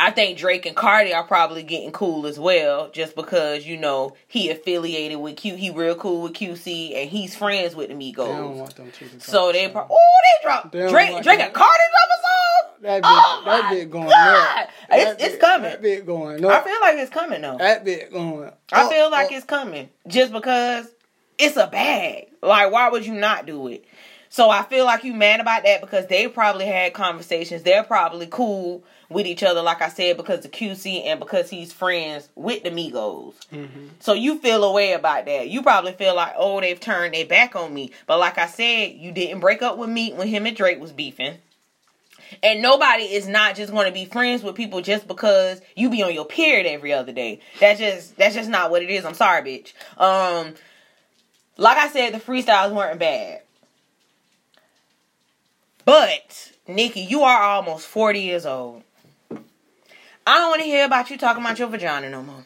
I 0.00 0.12
think 0.12 0.38
Drake 0.38 0.64
and 0.64 0.76
Cardi 0.76 1.12
are 1.12 1.24
probably 1.24 1.64
getting 1.64 1.90
cool 1.90 2.26
as 2.26 2.38
well, 2.38 2.88
just 2.90 3.16
because 3.16 3.66
you 3.66 3.76
know 3.76 4.14
he 4.28 4.48
affiliated 4.48 5.18
with 5.18 5.36
Q. 5.36 5.56
He 5.56 5.70
real 5.70 5.96
cool 5.96 6.22
with 6.22 6.34
QC, 6.34 6.94
and 6.96 7.10
he's 7.10 7.34
friends 7.34 7.74
with 7.74 7.88
the 7.88 7.94
They 7.94 8.12
don't 8.12 8.26
Migos. 8.54 8.54
want 8.56 8.76
them 8.76 8.92
two 8.92 9.06
to 9.06 9.12
talk. 9.14 9.22
So 9.22 9.50
they, 9.52 9.68
pro- 9.68 9.88
oh, 9.90 10.10
they 10.22 10.46
dropped 10.46 10.70
They 10.72 10.88
Drake. 10.88 11.10
want 11.12 11.24
Drake 11.24 11.40
and 11.40 11.52
Cardi 11.52 11.80
drop 11.90 12.08
a 12.18 12.22
song. 12.22 12.82
that 12.82 13.00
oh 13.04 13.42
bit, 13.44 13.52
Oh 13.52 13.60
that 13.62 13.70
bit 13.72 13.90
going 13.90 14.08
God. 14.08 14.58
up. 14.60 14.68
It's 14.90 15.04
That 15.04 15.20
it's 15.20 15.32
bit- 15.32 15.40
coming. 15.40 15.70
That 15.70 15.82
bit 15.82 16.06
going 16.06 16.44
I 16.44 16.60
feel 16.62 16.80
like 16.80 16.96
it's 16.98 17.10
coming 17.10 17.40
though. 17.42 17.58
That 17.58 17.84
bit 17.84 18.12
going. 18.12 18.50
I 18.72 18.84
oh, 18.84 18.88
feel 18.90 19.10
like 19.10 19.26
up. 19.26 19.32
it's 19.32 19.44
coming 19.46 19.88
just 20.06 20.32
because 20.32 20.86
it's 21.38 21.56
a 21.56 21.66
bag. 21.66 22.28
Like, 22.40 22.70
why 22.70 22.88
would 22.88 23.04
you 23.04 23.14
not 23.14 23.46
do 23.46 23.66
it? 23.66 23.84
So 24.30 24.50
I 24.50 24.62
feel 24.62 24.84
like 24.84 25.04
you 25.04 25.14
mad 25.14 25.40
about 25.40 25.64
that 25.64 25.80
because 25.80 26.06
they 26.06 26.28
probably 26.28 26.66
had 26.66 26.92
conversations. 26.92 27.62
They're 27.62 27.82
probably 27.82 28.26
cool 28.30 28.84
with 29.08 29.26
each 29.26 29.42
other, 29.42 29.62
like 29.62 29.80
I 29.80 29.88
said, 29.88 30.18
because 30.18 30.44
of 30.44 30.50
QC 30.50 31.06
and 31.06 31.18
because 31.18 31.48
he's 31.48 31.72
friends 31.72 32.28
with 32.34 32.62
the 32.62 32.70
Migos. 32.70 33.34
Mhm. 33.50 33.90
So 34.00 34.12
you 34.12 34.38
feel 34.38 34.64
away 34.64 34.92
about 34.92 35.24
that. 35.24 35.48
You 35.48 35.62
probably 35.62 35.92
feel 35.92 36.14
like, 36.14 36.34
oh, 36.36 36.60
they've 36.60 36.78
turned 36.78 37.14
their 37.14 37.24
back 37.24 37.56
on 37.56 37.72
me. 37.72 37.90
But 38.06 38.18
like 38.18 38.36
I 38.36 38.46
said, 38.46 38.92
you 38.92 39.10
didn't 39.12 39.40
break 39.40 39.62
up 39.62 39.78
with 39.78 39.88
me 39.88 40.12
when 40.12 40.28
him 40.28 40.44
and 40.44 40.54
Drake 40.56 40.78
was 40.78 40.92
beefing. 40.92 41.38
And 42.42 42.60
nobody 42.60 43.04
is 43.04 43.26
not 43.26 43.56
just 43.56 43.72
going 43.72 43.86
to 43.86 43.92
be 43.92 44.04
friends 44.04 44.42
with 44.42 44.54
people 44.54 44.82
just 44.82 45.08
because 45.08 45.62
you 45.74 45.88
be 45.88 46.02
on 46.02 46.12
your 46.12 46.26
period 46.26 46.66
every 46.66 46.92
other 46.92 47.12
day. 47.12 47.40
That's 47.60 47.80
just 47.80 48.16
that's 48.18 48.34
just 48.34 48.50
not 48.50 48.70
what 48.70 48.82
it 48.82 48.90
is. 48.90 49.06
I'm 49.06 49.14
sorry, 49.14 49.40
bitch. 49.42 49.72
Um, 49.98 50.54
like 51.56 51.78
I 51.78 51.88
said, 51.88 52.12
the 52.12 52.18
freestyles 52.20 52.72
weren't 52.74 52.98
bad. 52.98 53.40
But 55.88 56.52
Nicki, 56.66 57.00
you 57.00 57.22
are 57.22 57.42
almost 57.42 57.86
40 57.86 58.20
years 58.20 58.44
old. 58.44 58.82
I 59.30 60.34
don't 60.34 60.50
want 60.50 60.60
to 60.60 60.66
hear 60.66 60.84
about 60.84 61.08
you 61.08 61.16
talking 61.16 61.42
about 61.42 61.58
your 61.58 61.68
vagina 61.68 62.10
no 62.10 62.22
more. 62.22 62.44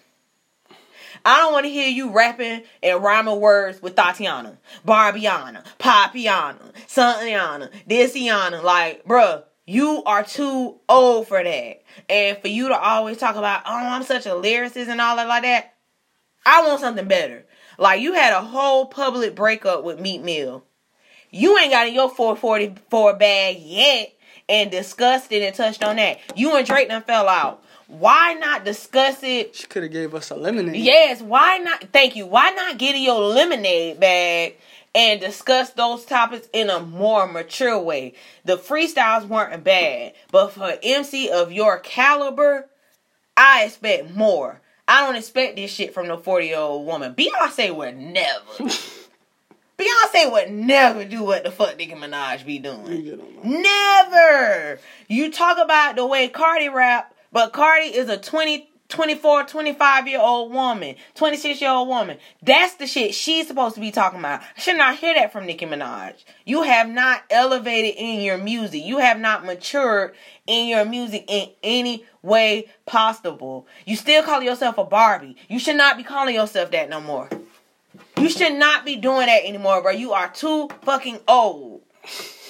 I 1.24 1.38
don't 1.38 1.52
want 1.52 1.66
to 1.66 1.70
hear 1.70 1.88
you 1.88 2.12
rapping 2.12 2.62
and 2.84 3.02
rhyming 3.02 3.40
words 3.40 3.82
with 3.82 3.96
Tatiana, 3.96 4.58
Barbiana, 4.86 5.64
Papiana, 5.80 6.72
Santiana, 6.86 7.68
Disiana. 7.90 8.62
Like, 8.62 9.04
bruh, 9.06 9.42
you 9.66 10.04
are 10.04 10.22
too 10.22 10.78
old 10.88 11.26
for 11.26 11.42
that. 11.42 11.82
And 12.08 12.38
for 12.38 12.46
you 12.46 12.68
to 12.68 12.78
always 12.78 13.18
talk 13.18 13.34
about, 13.34 13.62
oh, 13.66 13.74
I'm 13.74 14.04
such 14.04 14.26
a 14.26 14.36
lyricist 14.36 14.86
and 14.86 15.00
all 15.00 15.16
that 15.16 15.26
like 15.26 15.42
that, 15.42 15.74
I 16.46 16.64
want 16.64 16.78
something 16.78 17.08
better. 17.08 17.44
Like, 17.76 18.02
you 18.02 18.12
had 18.12 18.34
a 18.34 18.40
whole 18.40 18.86
public 18.86 19.34
breakup 19.34 19.82
with 19.82 19.98
Meek 19.98 20.22
Mill. 20.22 20.62
You 21.32 21.58
ain't 21.58 21.72
got 21.72 21.88
in 21.88 21.94
your 21.94 22.10
444 22.10 23.14
bag 23.14 23.56
yet 23.58 24.12
and 24.50 24.70
discussed 24.70 25.32
it 25.32 25.42
and 25.42 25.54
touched 25.54 25.82
on 25.82 25.96
that. 25.96 26.20
You 26.36 26.54
and 26.56 26.66
Drake 26.66 26.88
done 26.88 27.02
fell 27.02 27.26
out. 27.26 27.64
Why 27.88 28.34
not 28.34 28.64
discuss 28.64 29.22
it 29.22 29.54
She 29.54 29.66
could 29.66 29.82
have 29.82 29.92
gave 29.92 30.14
us 30.14 30.30
a 30.30 30.36
lemonade. 30.36 30.76
Yes, 30.76 31.22
why 31.22 31.58
not? 31.58 31.84
Thank 31.92 32.16
you. 32.16 32.26
Why 32.26 32.50
not 32.50 32.78
get 32.78 32.94
in 32.94 33.02
your 33.02 33.20
lemonade 33.20 33.98
bag 33.98 34.56
and 34.94 35.20
discuss 35.20 35.70
those 35.70 36.04
topics 36.04 36.48
in 36.52 36.68
a 36.68 36.80
more 36.80 37.26
mature 37.26 37.78
way? 37.78 38.12
The 38.44 38.58
freestyles 38.58 39.26
weren't 39.26 39.64
bad, 39.64 40.12
but 40.30 40.52
for 40.52 40.74
MC 40.82 41.30
of 41.30 41.50
your 41.50 41.78
caliber, 41.78 42.68
I 43.38 43.64
expect 43.64 44.14
more. 44.14 44.60
I 44.86 45.06
don't 45.06 45.16
expect 45.16 45.56
this 45.56 45.70
shit 45.70 45.94
from 45.94 46.08
no 46.08 46.18
40 46.18 46.46
year 46.46 46.58
old 46.58 46.86
woman. 46.86 47.14
Beyonce 47.14 47.74
would 47.74 47.96
never. 47.96 48.70
Beyonce 49.82 50.32
would 50.32 50.50
never 50.50 51.04
do 51.04 51.22
what 51.24 51.44
the 51.44 51.50
fuck 51.50 51.76
Nicki 51.76 51.92
Minaj 51.94 52.44
be 52.46 52.58
doing. 52.58 53.04
get 53.04 53.20
on 53.20 53.36
my- 53.36 53.60
Never. 53.60 54.80
You 55.08 55.30
talk 55.32 55.58
about 55.58 55.96
the 55.96 56.06
way 56.06 56.28
Cardi 56.28 56.68
rap, 56.68 57.14
but 57.32 57.52
Cardi 57.52 57.86
is 57.86 58.08
a 58.08 58.16
20, 58.16 58.68
24, 58.88 59.44
25 59.44 60.06
year 60.08 60.20
old 60.20 60.52
woman, 60.52 60.94
26 61.14 61.60
year 61.60 61.70
old 61.70 61.88
woman. 61.88 62.18
That's 62.42 62.74
the 62.74 62.86
shit 62.86 63.14
she's 63.14 63.46
supposed 63.48 63.74
to 63.74 63.80
be 63.80 63.90
talking 63.90 64.18
about. 64.18 64.40
I 64.56 64.60
should 64.60 64.76
not 64.76 64.98
hear 64.98 65.14
that 65.14 65.32
from 65.32 65.46
Nicki 65.46 65.66
Minaj. 65.66 66.14
You 66.44 66.62
have 66.62 66.88
not 66.88 67.22
elevated 67.30 67.94
in 67.96 68.20
your 68.20 68.38
music. 68.38 68.84
You 68.84 68.98
have 68.98 69.18
not 69.18 69.44
matured 69.44 70.14
in 70.46 70.68
your 70.68 70.84
music 70.84 71.24
in 71.28 71.48
any 71.62 72.04
way 72.22 72.68
possible. 72.86 73.66
You 73.86 73.96
still 73.96 74.22
call 74.22 74.42
yourself 74.42 74.78
a 74.78 74.84
Barbie. 74.84 75.36
You 75.48 75.58
should 75.58 75.76
not 75.76 75.96
be 75.96 76.02
calling 76.02 76.34
yourself 76.34 76.70
that 76.72 76.88
no 76.90 77.00
more. 77.00 77.28
You 78.22 78.30
should 78.30 78.54
not 78.54 78.84
be 78.84 78.96
doing 78.96 79.26
that 79.26 79.44
anymore, 79.44 79.82
bro. 79.82 79.90
You 79.90 80.12
are 80.12 80.28
too 80.28 80.68
fucking 80.82 81.18
old. 81.26 81.82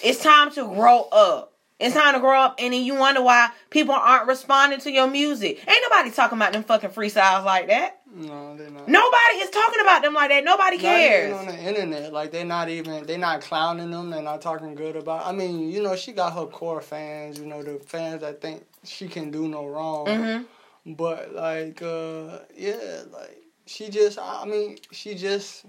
It's 0.02 0.22
time 0.22 0.50
to 0.52 0.64
grow 0.64 1.08
up. 1.10 1.52
It's 1.80 1.94
time 1.96 2.14
to 2.14 2.20
grow 2.20 2.38
up, 2.40 2.56
and 2.58 2.72
then 2.72 2.84
you 2.84 2.94
wonder 2.94 3.22
why 3.22 3.48
people 3.70 3.94
aren't 3.94 4.28
responding 4.28 4.78
to 4.80 4.90
your 4.92 5.08
music. 5.08 5.58
Ain't 5.66 5.84
nobody 5.90 6.10
talking 6.12 6.38
about 6.38 6.52
them 6.52 6.62
fucking 6.62 6.90
freestyles 6.90 7.44
like 7.44 7.66
that. 7.68 8.00
No, 8.14 8.56
they're 8.56 8.70
not. 8.70 8.86
Nobody 8.86 9.36
is 9.38 9.50
talking 9.50 9.80
about 9.80 10.02
them 10.02 10.14
like 10.14 10.28
that. 10.28 10.44
Nobody 10.44 10.76
Not 10.76 10.84
even 10.84 11.00
cares. 11.00 11.32
on 11.38 11.46
the 11.46 11.58
internet, 11.58 12.12
like 12.12 12.30
they're 12.30 12.44
not 12.44 12.68
even 12.68 13.04
they're 13.06 13.18
not 13.18 13.40
clowning 13.40 13.90
them. 13.90 14.10
They're 14.10 14.22
not 14.22 14.42
talking 14.42 14.74
good 14.74 14.94
about. 14.94 15.26
I 15.26 15.32
mean, 15.32 15.70
you 15.72 15.82
know, 15.82 15.96
she 15.96 16.12
got 16.12 16.34
her 16.34 16.46
core 16.46 16.82
fans. 16.82 17.38
You 17.38 17.46
know, 17.46 17.62
the 17.62 17.78
fans 17.80 18.20
that 18.20 18.40
think 18.40 18.64
she 18.84 19.08
can 19.08 19.30
do 19.30 19.48
no 19.48 19.66
wrong. 19.66 20.06
hmm 20.06 20.92
But 20.92 21.34
like, 21.34 21.82
uh, 21.82 22.40
yeah, 22.54 23.02
like 23.10 23.42
she 23.66 23.88
just. 23.88 24.18
I 24.18 24.44
mean, 24.44 24.78
she 24.90 25.14
just. 25.14 25.64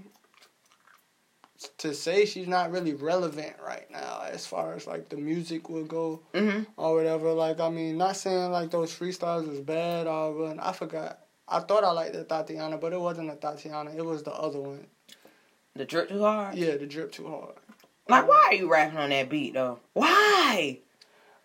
To 1.77 1.93
say 1.93 2.25
she's 2.25 2.47
not 2.47 2.71
really 2.71 2.93
relevant 2.93 3.55
right 3.65 3.89
now, 3.89 4.23
as 4.29 4.45
far 4.45 4.73
as 4.73 4.85
like 4.85 5.07
the 5.07 5.15
music 5.15 5.69
will 5.69 5.85
go 5.85 6.21
hmm 6.33 6.63
or 6.75 6.95
whatever. 6.95 7.31
Like, 7.31 7.61
I 7.61 7.69
mean, 7.69 7.97
not 7.97 8.17
saying 8.17 8.51
like 8.51 8.69
those 8.69 8.91
freestyles 8.91 9.49
is 9.49 9.61
bad 9.61 10.07
or 10.07 10.33
but 10.33 10.61
I 10.61 10.73
forgot. 10.73 11.19
I 11.47 11.59
thought 11.61 11.85
I 11.85 11.91
liked 11.91 12.13
the 12.13 12.25
Tatiana, 12.25 12.77
but 12.77 12.91
it 12.91 12.99
wasn't 12.99 13.29
the 13.29 13.35
Tatiana. 13.47 13.91
It 13.95 14.03
was 14.03 14.23
the 14.23 14.33
other 14.33 14.59
one. 14.59 14.87
The 15.75 15.85
drip 15.85 16.09
too 16.09 16.21
hard. 16.21 16.55
Yeah, 16.55 16.75
the 16.75 16.85
drip 16.85 17.11
too 17.13 17.27
hard. 17.27 17.55
Like, 18.09 18.27
why 18.27 18.47
are 18.49 18.53
you 18.55 18.69
rapping 18.69 18.97
on 18.97 19.09
that 19.11 19.29
beat 19.29 19.53
though? 19.53 19.79
Why? 19.93 20.79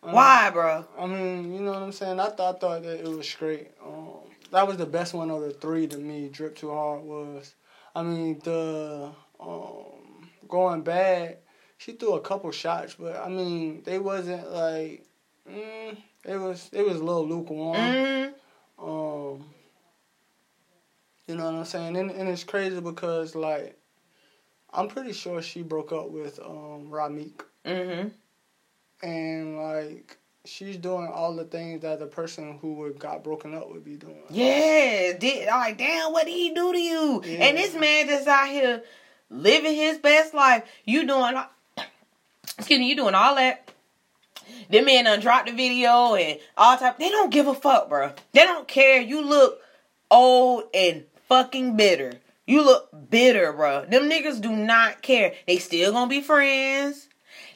Um, 0.03 0.13
Why, 0.13 0.51
bro? 0.51 0.85
I 0.99 1.07
mean, 1.07 1.53
you 1.53 1.61
know 1.61 1.73
what 1.73 1.83
I'm 1.83 1.93
saying. 1.93 2.21
I 2.21 2.31
thought 2.31 2.57
I 2.57 2.59
thought 2.59 2.83
that 2.83 3.01
it 3.01 3.09
was 3.09 3.29
straight. 3.29 3.71
Um, 3.85 4.08
that 4.51 4.67
was 4.67 4.77
the 4.77 4.87
best 4.87 5.15
one 5.15 5.31
of 5.31 5.41
the 5.41 5.51
three 5.51 5.87
to 5.87 5.99
me. 5.99 6.29
Drip 6.29 6.57
too 6.57 6.71
hard 6.71 7.03
was. 7.03 7.55
I 7.95 8.03
mean 8.03 8.41
the 8.45 9.11
um, 9.41 10.29
going 10.49 10.83
bad. 10.83 11.39
She 11.79 11.93
threw 11.93 12.15
a 12.15 12.21
couple 12.21 12.51
shots, 12.51 12.97
but 12.99 13.17
I 13.17 13.29
mean 13.29 13.83
they 13.85 13.99
wasn't 13.99 14.51
like. 14.51 15.05
Mm, 15.49 15.97
it 16.25 16.37
was 16.37 16.69
it 16.73 16.87
was 16.87 16.97
a 16.97 17.05
little 17.05 17.27
lukewarm. 17.27 17.77
Mm, 17.77 18.35
Um, 18.79 19.45
you 21.27 21.37
know 21.37 21.45
what 21.45 21.55
I'm 21.55 21.65
saying? 21.65 21.97
And, 21.97 22.11
and 22.11 22.29
it's 22.29 22.45
crazy 22.45 22.81
because 22.81 23.35
like 23.35 23.79
I'm 24.73 24.89
pretty 24.89 25.13
sure 25.13 25.43
she 25.43 25.63
broke 25.63 25.93
up 25.93 26.11
with 26.11 26.39
um 26.41 26.89
Ramik 26.91 27.41
mm-hmm. 27.65 28.09
and 29.07 29.59
like 29.59 30.19
she's 30.49 30.77
doing 30.77 31.09
all 31.09 31.35
the 31.35 31.45
things 31.45 31.83
that 31.83 31.99
the 31.99 32.07
person 32.07 32.59
who 32.61 32.75
would 32.75 32.99
got 32.99 33.23
broken 33.23 33.55
up 33.55 33.71
would 33.71 33.85
be 33.85 33.97
doing. 33.97 34.23
Yeah, 34.31 35.13
did 35.19 35.47
like 35.49 35.79
damn, 35.79 36.13
what 36.13 36.27
did 36.27 36.33
he 36.33 36.53
do 36.55 36.73
to 36.73 36.79
you? 36.79 37.23
Yeah. 37.25 37.45
And 37.45 37.59
this 37.59 37.75
man 37.75 38.09
just 38.09 38.27
out 38.27 38.49
here 38.49 38.83
living 39.31 39.75
his 39.75 39.99
best 39.99 40.35
life. 40.35 40.65
You 40.85 41.07
doing, 41.07 41.35
excuse 42.59 42.81
me, 42.81 42.89
you 42.89 42.97
doing 42.97 43.15
all 43.15 43.35
that. 43.37 43.71
Them 44.71 44.87
men 44.87 45.05
done 45.05 45.21
dropped 45.21 45.47
the 45.49 45.55
video 45.55 46.15
and 46.15 46.39
all 46.57 46.77
type. 46.77 46.99
They 46.99 47.11
don't 47.11 47.31
give 47.31 47.47
a 47.47 47.55
fuck, 47.55 47.89
bro. 47.89 48.13
They 48.33 48.45
don't 48.45 48.69
care. 48.69 49.01
You 49.01 49.23
look 49.25 49.61
old 50.11 50.65
and 50.75 51.05
fucking 51.29 51.77
bitter. 51.77 52.15
You 52.47 52.65
look 52.65 52.89
bitter, 53.11 53.53
bro. 53.53 53.85
Them 53.85 54.11
niggas 54.11 54.41
do 54.41 54.51
not 54.51 55.03
care. 55.03 55.35
They 55.47 55.59
still 55.59 55.93
gonna 55.93 56.09
be 56.09 56.23
friends. 56.23 57.08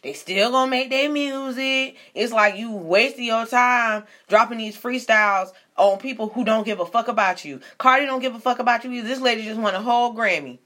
They 0.02 0.14
still 0.14 0.50
gonna 0.50 0.70
make 0.70 0.90
their 0.90 1.08
music. 1.08 1.96
It's 2.14 2.32
like 2.32 2.56
you 2.56 2.72
wasting 2.72 3.24
your 3.24 3.46
time 3.46 4.04
dropping 4.28 4.58
these 4.58 4.76
freestyles 4.76 5.52
on 5.76 5.98
people 5.98 6.28
who 6.28 6.44
don't 6.44 6.64
give 6.64 6.80
a 6.80 6.86
fuck 6.86 7.06
about 7.06 7.44
you. 7.44 7.60
Cardi 7.78 8.06
don't 8.06 8.20
give 8.20 8.34
a 8.34 8.40
fuck 8.40 8.58
about 8.58 8.84
you. 8.84 9.02
This 9.02 9.20
lady 9.20 9.44
just 9.44 9.60
won 9.60 9.74
a 9.74 9.80
whole 9.80 10.14
Grammy. 10.14 10.58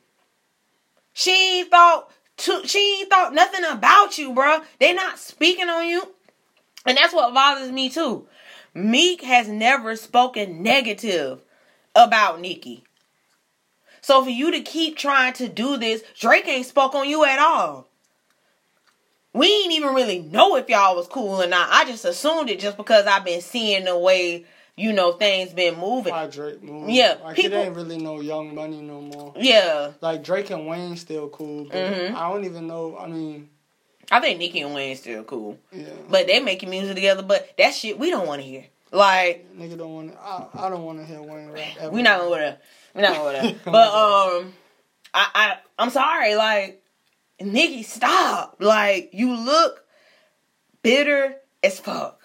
She 1.12 1.64
thought 1.70 2.11
to, 2.39 2.66
she 2.66 3.07
thought 3.11 3.34
nothing 3.34 3.64
about 3.64 4.16
you, 4.16 4.32
bro. 4.32 4.61
They 4.78 4.95
not 4.95 5.18
speaking 5.18 5.68
on 5.68 5.87
you. 5.87 6.03
And 6.87 6.97
that's 6.97 7.14
what 7.14 7.34
bothers 7.34 7.70
me 7.70 7.91
too. 7.91 8.26
Meek 8.72 9.22
has 9.22 9.49
never 9.49 9.97
spoken 9.97 10.62
negative 10.62 11.43
about 11.95 12.41
Nicki. 12.41 12.84
So 14.01 14.22
for 14.22 14.30
you 14.30 14.51
to 14.53 14.61
keep 14.61 14.97
trying 14.97 15.32
to 15.34 15.49
do 15.49 15.76
this, 15.76 16.03
Drake 16.18 16.47
ain't 16.47 16.66
spoke 16.66 16.95
on 16.95 17.09
you 17.09 17.24
at 17.24 17.39
all. 17.39 17.89
We 19.37 19.47
ain't 19.47 19.72
even 19.74 19.93
really 19.95 20.20
know 20.20 20.57
if 20.57 20.68
y'all 20.70 20.97
was 20.97 21.07
cool 21.09 21.43
or 21.43 21.47
not. 21.47 21.68
I 21.70 21.84
just 21.84 22.05
assumed 22.07 22.49
it 22.49 22.59
just 22.59 22.78
because 22.78 23.07
I've 23.07 23.24
been 23.24 23.43
seeing 23.43 23.84
the 23.84 23.97
way, 23.99 24.47
you 24.76 24.95
know, 24.95 25.12
things 25.12 25.53
been 25.53 25.78
moving. 25.78 26.12
Why 26.14 26.26
Drake 26.26 26.62
moved. 26.62 26.91
Yeah, 26.91 27.16
like 27.22 27.37
people- 27.37 27.59
it 27.59 27.66
ain't 27.66 27.76
really 27.76 27.99
no 27.99 28.20
Young 28.20 28.55
Money 28.55 28.80
no 28.80 29.03
more. 29.03 29.34
Yeah. 29.37 29.91
Like 30.01 30.22
Drake 30.24 30.49
and 30.49 30.66
Wayne 30.66 30.97
still 30.97 31.28
cool, 31.28 31.64
but 31.64 31.74
Mhm. 31.76 32.14
I 32.14 32.30
don't 32.30 32.47
even 32.47 32.66
know. 32.66 32.97
I 32.99 33.07
mean, 33.09 33.51
I 34.11 34.20
think 34.20 34.39
Nicki 34.39 34.61
and 34.62 34.74
Wayne 34.74 34.97
still 34.97 35.22
cool. 35.24 35.59
yeah, 35.70 35.84
But 36.09 36.26
they 36.28 36.41
making 36.41 36.70
music 36.70 36.95
together, 36.95 37.22
but 37.22 37.51
that 37.59 37.74
shit 37.74 37.99
we 37.99 38.09
don't 38.11 38.26
want 38.26 38.41
to 38.41 38.49
hear. 38.49 38.64
Like, 38.91 39.45
nigga 39.55 39.76
don't 39.76 39.95
want. 39.95 40.16
I 40.18 40.47
I 40.55 40.70
don't 40.70 40.84
want 40.84 41.01
to 41.01 41.05
hear 41.05 41.20
Wayne 41.20 41.51
rap. 41.51 41.62
Ever. 41.78 41.91
we 41.91 42.01
not 42.03 42.20
gonna 42.20 42.57
we 42.95 43.03
not 43.03 43.14
gonna 43.16 43.55
But 43.66 43.89
um 43.93 44.55
I, 45.12 45.26
I 45.34 45.57
I'm 45.78 45.91
sorry, 45.91 46.37
like 46.37 46.82
Nicki, 47.41 47.82
stop. 47.82 48.57
Like 48.61 49.11
you 49.12 49.34
look 49.34 49.84
bitter 50.82 51.37
as 51.62 51.80
fuck. 51.80 52.20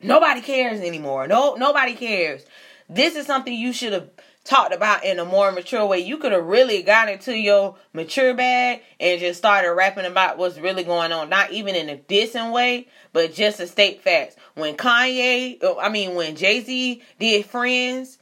Nobody 0.00 0.40
cares 0.40 0.80
anymore. 0.80 1.26
No 1.26 1.54
nobody 1.54 1.94
cares. 1.94 2.44
This 2.88 3.16
is 3.16 3.26
something 3.26 3.52
you 3.52 3.72
should 3.72 3.92
have 3.94 4.10
talked 4.44 4.74
about 4.74 5.04
in 5.04 5.18
a 5.18 5.24
more 5.24 5.50
mature 5.50 5.86
way. 5.86 6.00
You 6.00 6.18
could 6.18 6.32
have 6.32 6.44
really 6.44 6.82
got 6.82 7.08
into 7.08 7.36
your 7.36 7.76
mature 7.94 8.34
bag 8.34 8.82
and 9.00 9.18
just 9.18 9.38
started 9.38 9.72
rapping 9.72 10.04
about 10.04 10.36
what's 10.36 10.58
really 10.58 10.84
going 10.84 11.12
on. 11.12 11.30
Not 11.30 11.50
even 11.50 11.74
in 11.74 11.88
a 11.88 11.96
dissing 11.96 12.52
way, 12.52 12.88
but 13.14 13.32
just 13.32 13.56
to 13.56 13.66
state 13.66 14.02
facts. 14.02 14.36
When 14.54 14.76
Kanye, 14.76 15.58
I 15.80 15.88
mean, 15.88 16.14
when 16.14 16.36
Jay 16.36 16.60
Z 16.60 17.02
did 17.18 17.46
Friends, 17.46 18.18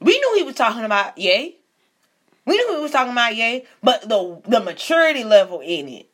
we 0.00 0.18
knew 0.18 0.34
he 0.36 0.42
was 0.42 0.56
talking 0.56 0.84
about 0.84 1.16
Ye. 1.16 1.59
We 2.50 2.56
knew 2.58 2.76
he 2.76 2.82
was 2.82 2.90
talking 2.90 3.12
about 3.12 3.34
Ye, 3.36 3.64
but 3.82 4.02
the 4.08 4.40
the 4.46 4.60
maturity 4.60 5.24
level 5.24 5.60
in 5.60 5.88
it, 5.88 6.08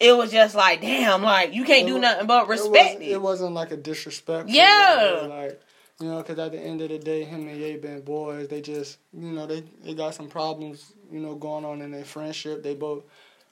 it 0.00 0.16
was 0.16 0.30
just 0.30 0.54
like, 0.54 0.80
damn, 0.80 1.22
like 1.22 1.52
you 1.54 1.64
can't 1.64 1.88
It 1.88 1.92
do 1.92 1.98
nothing 1.98 2.26
but 2.26 2.48
respect 2.48 3.00
it. 3.02 3.10
it 3.12 3.20
wasn't 3.20 3.52
like 3.54 3.70
a 3.72 3.76
disrespect. 3.76 4.48
Yeah. 4.48 5.26
like 5.28 5.60
you 6.00 6.08
know, 6.08 6.18
because 6.18 6.38
at 6.38 6.52
the 6.52 6.58
end 6.60 6.82
of 6.82 6.90
the 6.90 6.98
day, 6.98 7.24
him 7.24 7.48
and 7.48 7.58
Ye 7.58 7.76
been 7.78 8.02
boys. 8.02 8.48
They 8.48 8.60
just 8.60 8.98
you 9.12 9.30
know 9.32 9.46
they 9.46 9.62
they 9.82 9.94
got 9.94 10.14
some 10.14 10.28
problems 10.28 10.92
you 11.10 11.20
know 11.20 11.34
going 11.34 11.64
on 11.64 11.80
in 11.82 11.90
their 11.92 12.04
friendship. 12.04 12.62
They 12.62 12.74
both. 12.74 13.04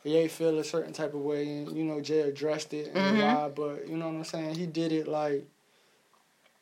Ye 0.06 0.28
feel 0.28 0.58
a 0.58 0.64
certain 0.64 0.92
type 0.92 1.14
of 1.14 1.20
way, 1.20 1.48
and 1.48 1.74
you 1.74 1.82
know 1.82 1.98
Jay 2.02 2.20
addressed 2.20 2.74
it 2.74 2.88
and 2.94 3.16
Mhm. 3.16 3.22
why, 3.22 3.48
but 3.48 3.88
you 3.88 3.96
know 3.96 4.08
what 4.08 4.16
I'm 4.16 4.24
saying. 4.24 4.54
He 4.56 4.66
did 4.66 4.92
it 4.92 5.08
like 5.08 5.46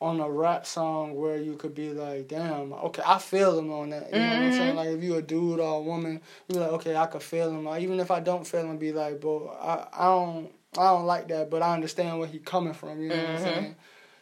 on 0.03 0.19
a 0.19 0.29
rap 0.29 0.65
song 0.65 1.15
where 1.15 1.37
you 1.37 1.55
could 1.55 1.73
be 1.73 1.91
like, 1.91 2.27
damn, 2.27 2.73
okay, 2.73 3.01
I 3.05 3.19
feel 3.19 3.57
him 3.57 3.71
on 3.71 3.89
that. 3.91 4.11
You 4.13 4.19
know 4.19 4.27
what 4.27 4.43
I'm 4.43 4.51
saying? 4.51 4.73
Mhm. 4.73 4.75
Like 4.75 4.89
if 4.89 5.01
you 5.03 5.15
a 5.15 5.21
dude 5.21 5.59
or 5.61 5.77
a 5.77 5.81
woman, 5.81 6.19
you're 6.49 6.59
like, 6.61 6.71
okay, 6.73 6.95
I 6.95 7.05
could 7.05 7.23
feel 7.23 7.49
him. 7.49 7.65
Or 7.67 7.77
even 7.79 7.99
if 8.01 8.11
I 8.11 8.19
don't 8.19 8.45
feel 8.45 8.69
him, 8.69 8.77
be 8.77 8.91
like, 8.91 9.21
bro, 9.21 9.47
I, 9.61 9.87
I 9.93 10.05
don't 10.05 10.51
I 10.77 10.85
don't 10.87 11.05
like 11.05 11.27
that, 11.29 11.49
but 11.49 11.61
I 11.61 11.73
understand 11.73 12.19
where 12.19 12.27
he 12.27 12.39
coming 12.39 12.73
from. 12.73 12.99
You 13.01 13.09
know 13.11 13.15
what 13.23 13.29
I'm 13.29 13.35
Mhm. 13.37 13.43
saying? 13.43 13.75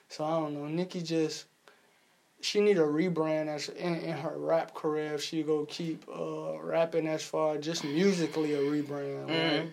So 0.10 0.24
I 0.24 0.30
don't 0.40 0.54
know. 0.54 0.66
Nicki 0.68 1.02
just 1.02 1.46
she 2.42 2.60
need 2.62 2.78
a 2.78 2.82
rebrand 2.82 3.48
as 3.48 3.70
in, 3.70 3.96
in 3.96 4.18
her 4.18 4.36
rap 4.38 4.76
career. 4.76 5.16
If 5.16 5.24
she 5.24 5.42
go 5.42 5.66
keep 5.66 6.06
uh, 6.08 6.60
rapping 6.62 7.08
as 7.08 7.24
far 7.24 7.58
just 7.58 7.84
musically 7.84 8.54
a 8.54 8.60
rebrand. 8.60 9.28
Mhm. 9.30 9.62
Like, 9.64 9.70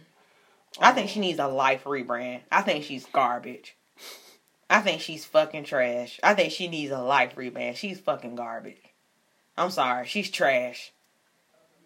I 0.80 0.92
think 0.92 1.10
she 1.10 1.20
needs 1.20 1.38
a 1.38 1.48
life 1.48 1.84
rebrand. 1.84 2.40
I 2.50 2.62
think 2.62 2.84
she's 2.84 3.04
garbage. 3.06 3.74
I 4.70 4.80
think 4.80 5.00
she's 5.00 5.24
fucking 5.24 5.64
trash. 5.64 6.20
I 6.22 6.34
think 6.34 6.52
she 6.52 6.68
needs 6.68 6.92
a 6.92 7.00
life 7.00 7.36
rebrand. 7.36 7.76
She's 7.76 8.00
fucking 8.00 8.36
garbage. 8.36 8.82
I'm 9.56 9.70
sorry. 9.70 10.06
She's 10.06 10.30
trash. 10.30 10.92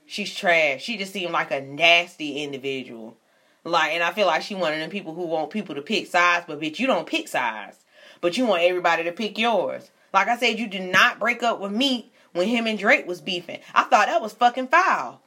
She's 0.04 0.34
trash. 0.34 0.82
She 0.82 0.96
just 0.96 1.12
seemed 1.12 1.32
like 1.32 1.50
a 1.50 1.60
nasty 1.60 2.42
individual. 2.42 3.16
Like, 3.64 3.92
and 3.92 4.02
I 4.02 4.12
feel 4.12 4.26
like 4.26 4.42
she 4.42 4.56
one 4.56 4.72
of 4.72 4.80
them 4.80 4.90
people 4.90 5.14
who 5.14 5.26
want 5.26 5.50
people 5.50 5.76
to 5.76 5.82
pick 5.82 6.08
sides, 6.08 6.44
but 6.48 6.60
bitch, 6.60 6.80
you 6.80 6.86
don't 6.86 7.06
pick 7.06 7.28
sides. 7.28 7.78
But 8.20 8.36
you 8.36 8.46
want 8.46 8.62
everybody 8.62 9.04
to 9.04 9.12
pick 9.12 9.38
yours. 9.38 9.90
Like 10.12 10.28
I 10.28 10.36
said, 10.36 10.58
you 10.58 10.66
did 10.66 10.92
not 10.92 11.20
break 11.20 11.42
up 11.42 11.60
with 11.60 11.72
me 11.72 12.12
when 12.32 12.48
him 12.48 12.66
and 12.66 12.78
Drake 12.78 13.06
was 13.06 13.20
beefing. 13.20 13.60
I 13.74 13.84
thought 13.84 14.08
that 14.08 14.20
was 14.20 14.32
fucking 14.32 14.68
foul. 14.68 15.20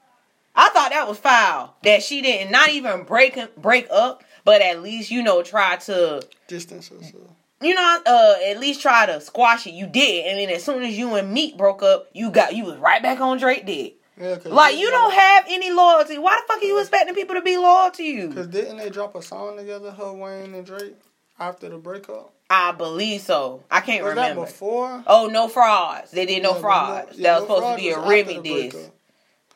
I 0.55 0.69
thought 0.69 0.91
that 0.91 1.07
was 1.07 1.17
foul. 1.17 1.75
That 1.83 2.03
she 2.03 2.21
didn't 2.21 2.51
not 2.51 2.69
even 2.69 3.03
break 3.03 3.37
break 3.55 3.87
up, 3.89 4.23
but 4.43 4.61
at 4.61 4.83
least 4.83 5.11
you 5.11 5.23
know 5.23 5.41
try 5.41 5.77
to 5.77 6.25
distance 6.47 6.89
herself. 6.89 7.31
You 7.61 7.73
know 7.73 7.99
uh 8.05 8.35
at 8.47 8.59
least 8.59 8.81
try 8.81 9.05
to 9.05 9.19
squash 9.21 9.65
it. 9.67 9.73
You 9.73 9.87
did, 9.87 10.25
and 10.27 10.39
then 10.39 10.49
as 10.55 10.63
soon 10.63 10.83
as 10.83 10.97
you 10.97 11.15
and 11.15 11.31
Meek 11.33 11.57
broke 11.57 11.83
up, 11.83 12.07
you 12.13 12.31
got 12.31 12.55
you 12.55 12.65
was 12.65 12.77
right 12.77 13.01
back 13.01 13.19
on 13.19 13.37
Drake 13.37 13.65
dick. 13.65 13.95
Yeah, 14.19 14.37
Like 14.45 14.77
you 14.77 14.89
don't 14.91 15.13
have 15.13 15.43
any 15.49 15.71
loyalty. 15.71 16.17
Why 16.17 16.37
the 16.39 16.53
fuck 16.53 16.61
are 16.63 16.65
you 16.65 16.79
expecting 16.79 17.15
people 17.15 17.35
to 17.35 17.41
be 17.41 17.57
loyal 17.57 17.91
to 17.91 18.03
you? 18.03 18.31
Cause 18.31 18.47
didn't 18.47 18.77
they 18.77 18.89
drop 18.89 19.13
a 19.15 19.21
song 19.21 19.57
together, 19.57 19.91
her 19.91 20.13
Wayne 20.13 20.53
and 20.55 20.65
Drake, 20.65 20.95
after 21.37 21.67
the 21.67 21.77
breakup? 21.77 22.31
I 22.49 22.71
believe 22.71 23.21
so. 23.21 23.63
I 23.69 23.81
can't 23.81 24.03
Was 24.05 24.11
remember. 24.11 24.41
that 24.41 24.47
before? 24.47 25.03
Oh, 25.07 25.27
no 25.27 25.49
frauds. 25.49 26.11
They 26.11 26.25
did 26.25 26.43
no 26.43 26.49
Yeah, 26.51 26.53
but 26.53 26.61
frauds. 26.61 27.17
yeah, 27.17 27.23
that 27.33 27.41
was 27.41 27.49
No 27.49 27.55
supposed 27.55 27.77
to 27.77 27.83
be 27.83 27.89
a 27.89 27.99
Remy 27.99 28.41
diss. 28.41 28.89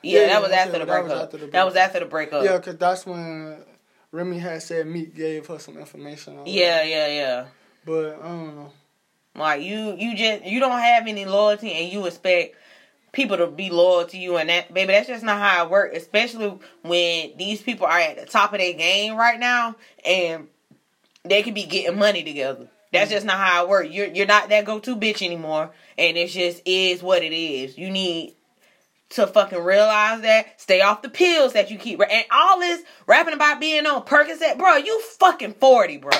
Yeah, 0.01 0.21
Yeah, 0.21 0.27
that 0.27 0.41
was 0.41 0.51
after 0.51 0.71
the 0.73 0.79
that 0.79 0.87
breakup. 1.05 1.51
That 1.51 1.63
was 1.65 1.75
after 1.77 1.99
the 1.99 2.05
breakup. 2.07 2.43
Yeah, 2.43 2.57
cause 2.59 2.75
that's 2.77 3.05
when 3.05 3.63
Remy 4.11 4.39
had 4.39 4.61
said 4.63 4.87
Meek 4.87 5.15
gave 5.15 5.45
her 5.47 5.59
some 5.59 5.77
information. 5.77 6.41
yeah, 6.47 6.83
yeah, 6.83 7.07
yeah. 7.07 7.45
But 7.89 8.19
I 8.23 8.27
don't 8.27 8.55
know. 8.55 8.71
Like 9.35 9.63
you, 9.63 9.95
you 9.97 10.15
just 10.15 10.45
you 10.45 10.59
don't 10.59 10.79
have 10.79 11.07
any 11.07 11.25
loyalty, 11.25 11.71
and 11.71 11.91
you 11.91 12.05
expect 12.05 12.55
people 13.11 13.37
to 13.37 13.47
be 13.47 13.71
loyal 13.71 14.05
to 14.05 14.17
you, 14.17 14.37
and 14.37 14.49
that 14.49 14.71
baby, 14.73 14.93
that's 14.93 15.07
just 15.07 15.23
not 15.23 15.39
how 15.39 15.65
it 15.65 15.71
works. 15.71 15.97
Especially 15.97 16.59
when 16.83 17.31
these 17.37 17.61
people 17.61 17.87
are 17.87 17.99
at 17.99 18.17
the 18.17 18.25
top 18.25 18.53
of 18.53 18.59
their 18.59 18.73
game 18.73 19.15
right 19.15 19.39
now, 19.39 19.75
and 20.05 20.47
they 21.23 21.41
could 21.41 21.55
be 21.55 21.65
getting 21.65 21.97
money 21.97 22.23
together. 22.23 22.67
That's 22.93 23.09
just 23.09 23.25
not 23.25 23.37
how 23.37 23.63
it 23.63 23.69
works. 23.69 23.89
You're 23.89 24.07
you're 24.07 24.27
not 24.27 24.49
that 24.49 24.65
go 24.65 24.79
to 24.79 24.95
bitch 24.95 25.25
anymore, 25.25 25.71
and 25.97 26.15
it 26.15 26.27
just 26.27 26.61
is 26.65 27.01
what 27.01 27.23
it 27.23 27.33
is. 27.33 27.75
You 27.77 27.89
need 27.89 28.35
to 29.09 29.25
fucking 29.25 29.63
realize 29.63 30.21
that. 30.21 30.61
Stay 30.61 30.81
off 30.81 31.01
the 31.01 31.09
pills 31.09 31.53
that 31.53 31.71
you 31.71 31.79
keep, 31.79 31.99
and 32.01 32.25
all 32.31 32.59
this 32.59 32.83
rapping 33.07 33.33
about 33.33 33.59
being 33.59 33.87
on 33.87 34.05
Percocet, 34.05 34.59
bro. 34.59 34.75
You 34.75 35.01
fucking 35.01 35.53
forty, 35.53 35.97
bro. 35.97 36.11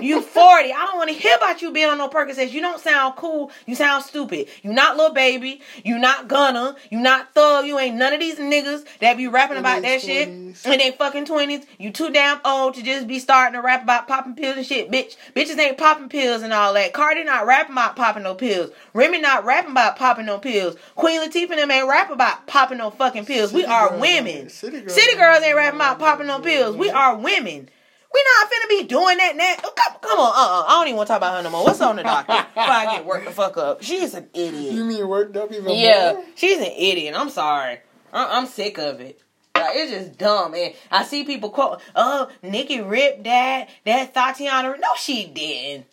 You 0.00 0.22
40. 0.22 0.72
I 0.72 0.86
don't 0.86 0.96
want 0.96 1.10
to 1.10 1.16
hear 1.16 1.36
about 1.36 1.62
you 1.62 1.70
being 1.70 1.88
on 1.88 1.98
no 1.98 2.08
Percocets. 2.08 2.52
You 2.52 2.60
don't 2.60 2.80
sound 2.80 3.16
cool. 3.16 3.50
You 3.66 3.74
sound 3.74 4.04
stupid. 4.04 4.48
You 4.62 4.72
not 4.72 4.96
Lil 4.96 5.12
Baby. 5.12 5.60
You 5.84 5.98
not 5.98 6.28
Gunna. 6.28 6.76
You 6.90 6.98
not 6.98 7.34
thug. 7.34 7.66
You 7.66 7.78
ain't 7.78 7.96
none 7.96 8.12
of 8.12 8.20
these 8.20 8.38
niggas 8.38 8.84
that 9.00 9.16
be 9.16 9.28
rapping 9.28 9.58
about 9.58 9.82
that 9.82 10.00
shit 10.00 10.28
20s. 10.28 10.66
in 10.66 10.78
their 10.78 10.92
fucking 10.92 11.26
20s. 11.26 11.66
You 11.78 11.90
too 11.92 12.10
damn 12.10 12.40
old 12.44 12.74
to 12.74 12.82
just 12.82 13.06
be 13.06 13.18
starting 13.18 13.54
to 13.54 13.64
rap 13.64 13.82
about 13.84 14.08
popping 14.08 14.34
pills 14.34 14.56
and 14.56 14.66
shit. 14.66 14.90
Bitch, 14.90 15.16
bitches 15.36 15.58
ain't 15.58 15.78
popping 15.78 16.08
pills 16.08 16.42
and 16.42 16.52
all 16.52 16.74
that. 16.74 16.92
Cardi 16.92 17.24
not 17.24 17.46
rapping 17.46 17.72
about 17.72 17.96
popping 17.96 18.22
no 18.22 18.34
pills. 18.34 18.70
Remy 18.94 19.20
not 19.20 19.44
rapping 19.44 19.72
about 19.72 19.96
popping 19.96 20.26
no 20.26 20.38
pills. 20.38 20.76
Queen 20.96 21.20
Latifah 21.20 21.50
and 21.50 21.58
them 21.60 21.70
ain't 21.70 21.88
rap 21.88 22.10
about 22.10 22.46
popping 22.46 22.78
no 22.78 22.90
fucking 22.90 23.26
pills. 23.26 23.52
we 23.52 23.64
are 23.64 23.90
girls 23.90 24.00
women. 24.00 24.48
city 24.48 24.80
girls 24.80 24.94
City 24.94 25.16
girls 25.16 25.42
ain't 25.42 25.52
ain't 25.52 25.56
rapping 25.56 25.78
about 25.78 25.98
popping 25.98 26.26
no 26.26 26.40
pills. 26.40 26.76
We 26.76 26.90
are 26.90 27.16
women. 27.16 27.68
We 28.14 28.24
not 28.40 28.50
finna 28.50 28.68
be 28.68 28.84
doing 28.84 29.16
that 29.18 29.36
now. 29.36 29.54
Oh, 29.64 29.72
Come, 29.74 29.96
come 30.02 30.18
on, 30.18 30.32
uh, 30.32 30.60
uh 30.60 30.64
I 30.68 30.70
don't 30.78 30.88
even 30.88 30.96
want 30.96 31.06
to 31.06 31.12
talk 31.12 31.18
about 31.18 31.36
her 31.36 31.42
no 31.42 31.50
more. 31.50 31.64
What's 31.64 31.80
on 31.80 31.96
the 31.96 32.02
docket? 32.02 32.46
Before 32.54 32.62
I 32.62 32.96
get 32.96 33.04
worked 33.06 33.24
the 33.24 33.30
fuck 33.32 33.56
up. 33.56 33.82
She's 33.82 34.14
an 34.14 34.28
idiot. 34.34 34.74
You 34.74 34.84
mean 34.84 35.08
worked 35.08 35.36
up 35.36 35.50
even 35.52 35.72
Yeah, 35.74 36.12
more? 36.14 36.24
she's 36.34 36.58
an 36.58 36.64
idiot. 36.76 37.14
I'm 37.16 37.30
sorry. 37.30 37.78
I- 38.12 38.36
I'm 38.38 38.46
sick 38.46 38.78
of 38.78 39.00
it. 39.00 39.18
Like, 39.54 39.76
it's 39.76 39.92
just 39.92 40.18
dumb. 40.18 40.54
And 40.54 40.74
I 40.90 41.04
see 41.04 41.24
people 41.24 41.50
quote, 41.50 41.80
"Oh, 41.94 42.28
Nicki 42.42 42.80
ripped 42.80 43.24
that 43.24 43.68
that 43.84 44.12
Tatiana." 44.12 44.76
No, 44.78 44.88
she 44.98 45.26
didn't. 45.26 45.86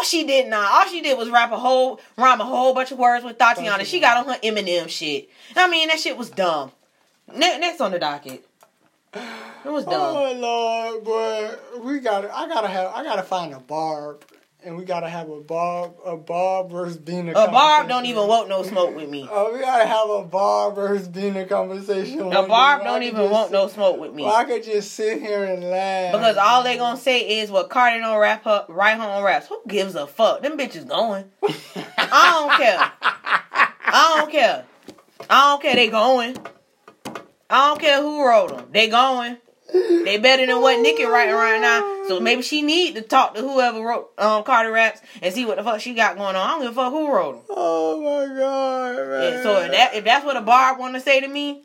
No, 0.00 0.04
she 0.04 0.24
did 0.24 0.48
not. 0.48 0.70
All 0.72 0.86
she 0.90 1.02
did 1.02 1.18
was 1.18 1.28
rap 1.28 1.52
a 1.52 1.58
whole 1.58 2.00
rhyme 2.16 2.40
a 2.40 2.44
whole 2.44 2.72
bunch 2.74 2.90
of 2.90 2.98
words 2.98 3.24
with 3.24 3.36
Tatiana. 3.38 3.84
She 3.84 4.00
got 4.00 4.16
on 4.16 4.32
her 4.32 4.40
Eminem 4.40 4.88
shit. 4.88 5.28
I 5.54 5.68
mean, 5.68 5.88
that 5.88 6.00
shit 6.00 6.16
was 6.16 6.30
dumb. 6.30 6.72
Ne- 7.34 7.58
next 7.58 7.80
on 7.80 7.90
the 7.92 7.98
docket. 7.98 8.44
It 9.14 9.70
was 9.70 9.84
dumb. 9.84 9.94
Oh 9.94 10.32
Lord, 10.32 11.04
boy, 11.04 11.82
we 11.84 12.00
got 12.00 12.22
to 12.22 12.34
I 12.34 12.48
gotta 12.48 12.68
have. 12.68 12.92
I 12.94 13.04
gotta 13.04 13.22
find 13.22 13.52
a 13.52 13.60
barb, 13.60 14.24
and 14.64 14.76
we 14.76 14.84
gotta 14.84 15.08
have 15.08 15.28
a 15.28 15.40
barb, 15.40 15.92
a 16.04 16.16
barb 16.16 16.70
versus 16.70 16.96
being 16.96 17.28
a. 17.28 17.32
A 17.32 17.50
barb 17.50 17.88
don't 17.88 18.06
even 18.06 18.26
want 18.26 18.48
no 18.48 18.62
smoke 18.62 18.96
with 18.96 19.08
me. 19.08 19.28
Oh, 19.30 19.52
we 19.52 19.60
gotta 19.60 19.86
have 19.86 20.08
a 20.08 20.24
barb 20.24 20.74
versus 20.76 21.08
being 21.08 21.36
a 21.36 21.44
conversation. 21.44 22.20
A 22.32 22.42
barb 22.42 22.84
don't 22.84 23.02
even 23.02 23.30
want 23.30 23.48
sit- 23.50 23.52
no 23.52 23.68
smoke 23.68 24.00
with 24.00 24.14
me. 24.14 24.24
Well, 24.24 24.34
I 24.34 24.44
could 24.44 24.64
just 24.64 24.92
sit 24.92 25.20
here 25.20 25.44
and 25.44 25.62
laugh 25.62 26.12
Because 26.12 26.36
all 26.38 26.62
they 26.62 26.76
gonna 26.78 26.96
say 26.96 27.40
is 27.40 27.50
what 27.50 27.68
Cardi 27.68 28.00
don't 28.00 28.18
rap 28.18 28.44
her 28.44 28.64
right 28.68 28.98
home 28.98 29.22
raps. 29.22 29.46
Who 29.48 29.60
gives 29.68 29.94
a 29.94 30.06
fuck? 30.06 30.42
Them 30.42 30.56
bitches 30.58 30.88
going. 30.88 31.30
I 31.42 32.38
don't 32.40 32.56
care. 32.58 32.92
I 33.84 34.16
don't 34.18 34.30
care. 34.32 34.64
I 35.28 35.50
don't 35.50 35.62
care. 35.62 35.74
They 35.76 35.88
going. 35.88 36.36
I 37.52 37.68
don't 37.68 37.80
care 37.80 38.00
who 38.00 38.26
wrote 38.26 38.48
them. 38.56 38.66
They 38.72 38.88
going. 38.88 39.36
They 39.72 40.18
better 40.18 40.44
than 40.44 40.60
what 40.60 40.80
Nicki 40.80 41.04
writing 41.04 41.34
right 41.34 41.60
now. 41.60 42.04
So 42.08 42.20
maybe 42.20 42.42
she 42.42 42.60
need 42.62 42.94
to 42.96 43.00
talk 43.02 43.34
to 43.34 43.40
whoever 43.40 43.80
wrote 43.80 44.10
um 44.18 44.42
Cardi 44.44 44.68
raps 44.70 45.00
and 45.22 45.32
see 45.32 45.46
what 45.46 45.56
the 45.56 45.62
fuck 45.64 45.80
she 45.80 45.94
got 45.94 46.16
going 46.16 46.36
on. 46.36 46.46
I 46.46 46.50
don't 46.52 46.62
give 46.62 46.72
a 46.72 46.74
fuck 46.74 46.92
who 46.92 47.10
wrote 47.10 47.32
them. 47.34 47.42
Oh 47.50 48.00
my 48.02 48.34
god, 48.36 48.96
man. 48.96 49.32
And 49.34 49.42
so 49.42 49.60
if 49.62 49.70
that 49.72 49.94
if 49.94 50.04
that's 50.04 50.24
what 50.26 50.36
a 50.36 50.42
barb 50.42 50.78
want 50.78 50.94
to 50.94 51.00
say 51.00 51.20
to 51.20 51.28
me, 51.28 51.62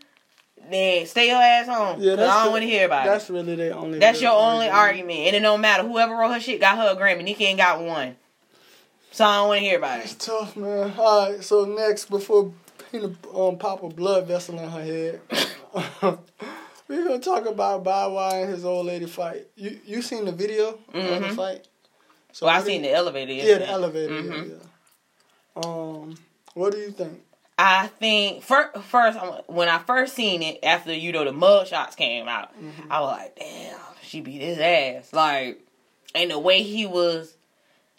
then 0.70 1.06
stay 1.06 1.28
your 1.28 1.42
ass 1.42 1.68
home. 1.68 2.00
Yeah, 2.02 2.16
that's 2.16 2.32
I 2.32 2.44
don't 2.44 2.54
want 2.54 2.64
to 2.64 2.68
hear 2.70 2.86
about 2.86 3.06
it. 3.08 3.10
That's 3.10 3.30
really 3.30 3.56
their 3.56 3.76
only. 3.76 4.00
That's 4.00 4.22
your 4.22 4.34
only 4.34 4.70
argument. 4.70 5.20
And 5.20 5.36
it 5.36 5.40
don't 5.42 5.60
matter. 5.62 5.84
Whoever 5.84 6.16
wrote 6.16 6.32
her 6.34 6.40
shit 6.40 6.62
got 6.62 6.78
her 6.78 6.90
a 6.92 6.96
Grammy. 7.02 7.24
Nicki 7.26 7.44
ain't 7.46 7.58
got 7.58 7.82
one. 7.82 8.16
So 9.12 9.26
I 9.26 9.38
don't 9.38 9.48
want 9.50 9.60
to 9.60 9.66
hear 9.66 9.78
about 9.80 10.00
It's 10.02 10.14
it. 10.14 10.20
tough, 10.20 10.56
man. 10.56 10.94
All 10.98 11.32
right, 11.32 11.44
so 11.44 11.66
next, 11.66 12.10
before 12.10 12.54
Pina 12.92 13.12
um, 13.36 13.58
pop 13.58 13.84
a 13.84 13.90
blood 13.90 14.28
vessel 14.28 14.58
in 14.60 14.70
her 14.70 14.82
head, 14.84 15.22
we're 16.88 17.04
gonna 17.08 17.20
talk 17.20 17.46
about 17.46 17.84
Bow 17.84 18.12
Wow 18.14 18.30
and 18.42 18.50
his 18.50 18.64
old 18.66 18.86
lady 18.86 19.06
fight. 19.06 19.48
You 19.56 19.80
you 19.86 20.02
seen 20.02 20.26
the 20.26 20.32
video 20.32 20.70
of 20.70 20.78
the 20.94 21.00
Mhm. 21.00 21.36
fight? 21.36 21.68
So 22.32 22.46
So 22.46 22.48
I 22.48 22.62
seen 22.62 22.82
the 22.84 22.92
elevator. 22.94 23.34
Yeah, 23.34 23.58
the 23.58 23.68
elevator. 23.70 24.14
Mhm. 24.14 24.50
Yeah, 24.50 24.56
yeah. 24.56 25.62
Um, 25.66 26.18
what 26.54 26.72
do 26.72 26.78
you 26.78 26.92
think? 26.92 27.22
I 27.58 27.88
think 27.88 28.44
fir- 28.44 28.72
first 28.88 29.18
when 29.48 29.68
I 29.68 29.80
first 29.80 30.14
seen 30.16 30.44
it 30.44 30.60
after 30.64 30.94
you 30.94 31.12
know 31.12 31.26
the 31.26 31.32
mug 31.34 31.68
shots 31.68 31.96
came 31.96 32.28
out, 32.28 32.54
Mm-hmm. 32.62 32.92
I 32.92 33.02
was 33.02 33.12
like, 33.18 33.36
damn, 33.36 33.80
she 34.04 34.22
beat 34.22 34.42
his 34.42 34.60
ass. 34.60 35.12
Like, 35.12 35.60
and 36.16 36.32
the 36.32 36.40
way 36.40 36.62
he 36.64 36.86
was 36.86 37.36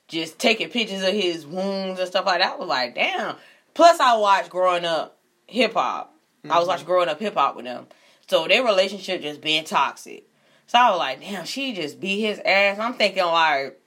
just 0.06 0.38
taking 0.38 0.70
pictures 0.70 1.02
of 1.02 1.12
his 1.12 1.44
wounds 1.46 1.98
and 2.00 2.08
stuff 2.08 2.24
like 2.24 2.40
that, 2.40 2.54
I 2.54 2.56
was 2.56 2.68
like, 2.68 2.94
damn. 2.94 3.36
Plus, 3.74 4.00
I 4.00 4.16
watched 4.16 4.50
growing 4.50 4.84
up 4.84 5.18
hip 5.46 5.74
hop. 5.74 6.14
I 6.44 6.48
was 6.48 6.56
Mm-hmm. 6.62 6.68
watching 6.68 6.86
growing 6.86 7.08
up 7.08 7.18
hip 7.20 7.34
hop 7.34 7.56
with 7.56 7.64
them, 7.64 7.86
so 8.28 8.46
their 8.48 8.64
relationship 8.64 9.22
just 9.22 9.40
being 9.40 9.64
toxic. 9.64 10.24
So 10.66 10.78
I 10.78 10.90
was 10.90 10.98
like, 10.98 11.20
damn, 11.20 11.44
she 11.46 11.72
just 11.74 11.98
beat 12.00 12.20
his 12.20 12.38
ass. 12.44 12.78
I'm 12.78 12.94
thinking 12.94 13.24
like. 13.24 13.78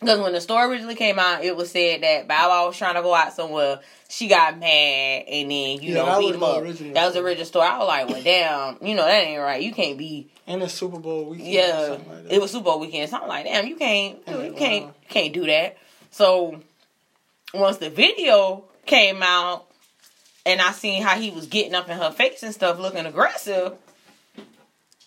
Because 0.00 0.18
when 0.18 0.32
the 0.32 0.40
story 0.40 0.68
originally 0.68 0.96
came 0.96 1.20
out, 1.20 1.44
it 1.44 1.54
was 1.56 1.70
said 1.70 2.02
that 2.02 2.26
Bow 2.26 2.48
Wow 2.48 2.66
was 2.66 2.76
trying 2.76 2.96
to 2.96 3.02
go 3.02 3.14
out 3.14 3.34
somewhere. 3.34 3.78
She 4.08 4.26
got 4.26 4.58
mad 4.58 4.66
and 5.28 5.48
then, 5.48 5.80
you 5.80 5.92
Yeah, 5.92 5.94
know, 5.94 6.06
that 6.06 6.18
beat 6.18 6.26
was 6.26 6.34
him 6.34 6.40
the 6.40 6.46
up. 6.46 6.62
original 6.62 6.94
That 6.94 7.04
was 7.04 7.12
the 7.14 7.18
story. 7.20 7.30
original 7.30 7.46
story. 7.46 7.68
I 7.68 7.78
was 7.78 7.86
like, 7.86 8.08
well, 8.08 8.22
damn, 8.22 8.84
you 8.84 8.96
know, 8.96 9.04
that 9.04 9.12
ain't 9.22 9.40
right. 9.40 9.62
You 9.62 9.72
can't 9.72 9.96
be, 9.96 10.28
And 10.48 10.60
the 10.60 10.68
Super 10.68 10.98
Bowl 10.98 11.26
weekend. 11.26 11.48
or 11.50 11.52
yeah. 11.52 11.86
something 11.86 12.08
like 12.12 12.22
that. 12.24 12.32
It 12.34 12.40
was 12.40 12.50
Super 12.50 12.64
Bowl 12.64 12.80
weekend. 12.80 13.10
So 13.10 13.18
I'm 13.22 13.28
like, 13.28 13.44
damn, 13.44 13.64
you 13.68 13.76
can't, 13.76 14.18
Yeah, 14.26 14.42
you 14.42 14.52
can't, 14.54 14.86
you 14.86 14.92
can't 15.08 15.32
do 15.32 15.46
that. 15.46 15.76
So 16.10 16.58
once 17.54 17.76
the 17.76 17.88
video 17.90 18.64
came 18.86 19.22
out 19.22 19.66
and 20.44 20.60
I 20.60 20.72
seen 20.72 21.02
how 21.02 21.18
he 21.18 21.30
was 21.30 21.46
getting 21.46 21.74
up 21.74 21.88
in 21.88 21.96
her 21.96 22.10
face 22.10 22.42
and 22.42 22.54
stuff, 22.54 22.78
looking 22.78 23.06
aggressive, 23.06 23.74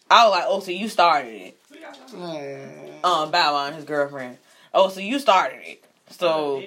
I 0.09 0.25
was 0.25 0.31
like, 0.31 0.43
oh, 0.47 0.59
so 0.59 0.71
you 0.71 0.87
started 0.87 1.33
it. 1.33 1.57
Man. 2.13 2.89
Um, 3.03 3.31
Bow 3.31 3.53
Wow 3.53 3.67
and 3.67 3.75
his 3.75 3.85
girlfriend. 3.85 4.37
Oh, 4.73 4.89
so 4.89 4.99
you 4.99 5.19
started 5.19 5.59
it. 5.63 5.83
So 6.11 6.63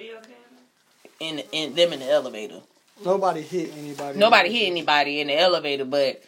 in 1.21 1.43
in 1.53 1.75
them 1.75 1.93
in 1.93 2.01
the 2.01 2.11
elevator. 2.11 2.61
Nobody 3.05 3.43
hit 3.43 3.73
anybody. 3.77 4.19
Nobody 4.19 4.53
hit 4.53 4.67
anybody 4.67 5.21
in 5.21 5.29
the 5.29 5.39
elevator, 5.39 5.85
but 5.85 6.23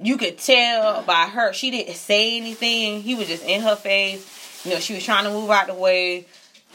you 0.00 0.16
could 0.18 0.38
tell 0.38 1.02
by 1.02 1.26
her 1.26 1.52
she 1.52 1.70
didn't 1.70 1.94
say 1.94 2.36
anything. 2.36 3.02
He 3.02 3.14
was 3.14 3.28
just 3.28 3.44
in 3.44 3.62
her 3.62 3.76
face. 3.76 4.64
You 4.64 4.72
know, 4.72 4.80
she 4.80 4.94
was 4.94 5.04
trying 5.04 5.24
to 5.24 5.30
move 5.30 5.50
out 5.50 5.66
the 5.66 5.74
way. 5.74 6.26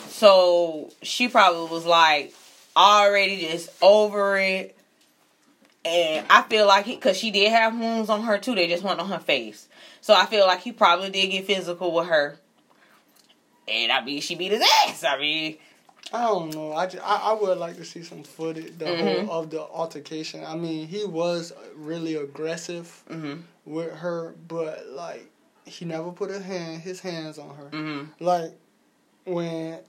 So 0.08 0.92
she 1.02 1.28
probably 1.28 1.70
was 1.70 1.86
like 1.86 2.34
already 2.76 3.42
just 3.42 3.70
over 3.82 4.38
it. 4.38 4.76
And 5.86 6.26
I 6.30 6.44
feel 6.44 6.66
like 6.66 6.86
he, 6.86 6.96
cause 6.96 7.18
she 7.18 7.30
did 7.32 7.52
have 7.52 7.78
wounds 7.78 8.10
on 8.10 8.24
her 8.24 8.38
too. 8.38 8.56
They 8.56 8.68
just 8.68 8.84
went 8.84 9.00
on 9.00 9.10
her 9.10 9.20
face. 9.20 9.68
So 10.02 10.14
I 10.14 10.26
feel 10.26 10.48
like 10.48 10.62
he 10.62 10.72
probably 10.72 11.10
did 11.10 11.28
get 11.28 11.46
physical 11.46 11.94
with 11.94 12.08
her. 12.08 12.38
And 13.68 13.92
I 13.92 14.04
mean, 14.04 14.22
she 14.22 14.36
beat 14.36 14.52
his 14.52 14.62
ass. 14.86 15.04
I 15.04 15.18
mean, 15.20 15.58
I 16.12 16.22
don't 16.24 16.54
know. 16.54 16.74
I, 16.74 16.86
just, 16.86 17.04
I, 17.06 17.32
I 17.32 17.34
would 17.34 17.58
like 17.58 17.76
to 17.78 17.86
see 17.86 18.04
some 18.04 18.24
footage 18.24 18.78
the 18.78 18.86
Mhm. 18.86 19.00
whole 19.00 19.32
of 19.32 19.50
the 19.50 19.62
altercation. 19.62 20.46
I 20.46 20.56
mean, 20.56 20.88
he 20.88 21.06
was 21.06 21.52
really 21.76 22.16
aggressive 22.16 22.88
hmm 23.08 23.36
with 23.66 23.94
her, 23.94 24.36
but 24.48 24.88
like 24.90 25.26
he 25.66 25.86
never 25.86 26.12
put 26.12 26.30
his 26.30 26.44
hand 26.44 26.82
his 26.82 27.00
hands 27.00 27.38
on 27.40 27.56
her. 27.56 27.70
hmm 27.70 28.04
Like 28.20 28.52
when 29.26 29.80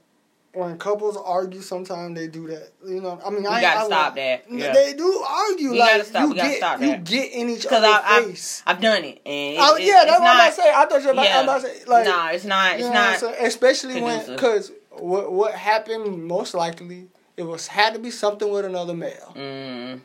when 0.54 0.78
couples 0.78 1.16
argue, 1.16 1.60
sometimes 1.60 2.16
they 2.16 2.28
do 2.28 2.46
that. 2.48 2.72
You 2.86 3.00
know, 3.00 3.20
I 3.24 3.30
mean, 3.30 3.42
We 3.42 3.48
I 3.48 3.60
gotta 3.60 3.80
I 3.80 3.86
stop 3.86 4.12
would- 4.14 4.18
that. 4.22 4.44
Yeah. 4.50 4.72
They 4.72 4.92
do 4.94 5.24
argue. 5.28 5.70
We 5.72 5.78
like 5.80 5.90
gotta 5.92 6.04
stop- 6.04 6.28
you 6.28 6.34
get 6.34 6.54
you 6.54 6.60
that. 6.88 7.04
get 7.04 7.32
in 7.32 7.48
each 7.50 7.66
other's 7.66 7.90
I, 7.90 8.22
face. 8.22 8.62
I've, 8.66 8.80
done 8.80 9.04
it. 9.04 9.20
And 9.26 9.54
it, 9.56 9.58
oh 9.60 9.76
yeah, 9.76 10.02
it's 10.02 10.04
that's 10.06 10.10
what 10.10 10.16
I'm 10.18 10.22
not, 10.24 10.34
about 10.36 10.48
to 10.50 10.54
say. 10.62 10.72
I 10.74 10.86
thought 10.86 11.00
you 11.00 11.06
were 11.06 11.12
about, 11.12 11.24
yeah. 11.24 11.38
I'm 11.38 11.44
about 11.44 11.60
to 11.62 11.68
say 11.68 11.84
like 11.86 12.06
nah, 12.06 12.28
it's 12.30 12.44
not. 12.44 12.72
It's 12.74 12.78
you 12.82 12.84
know 12.86 12.90
what 12.94 12.98
I'm 13.00 13.10
not. 13.12 13.20
saying? 13.20 13.46
Especially 13.46 14.00
when, 14.00 14.26
because 14.26 14.72
what 14.90 15.32
what 15.32 15.54
happened 15.54 16.24
most 16.24 16.54
likely 16.54 17.08
it 17.36 17.42
was 17.42 17.66
had 17.66 17.94
to 17.94 17.98
be 17.98 18.10
something 18.12 18.48
with 18.48 18.64
another 18.64 18.94
male. 18.94 19.32
Mm, 19.36 20.00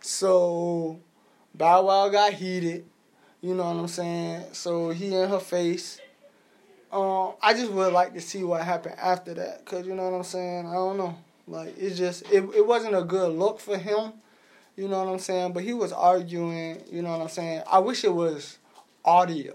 So 0.00 1.00
Bow 1.54 1.84
Wow 1.86 2.08
got 2.10 2.32
heated. 2.34 2.84
You 3.40 3.54
know 3.54 3.64
what 3.64 3.76
I'm 3.76 3.88
saying? 3.88 4.44
So 4.52 4.90
he 4.90 5.14
in 5.14 5.28
her 5.28 5.38
face. 5.40 6.00
Um, 6.94 7.32
I 7.42 7.54
just 7.54 7.72
would 7.72 7.92
like 7.92 8.14
to 8.14 8.20
see 8.20 8.44
what 8.44 8.62
happened 8.62 8.94
after 8.98 9.34
that, 9.34 9.64
cause 9.64 9.84
you 9.84 9.94
know 9.96 10.08
what 10.08 10.16
I'm 10.16 10.22
saying. 10.22 10.66
I 10.66 10.74
don't 10.74 10.96
know. 10.96 11.18
Like 11.48 11.74
it's 11.76 11.98
just 11.98 12.22
it 12.30 12.44
it 12.54 12.64
wasn't 12.66 12.94
a 12.94 13.02
good 13.02 13.32
look 13.36 13.58
for 13.58 13.76
him. 13.76 14.12
You 14.76 14.86
know 14.88 15.04
what 15.04 15.12
I'm 15.12 15.18
saying? 15.18 15.52
But 15.52 15.64
he 15.64 15.74
was 15.74 15.92
arguing. 15.92 16.82
You 16.90 17.02
know 17.02 17.10
what 17.10 17.20
I'm 17.20 17.28
saying? 17.28 17.62
I 17.70 17.80
wish 17.80 18.04
it 18.04 18.14
was 18.14 18.58
audio. 19.04 19.54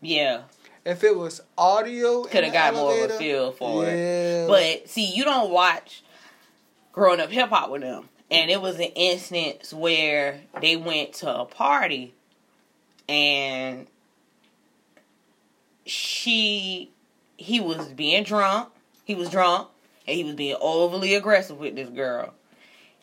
yeah, 0.00 0.42
If 0.84 1.04
it 1.04 1.16
was 1.16 1.40
audio, 1.56 2.24
could 2.24 2.44
have 2.44 2.52
got 2.52 2.74
more 2.74 3.04
of 3.04 3.10
a 3.12 3.14
feel 3.14 3.52
for 3.52 3.84
it. 3.86 4.48
But 4.48 4.88
see, 4.88 5.06
you 5.14 5.24
don't 5.24 5.50
watch 5.52 6.02
growing 6.92 7.20
up 7.20 7.30
hip 7.30 7.48
hop 7.50 7.70
with 7.70 7.82
them, 7.82 8.08
and 8.30 8.50
it 8.50 8.60
was 8.60 8.76
an 8.76 8.90
instance 8.96 9.72
where 9.72 10.40
they 10.60 10.76
went 10.76 11.12
to 11.14 11.32
a 11.34 11.44
party, 11.44 12.12
and 13.08 13.86
she, 15.86 16.90
he 17.36 17.60
was 17.60 17.88
being 17.88 18.24
drunk. 18.24 18.68
He 19.04 19.14
was 19.14 19.28
drunk, 19.30 19.68
and 20.06 20.16
he 20.16 20.24
was 20.24 20.34
being 20.34 20.56
overly 20.60 21.14
aggressive 21.14 21.58
with 21.58 21.74
this 21.74 21.88
girl, 21.88 22.34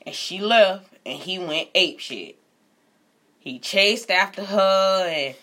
and 0.05 0.15
she 0.15 0.39
left, 0.39 0.89
and 1.05 1.17
he 1.17 1.37
went 1.39 1.69
ape 1.75 1.99
shit. 1.99 2.37
He 3.39 3.59
chased 3.59 4.09
after 4.11 4.43
her 4.43 5.05
and 5.07 5.35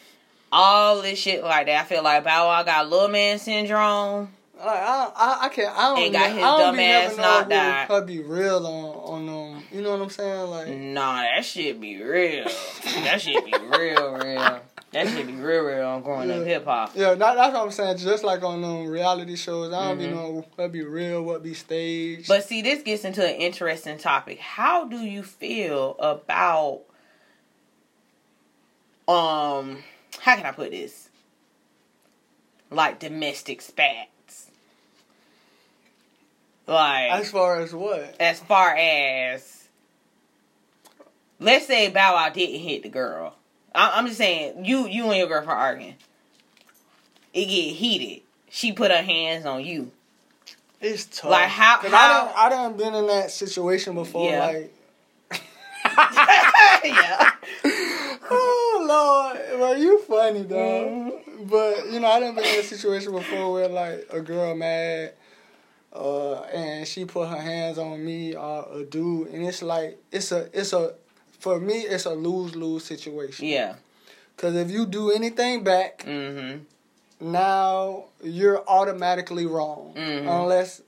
all 0.53 1.03
this 1.03 1.19
shit 1.19 1.43
like 1.43 1.67
that. 1.67 1.85
I 1.85 1.85
feel 1.89 2.03
like 2.03 2.25
Bow 2.25 2.47
Wow 2.47 2.63
got 2.63 2.89
little 2.89 3.09
man 3.09 3.39
syndrome. 3.39 4.29
Like, 4.59 4.67
I, 4.69 5.13
I, 5.15 5.39
I 5.43 5.49
can't. 5.51 5.77
I 5.77 5.83
don't. 5.95 6.03
And 6.05 6.13
got 6.13 6.31
his 6.31 6.39
I 6.39 6.41
don't 6.41 6.59
dumb 6.61 6.77
be 6.77 6.83
ass 6.85 7.11
never 7.11 7.21
knocked 7.23 7.49
know 7.51 7.57
out. 7.57 7.89
who 7.89 7.95
her 7.95 8.01
be 8.03 8.21
real 8.23 8.67
on 8.67 9.29
on 9.29 9.55
um. 9.57 9.63
You 9.73 9.83
know 9.83 9.91
what 9.93 10.01
I'm 10.03 10.11
saying? 10.11 10.51
Like, 10.51 10.69
Nah, 10.69 11.23
that 11.23 11.45
shit 11.45 11.79
be 11.81 12.03
real. 12.03 12.45
that 12.85 13.21
shit 13.21 13.45
be 13.45 13.53
real, 13.53 14.15
real. 14.15 14.61
That 14.97 15.09
shit 15.09 15.27
be 15.27 15.35
real, 15.35 15.61
real 15.63 15.87
on 15.87 16.01
growing 16.03 16.31
up 16.31 16.39
Yeah. 16.39 16.45
hip 16.45 16.65
hop. 16.65 16.93
yeah, 16.95 17.11
that, 17.15 17.35
that's 17.35 17.53
what 17.53 17.63
I'm 17.65 17.71
saying. 17.71 17.99
Just 17.99 18.25
like 18.25 18.43
on 18.43 18.65
um 18.65 18.87
reality 18.87 19.37
shows, 19.37 19.71
I 19.71 19.89
don't 19.89 19.99
be 19.99 20.05
Mhm. 20.07 20.11
know 20.11 20.47
what 20.57 20.73
be 20.73 20.83
real, 20.85 21.23
what 21.23 21.43
be 21.43 21.53
staged. 21.53 22.29
But 22.29 22.45
see, 22.45 22.63
this 22.63 22.83
gets 22.83 23.05
into 23.05 23.23
an 23.23 23.35
interesting 23.35 23.99
topic. 23.99 24.39
How 24.39 24.87
do 24.87 24.97
you 24.97 25.23
feel 25.23 25.97
about 25.99 26.81
um 29.07 29.85
how 30.21 30.35
can 30.37 30.47
I 30.47 30.53
put 30.53 30.71
this? 30.71 31.11
Like 32.71 32.99
domestic 32.99 33.61
spats. 33.61 34.51
Like 36.67 37.13
as 37.13 37.31
far 37.31 37.61
as 37.61 37.75
what? 37.75 38.17
as 38.19 38.41
far 38.41 38.75
as 38.75 39.69
let's 41.39 41.67
say 41.67 41.91
Bow 41.91 42.15
Wow 42.15 42.31
didn't 42.31 42.61
hit 42.61 42.83
the 42.83 42.89
girl. 42.89 43.35
I- 43.77 43.93
I'm 43.99 44.07
just 44.07 44.19
saying 44.19 44.65
you 44.65 44.87
you 44.89 45.05
and 45.11 45.17
your 45.19 45.29
girlfriend 45.29 45.59
arguing. 45.59 45.95
It 47.35 47.45
get 47.47 47.75
heated. 47.77 48.23
She 48.49 48.73
put 48.73 48.91
her 48.91 49.03
hands 49.03 49.45
on 49.47 49.65
you. 49.65 49.91
It's 50.81 51.05
tough. 51.07 51.31
Like, 51.31 51.49
how- 51.49 51.79
'Cause 51.79 51.91
how- 51.91 51.97
I 51.97 52.27
done, 52.27 52.33
I 52.37 52.49
done 52.49 52.77
been 52.77 52.95
in 52.95 53.07
that 53.09 53.31
situation 53.31 53.95
before. 53.95 54.31
Yeah. 54.31 54.47
Like, 54.47 54.73
yeah. 56.85 57.31
oh 58.31 58.85
Lord, 58.89 59.61
well 59.61 59.77
you 59.79 59.99
funny 60.03 60.43
dog. 60.43 60.59
Mhm. 60.59 61.49
But 61.51 61.87
you 61.93 62.01
know, 62.01 62.09
I 62.09 62.21
done 62.21 62.35
been 62.35 62.45
in 62.45 62.61
a 62.61 62.63
situation 62.63 63.13
before 63.13 63.53
where 63.53 63.69
like 63.69 64.07
a 64.11 64.21
girl 64.21 64.55
mad, 64.55 65.13
uh, 65.93 66.41
and 66.43 66.87
she 66.89 67.05
put 67.05 67.29
her 67.29 67.37
hands 67.41 67.79
on 67.79 68.05
me 68.05 68.35
or 68.35 68.67
a 68.73 68.85
dude, 68.85 69.29
and 69.29 69.47
it's 69.47 69.63
like 69.63 69.99
it's 70.11 70.33
a 70.33 70.49
it's 70.53 70.73
a 70.73 70.95
for 71.39 71.59
me 71.61 71.81
it's 71.83 72.07
a 72.07 72.15
lose 72.15 72.55
lose 72.57 72.85
situation. 72.85 73.47
Yeah. 73.47 73.75
Cause 74.37 74.55
if 74.55 74.71
you 74.71 74.87
do 74.87 75.11
anything 75.11 75.65
back, 75.65 76.05
Mm-hmm. 76.07 77.33
now 77.33 78.05
you're 78.23 78.63
automatically 78.69 79.47
wrong 79.47 79.95
Mhm. 79.97 80.29
unless 80.43 80.83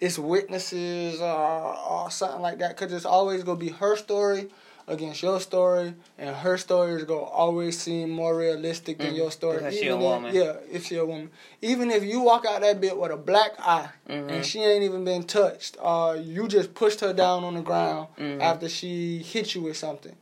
it's 0.00 0.18
witnesses 0.18 1.20
or, 1.20 1.76
or 1.76 2.10
something 2.10 2.40
like 2.40 2.58
that 2.58 2.76
because 2.76 2.92
it's 2.92 3.04
always 3.04 3.42
going 3.42 3.58
to 3.58 3.64
be 3.66 3.72
her 3.72 3.96
story 3.96 4.48
against 4.88 5.22
your 5.22 5.38
story 5.40 5.94
and 6.18 6.34
her 6.36 6.56
story 6.56 6.92
is 6.94 7.04
going 7.04 7.20
to 7.24 7.30
always 7.30 7.78
seem 7.78 8.10
more 8.10 8.36
realistic 8.36 8.98
than 8.98 9.12
Mhm. 9.12 9.16
your 9.16 9.30
story 9.30 9.58
Because 9.58 9.74
she 9.78 9.88
a 9.88 9.96
Even 9.96 10.24
if- 10.24 10.34
yeah 10.34 10.56
if 10.72 10.86
she 10.86 10.96
a 10.96 11.04
woman 11.04 11.30
even 11.62 11.90
if 11.90 12.02
you 12.02 12.20
walk 12.20 12.44
out 12.46 12.60
that 12.62 12.80
bit 12.80 12.96
with 12.98 13.10
a 13.12 13.16
black 13.16 13.52
eye 13.58 13.90
Mhm. 14.08 14.30
and 14.30 14.44
she 14.46 14.60
ain't 14.60 14.82
even 14.82 15.04
been 15.04 15.24
touched 15.24 15.76
or 15.80 16.16
you 16.16 16.48
just 16.48 16.74
pushed 16.74 17.00
her 17.00 17.12
down 17.12 17.44
on 17.44 17.54
the 17.54 17.60
ground 17.60 18.08
Mhm. 18.18 18.40
after 18.40 18.68
she 18.68 19.18
hit 19.18 19.54
you 19.54 19.62
with 19.62 19.76
something 19.76 20.16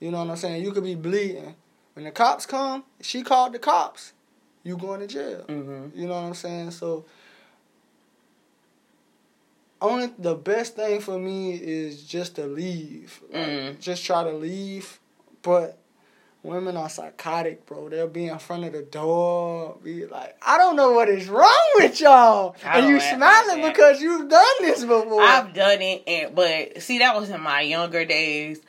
you 0.00 0.10
know 0.10 0.18
what 0.18 0.30
i'm 0.30 0.36
saying 0.36 0.62
you 0.62 0.72
could 0.72 0.84
be 0.84 0.94
bleeding 0.94 1.54
when 1.94 2.04
the 2.04 2.10
cops 2.12 2.46
come 2.46 2.84
she 3.00 3.22
called 3.22 3.52
the 3.52 3.58
cops 3.58 4.12
you 4.62 4.76
going 4.76 5.00
to 5.00 5.06
jail 5.06 5.44
Mm-hmm. 5.48 5.98
you 5.98 6.06
know 6.06 6.14
what 6.14 6.26
I'm 6.28 6.34
saying? 6.34 6.70
So 6.72 7.04
only 9.80 10.10
the 10.18 10.34
best 10.34 10.76
thing 10.76 11.00
for 11.00 11.18
me 11.18 11.54
is 11.54 12.02
just 12.04 12.36
to 12.36 12.46
leave. 12.46 13.20
Like, 13.30 13.42
Mhm. 13.46 13.80
Just 13.80 14.04
try 14.04 14.24
to 14.24 14.32
leave. 14.32 14.98
But 15.42 15.78
women 16.42 16.76
are 16.76 16.88
psychotic, 16.88 17.66
bro. 17.66 17.88
They'll 17.88 18.06
be 18.08 18.26
in 18.26 18.38
front 18.38 18.64
of 18.64 18.72
the 18.72 18.82
door, 18.82 19.76
be 19.82 20.06
like, 20.06 20.36
I 20.44 20.58
don't 20.58 20.76
know 20.76 20.92
what 20.92 21.08
is 21.08 21.28
wrong 21.28 21.70
with 21.76 22.00
y'all. 22.00 22.56
And 22.64 22.88
you 22.88 23.00
smiling 23.00 23.62
because 23.62 24.00
you've 24.00 24.28
done 24.28 24.44
this 24.60 24.84
before. 24.84 25.22
I've 25.22 25.52
done 25.52 25.82
it, 25.82 26.04
and 26.06 26.34
but 26.34 26.80
see, 26.82 26.98
that 26.98 27.18
was 27.18 27.30
in 27.30 27.40
my 27.40 27.60
younger 27.62 28.04
days. 28.04 28.60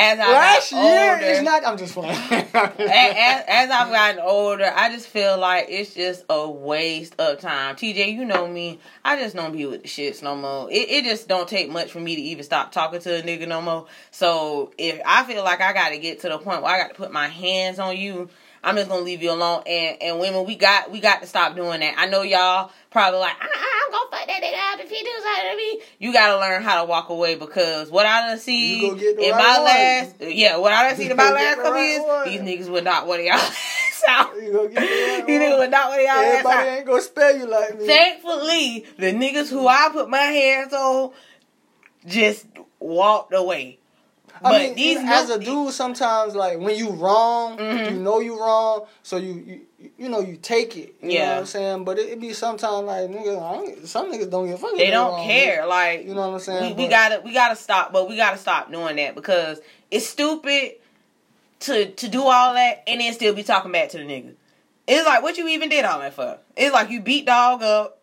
As 0.00 0.20
I 0.20 0.32
Last 0.32 0.70
got 0.70 0.84
year 0.84 1.12
older, 1.12 1.24
is 1.24 1.42
not 1.42 1.66
I'm 1.66 1.76
just 1.76 1.92
playing. 1.92 2.14
as, 2.54 3.44
as, 3.48 3.70
I've 3.70 3.90
gotten 3.90 4.20
older, 4.20 4.72
I 4.72 4.92
just 4.92 5.08
feel 5.08 5.36
like 5.36 5.66
it's 5.68 5.92
just 5.92 6.24
a 6.28 6.48
waste 6.48 7.14
of 7.18 7.40
time. 7.40 7.74
TJ, 7.74 8.14
you 8.14 8.24
know 8.24 8.46
me. 8.46 8.78
I 9.04 9.20
just 9.20 9.34
don't 9.34 9.52
be 9.52 9.66
with 9.66 9.82
the 9.82 9.88
shits 9.88 10.22
no 10.22 10.36
more. 10.36 10.70
It, 10.70 10.88
it 10.88 11.04
just 11.04 11.26
don't 11.26 11.48
take 11.48 11.68
much 11.68 11.90
for 11.90 11.98
me 11.98 12.14
to 12.14 12.22
even 12.22 12.44
stop 12.44 12.70
talking 12.70 13.00
to 13.00 13.18
a 13.18 13.22
nigga 13.22 13.48
no 13.48 13.60
more. 13.60 13.86
So 14.12 14.72
if 14.78 15.00
I 15.04 15.24
feel 15.24 15.42
like 15.42 15.60
I 15.60 15.72
got 15.72 15.88
to 15.88 15.98
get 15.98 16.20
to 16.20 16.28
the 16.28 16.38
point 16.38 16.62
where 16.62 16.72
I 16.72 16.78
got 16.78 16.90
to 16.90 16.94
put 16.94 17.10
my 17.10 17.26
hands 17.26 17.80
on 17.80 17.96
you, 17.96 18.28
I'm 18.62 18.76
just 18.76 18.88
gonna 18.88 19.02
leave 19.02 19.22
you 19.22 19.32
alone. 19.32 19.62
And 19.66 20.02
and 20.02 20.20
women, 20.20 20.44
we 20.44 20.54
got 20.56 20.90
we 20.90 21.00
got 21.00 21.20
to 21.22 21.26
stop 21.26 21.56
doing 21.56 21.80
that. 21.80 21.94
I 21.96 22.06
know 22.06 22.22
y'all 22.22 22.70
probably 22.90 23.20
like, 23.20 23.36
"Ah, 23.40 23.67
I'm 24.38 24.52
gonna 24.52 24.56
fuck 24.56 24.78
that 24.78 24.78
nigga 24.78 24.80
up 24.80 24.80
if 24.84 24.90
he 24.90 25.02
do 25.02 25.10
something 25.22 25.50
to 25.50 25.56
me. 25.56 25.82
You 25.98 26.12
gotta 26.12 26.38
learn 26.38 26.62
how 26.62 26.80
to 26.82 26.88
walk 26.88 27.08
away 27.08 27.34
because 27.34 27.90
what 27.90 28.06
I 28.06 28.28
done 28.28 28.38
see 28.38 28.80
You 28.82 28.88
gonna 28.90 29.00
get 29.00 29.16
the 29.16 29.22
in 29.24 29.30
right 29.32 29.38
my 29.38 29.56
one. 29.56 29.64
last 29.64 30.14
yeah, 30.36 30.56
what 30.56 30.72
I 30.72 30.88
done 30.88 30.96
see 30.96 31.10
in 31.10 31.16
my 31.16 31.24
You 31.24 31.28
gonna 31.30 31.40
get 31.40 31.44
last 31.44 31.56
the 31.56 31.62
couple 31.62 31.72
right 31.72 31.88
years, 31.90 32.02
one. 32.02 32.46
these 32.46 32.66
niggas 32.66 32.70
would 32.72 32.84
not 32.84 33.06
want 33.06 33.22
y'all 33.24 33.32
ass 33.34 34.04
out. 34.08 34.34
you 34.42 34.52
gonna 34.52 34.68
get 34.68 34.74
the 34.74 34.80
right 35.04 35.28
You 35.28 35.38
niggas 35.40 35.50
one. 35.50 35.58
would 35.60 35.70
not 35.70 35.88
want 35.90 36.02
y'all 36.02 36.10
ass 36.10 36.32
Everybody 36.38 36.68
ain't 36.68 36.86
gonna 36.86 37.02
spell 37.02 37.36
you 37.36 37.46
like 37.46 37.78
me. 37.78 37.86
Thankfully, 37.86 38.86
the 38.98 39.12
niggas 39.12 39.50
who 39.50 39.66
I 39.66 39.88
put 39.92 40.08
my 40.08 40.18
hands 40.18 40.72
on 40.72 41.12
just 42.06 42.46
walked 42.78 43.34
away. 43.34 43.78
I 44.34 44.50
But 44.50 44.62
mean, 44.62 44.74
these 44.76 44.98
as 45.00 45.30
a 45.30 45.38
dude, 45.38 45.72
sometimes 45.72 46.34
like 46.36 46.58
when 46.58 46.76
you 46.76 46.90
wrong, 46.90 47.58
Mhm. 47.58 47.92
you 47.92 47.98
know 47.98 48.20
you 48.20 48.38
wrong, 48.38 48.86
so 49.02 49.16
you 49.16 49.32
you, 49.46 49.60
you 49.96 50.08
know 50.08 50.20
you 50.20 50.36
take 50.36 50.76
it. 50.76 50.94
You 51.02 51.18
know 51.18 51.26
what 51.26 51.38
I'm 51.38 51.46
saying? 51.46 51.84
But 51.84 51.98
it, 51.98 52.08
it 52.10 52.20
be 52.20 52.32
sometimes 52.32 52.86
like 52.86 53.08
nigga, 53.10 53.40
I 53.40 53.54
don't, 53.54 53.86
some 53.86 54.12
niggas 54.12 54.30
don't 54.30 54.46
give 54.46 54.56
a 54.56 54.58
fuck. 54.58 54.76
They 54.76 54.90
don't 54.90 55.12
wrong. 55.12 55.26
care. 55.26 55.66
Like 55.66 56.04
You 56.04 56.14
know 56.14 56.28
what 56.28 56.34
I'm 56.34 56.40
saying? 56.40 56.76
we, 56.76 56.84
we 56.84 56.88
gotta 56.90 57.20
we 57.24 57.32
gotta 57.32 57.56
stop 57.56 57.92
but 57.92 58.08
we 58.08 58.16
gotta 58.16 58.38
stop 58.38 58.70
doing 58.72 58.96
that 58.96 59.14
because 59.14 59.60
it's 59.90 60.06
stupid 60.06 60.72
to 61.60 61.90
to 61.92 62.08
do 62.08 62.22
all 62.22 62.54
that 62.54 62.82
and 62.86 63.00
then 63.00 63.12
still 63.12 63.34
be 63.34 63.42
talking 63.42 63.72
back 63.72 63.88
to 63.90 63.98
the 63.98 64.04
nigga 64.04 64.34
it's 64.86 65.06
like 65.06 65.22
what 65.22 65.36
you 65.36 65.48
even 65.48 65.68
did 65.68 65.84
all 65.84 65.98
that 65.98 66.14
for 66.14 66.38
it's 66.56 66.72
like 66.72 66.90
you 66.90 67.00
beat 67.00 67.26
dog 67.26 67.62
up 67.62 67.98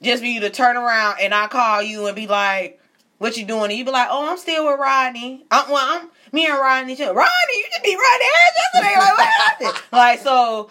just 0.00 0.22
for 0.22 0.28
you 0.28 0.40
to 0.40 0.50
turn 0.50 0.76
around 0.76 1.16
and 1.20 1.34
i 1.34 1.46
call 1.48 1.82
you 1.82 2.06
and 2.06 2.14
be 2.14 2.26
like 2.26 2.80
what 3.18 3.36
you 3.36 3.44
doing 3.44 3.64
and 3.64 3.72
you 3.72 3.84
be 3.84 3.90
like 3.90 4.08
oh 4.10 4.30
i'm 4.30 4.38
still 4.38 4.66
with 4.66 4.78
rodney 4.78 5.44
i'm 5.50 5.68
well 5.68 6.00
i'm 6.00 6.08
me 6.32 6.46
and 6.46 6.54
rodney 6.58 6.94
rodney 6.94 7.14
you 7.52 7.64
just 7.70 7.82
beat 7.82 7.96
rodney 7.96 8.26
ass 8.26 8.72
yesterday 8.74 8.94
like 8.98 9.18
what 9.18 9.26
happened 9.26 9.82
like 9.92 10.20
so 10.20 10.70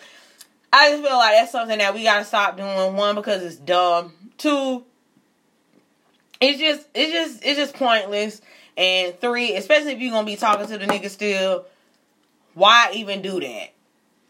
i 0.74 0.90
just 0.92 1.04
feel 1.04 1.18
like 1.18 1.36
that's 1.36 1.52
something 1.52 1.78
that 1.78 1.94
we 1.94 2.04
gotta 2.04 2.26
stop 2.26 2.58
doing 2.58 2.96
one 2.96 3.16
because 3.16 3.42
it's 3.44 3.56
dumb 3.56 4.12
two 4.38 4.84
it's 6.44 6.60
just 6.60 6.88
it's 6.94 7.12
just 7.12 7.46
it's 7.46 7.58
just 7.58 7.74
pointless. 7.76 8.42
And 8.76 9.18
three, 9.20 9.56
especially 9.56 9.94
if 9.94 10.00
you're 10.00 10.12
gonna 10.12 10.26
be 10.26 10.36
talking 10.36 10.68
to 10.68 10.78
the 10.78 10.86
nigga 10.86 11.10
still, 11.10 11.66
why 12.54 12.92
even 12.94 13.22
do 13.22 13.40
that? 13.40 13.70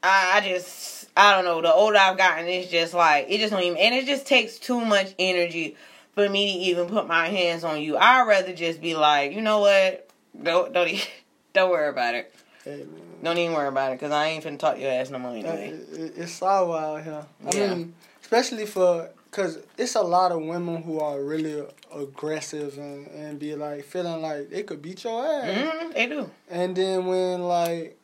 I, 0.04 0.34
I 0.36 0.42
just 0.42 1.10
I 1.16 1.34
don't 1.34 1.46
know. 1.46 1.62
The 1.62 1.74
older 1.74 1.98
I've 1.98 2.18
gotten, 2.18 2.48
it's 2.48 2.70
just 2.70 2.94
like 2.94 3.28
it 3.30 3.40
just 3.40 3.52
don't 3.52 3.64
even 3.64 3.78
and 3.78 3.96
it 3.96 4.06
just 4.06 4.28
takes 4.28 4.60
too 4.60 4.84
much 4.84 5.14
energy 5.18 5.76
for 6.14 6.30
me 6.30 6.54
to 6.54 6.60
even 6.60 6.88
put 6.88 7.08
my 7.08 7.30
hands 7.30 7.64
on 7.64 7.82
you. 7.82 7.98
I'd 7.98 8.28
rather 8.28 8.54
just 8.54 8.82
be 8.82 8.96
like, 8.96 9.34
you 9.34 9.42
know 9.42 9.60
what? 9.62 10.10
Don't 10.42 10.74
don't 10.74 10.90
e- 10.90 11.04
don't 11.54 11.72
worry 11.72 11.90
about 11.90 12.16
it. 12.16 12.36
Man. 12.66 13.13
Don't 13.24 13.38
even 13.38 13.56
worry 13.56 13.70
about 13.70 13.92
it 13.94 14.00
because 14.00 14.12
I 14.12 14.28
ain't 14.28 14.44
finna 14.44 14.60
talk 14.60 14.78
your 14.78 14.92
ass 14.92 15.10
no 15.10 15.18
more 15.20 15.32
Uh, 15.32 15.36
anyway. 15.36 15.68
it- 15.70 16.00
it- 16.00 16.14
it's 16.18 16.34
sour 16.34 16.78
out 16.78 17.04
here. 17.04 17.26
I 17.48 17.52
Yeah. 17.56 17.74
mean, 17.76 17.96
especially 18.22 18.66
for 18.66 19.10
because 19.32 19.58
it's 19.80 19.96
a 19.96 20.02
lot 20.02 20.32
of 20.32 20.44
women 20.44 20.84
who 20.84 21.00
are 21.00 21.20
really 21.20 21.66
aggressive 21.92 22.78
and, 22.78 23.08
and 23.08 23.40
be 23.40 23.56
like 23.56 23.84
feeling 23.84 24.22
like 24.22 24.50
they 24.52 24.62
could 24.62 24.80
beat 24.82 25.04
your 25.04 25.26
ass. 25.26 25.50
Mm, 25.50 25.94
they 25.96 26.06
do. 26.06 26.30
And 26.52 26.76
then 26.76 27.06
when 27.08 27.42
like 27.44 27.98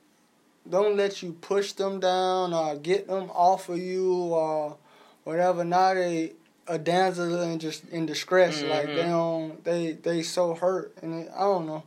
don't 0.69 0.95
let 0.97 1.21
you 1.21 1.33
push 1.33 1.73
them 1.73 1.99
down 1.99 2.53
or 2.53 2.75
get 2.77 3.07
them 3.07 3.29
off 3.31 3.69
of 3.69 3.77
you 3.79 4.13
or 4.13 4.77
whatever, 5.23 5.63
now 5.63 5.93
they 5.93 6.33
a 6.67 6.77
damsel 6.77 7.41
in 7.41 7.59
just 7.59 7.87
in 7.89 8.05
distress. 8.05 8.63
Like 8.63 8.87
they 8.87 9.03
Mhm. 9.03 9.09
don't 9.09 9.63
they 9.65 9.91
they 9.93 10.21
so 10.23 10.55
hurt 10.55 10.93
and 11.01 11.29
I 11.35 11.39
don't 11.41 11.65
know, 11.67 11.83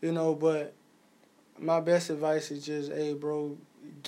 you 0.00 0.12
know. 0.12 0.34
But 0.34 0.72
my 1.60 1.80
best 1.80 2.10
advice 2.10 2.50
is 2.50 2.64
just, 2.64 2.92
hey, 2.92 3.14
bro, 3.14 3.56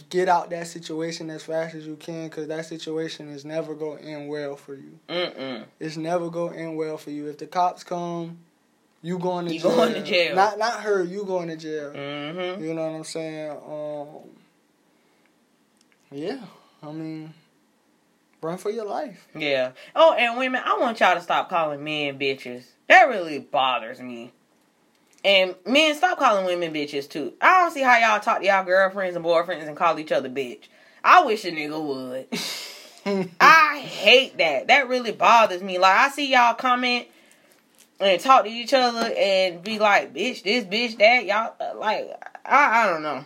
get 0.08 0.28
out 0.28 0.50
that 0.50 0.66
situation 0.66 1.30
as 1.30 1.42
fast 1.42 1.74
as 1.74 1.86
you 1.86 1.96
can 1.96 2.28
because 2.28 2.48
that 2.48 2.66
situation 2.66 3.28
is 3.28 3.44
never 3.44 3.74
gonna 3.74 4.00
end 4.00 4.28
well 4.28 4.56
for 4.56 4.74
you. 4.74 4.98
Mm-mm. 5.08 5.64
It's 5.78 5.96
never 5.96 6.30
gonna 6.30 6.56
end 6.56 6.76
well 6.76 6.96
for 6.96 7.10
you. 7.10 7.28
If 7.28 7.38
the 7.38 7.46
cops 7.46 7.84
come, 7.84 8.38
you 9.02 9.18
going 9.18 9.46
to 9.46 9.54
You 9.54 9.60
jail. 9.60 9.76
going 9.76 9.94
to 9.94 10.02
jail. 10.02 10.36
Not 10.36 10.58
not 10.58 10.80
her. 10.82 11.02
You 11.02 11.24
going 11.24 11.48
to 11.48 11.56
jail. 11.56 11.92
Mm-hmm. 11.92 12.62
You 12.62 12.74
know 12.74 12.82
what 12.90 12.96
I'm 12.96 13.04
saying? 13.04 13.50
Um, 13.50 14.06
yeah, 16.12 16.40
I 16.82 16.92
mean, 16.92 17.32
run 18.42 18.58
for 18.58 18.70
your 18.70 18.84
life. 18.84 19.26
Yeah. 19.34 19.72
Oh, 19.96 20.12
and 20.12 20.38
women, 20.38 20.60
I 20.64 20.76
want 20.78 21.00
y'all 21.00 21.14
to 21.14 21.20
stop 21.22 21.48
calling 21.48 21.82
men 21.82 22.18
bitches. 22.18 22.64
That 22.88 23.04
really 23.08 23.38
bothers 23.38 24.00
me. 24.00 24.32
And 25.24 25.54
men, 25.66 25.94
stop 25.94 26.18
calling 26.18 26.46
women 26.46 26.72
bitches 26.72 27.08
too. 27.08 27.34
I 27.40 27.62
don't 27.62 27.72
see 27.72 27.82
how 27.82 27.98
y'all 27.98 28.20
talk 28.20 28.40
to 28.40 28.46
y'all 28.46 28.64
girlfriends 28.64 29.16
and 29.16 29.24
boyfriends 29.24 29.68
and 29.68 29.76
call 29.76 29.98
each 29.98 30.12
other 30.12 30.30
bitch. 30.30 30.64
I 31.04 31.24
wish 31.24 31.44
a 31.44 31.50
nigga 31.50 31.82
would. 31.82 33.30
I 33.40 33.80
hate 33.80 34.38
that. 34.38 34.68
That 34.68 34.88
really 34.88 35.12
bothers 35.12 35.62
me. 35.62 35.78
Like 35.78 35.96
I 35.96 36.08
see 36.10 36.32
y'all 36.32 36.54
comment 36.54 37.06
and 37.98 38.20
talk 38.20 38.44
to 38.44 38.50
each 38.50 38.72
other 38.72 39.12
and 39.16 39.62
be 39.62 39.78
like, 39.78 40.14
"Bitch, 40.14 40.42
this, 40.42 40.64
bitch, 40.64 40.98
that." 40.98 41.26
Y'all 41.26 41.54
uh, 41.60 41.78
like, 41.78 42.10
I, 42.44 42.84
I 42.84 42.86
don't 42.90 43.02
know. 43.02 43.24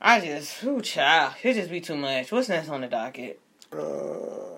I 0.00 0.20
just, 0.20 0.62
ooh, 0.64 0.80
child, 0.80 1.34
it 1.42 1.54
just 1.54 1.70
be 1.70 1.80
too 1.80 1.96
much. 1.96 2.30
What's 2.30 2.48
next 2.48 2.68
on 2.68 2.82
the 2.82 2.86
docket? 2.86 3.40
Uh, 3.72 4.55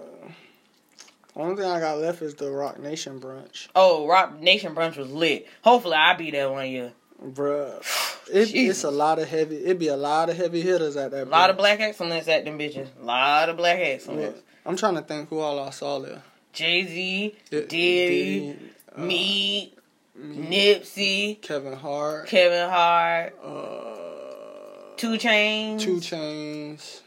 only 1.43 1.57
thing 1.57 1.65
I 1.71 1.81
got 1.81 1.99
left 1.99 2.23
is 2.23 2.35
the 2.35 2.51
Roc 2.51 2.79
Nation 2.81 3.21
brunch. 3.21 3.69
Oh, 3.75 4.07
Roc 4.07 4.41
Nation 4.41 4.75
brunch 4.75 4.97
was 4.97 5.11
lit. 5.11 5.47
Hopefully, 5.63 5.95
I'll 5.95 6.17
be 6.17 6.31
there 6.31 6.51
one 6.51 6.69
year. 6.69 6.93
Bruh, 7.25 7.81
it, 8.33 8.55
it's 8.55 8.85
a 8.85 8.91
lot 8.91 9.19
of 9.19 9.29
heavy. 9.29 9.57
It 9.57 9.79
be 9.79 9.89
a 9.89 9.97
lot 9.97 10.31
of 10.31 10.37
heavy 10.37 10.61
hitters 10.61 10.97
at 10.97 11.11
that. 11.11 11.27
A 11.27 11.31
lot 11.31 11.51
of 11.51 11.57
black 11.57 11.81
excellence 11.81 12.29
at 12.29 12.45
them 12.45 12.59
bitches. 12.59 12.89
A 13.01 13.05
lot 13.05 13.49
of 13.49 13.57
black 13.57 13.79
excellence. 13.81 14.37
Yeah. 14.37 14.43
I'm 14.67 14.77
trying 14.77 14.95
to 14.97 15.03
think 15.03 15.29
who 15.29 15.39
all 15.41 15.59
I 15.61 15.71
saw 15.71 15.99
there. 15.99 16.23
Jay 16.53 16.87
Z, 16.87 17.37
Diddy, 17.51 18.57
uh, 18.97 19.01
me, 19.01 19.73
Nipsey, 20.19 21.41
Kevin 21.41 21.75
Hart, 21.75 22.27
Kevin 22.27 22.69
Hart, 22.69 23.37
uh, 23.43 24.97
2 24.97 25.13
Chainz, 25.19 25.81
2 25.81 25.97
Chainz. 25.97 27.01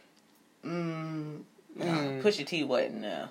Mm, 0.66 1.42
Mm. 1.78 2.22
Pusha 2.22 2.46
T 2.46 2.64
wasn't 2.64 3.02
there. 3.02 3.30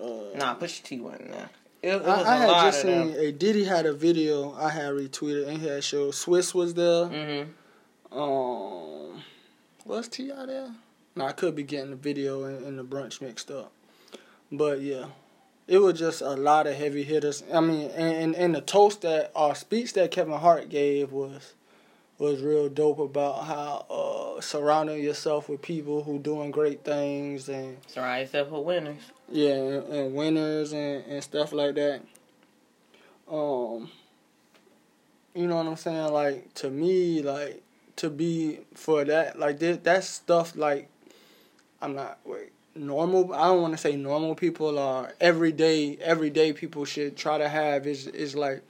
Uh, 0.00 0.36
Nah, 0.36 0.54
Pusha 0.56 0.82
T 0.82 1.00
wasn't 1.00 1.32
there. 1.32 1.50
It, 1.82 1.88
it 1.94 2.02
was 2.02 2.26
I, 2.26 2.36
had 2.36 2.64
just 2.66 2.82
seen 2.82 3.12
them. 3.12 3.20
a 3.20 3.32
Diddy 3.32 3.64
had 3.64 3.86
a 3.86 3.92
video 3.92 4.52
I 4.54 4.68
had 4.70 4.92
retweeted 4.92 5.48
and 5.48 5.58
he 5.58 5.66
had 5.68 5.82
showed 5.84 6.12
Swizz 6.14 6.54
was 6.54 6.74
there. 6.74 7.06
hmm 7.06 8.16
Um, 8.16 9.22
was 9.84 10.08
Ti 10.08 10.28
there? 10.28 10.70
No, 11.16 11.24
I 11.26 11.32
could 11.32 11.54
be 11.56 11.62
getting 11.62 11.90
the 11.90 11.96
video 11.96 12.44
and, 12.44 12.64
and 12.64 12.78
the 12.78 12.84
brunch 12.84 13.20
mixed 13.20 13.50
up. 13.50 13.72
But 14.52 14.80
yeah, 14.80 15.06
it 15.66 15.78
was 15.78 15.98
just 15.98 16.20
a 16.20 16.30
lot 16.30 16.66
of 16.66 16.74
heavy 16.76 17.02
hitters. 17.02 17.42
I 17.52 17.60
mean, 17.60 17.90
and, 17.90 18.16
and, 18.16 18.36
and 18.36 18.54
the 18.54 18.60
toast 18.60 19.02
that 19.02 19.30
our 19.34 19.54
speech 19.54 19.92
that 19.94 20.10
Kevin 20.10 20.34
Hart 20.38 20.68
gave 20.68 21.12
was 21.12 21.54
was 22.18 22.42
real 22.42 22.68
dope 22.68 22.98
about 22.98 23.44
how 23.44 23.86
uh, 23.88 24.40
surrounding 24.40 25.02
yourself 25.02 25.48
with 25.48 25.62
people 25.62 26.02
who 26.02 26.18
doing 26.18 26.50
great 26.50 26.84
things 26.84 27.48
and 27.48 27.76
Surround 27.86 28.20
yourself 28.22 28.50
with 28.50 28.64
winners. 28.64 29.02
yeah, 29.30 29.52
and, 29.54 29.84
and 29.92 30.14
winners 30.14 30.72
and, 30.72 31.04
and 31.06 31.22
stuff 31.22 31.52
like 31.52 31.74
that. 31.76 32.02
Um, 33.30 33.90
you 35.34 35.46
know 35.46 35.56
what 35.56 35.66
I'm 35.66 35.76
saying? 35.76 36.12
Like 36.12 36.52
to 36.54 36.70
me, 36.70 37.22
like 37.22 37.62
to 37.96 38.10
be 38.10 38.60
for 38.74 39.04
that, 39.04 39.38
like 39.38 39.58
that, 39.60 39.84
that 39.84 40.02
stuff. 40.04 40.56
Like 40.56 40.88
I'm 41.80 41.94
not 41.94 42.18
wait 42.24 42.50
normal. 42.74 43.32
I 43.34 43.46
don't 43.48 43.62
want 43.62 43.74
to 43.74 43.78
say 43.78 43.94
normal 43.96 44.34
people 44.34 44.78
are 44.78 45.12
everyday. 45.20 45.96
Everyday 46.00 46.52
people 46.52 46.84
should 46.84 47.16
try 47.16 47.38
to 47.38 47.48
have 47.48 47.86
is 47.86 48.06
is 48.08 48.34
like 48.34 48.62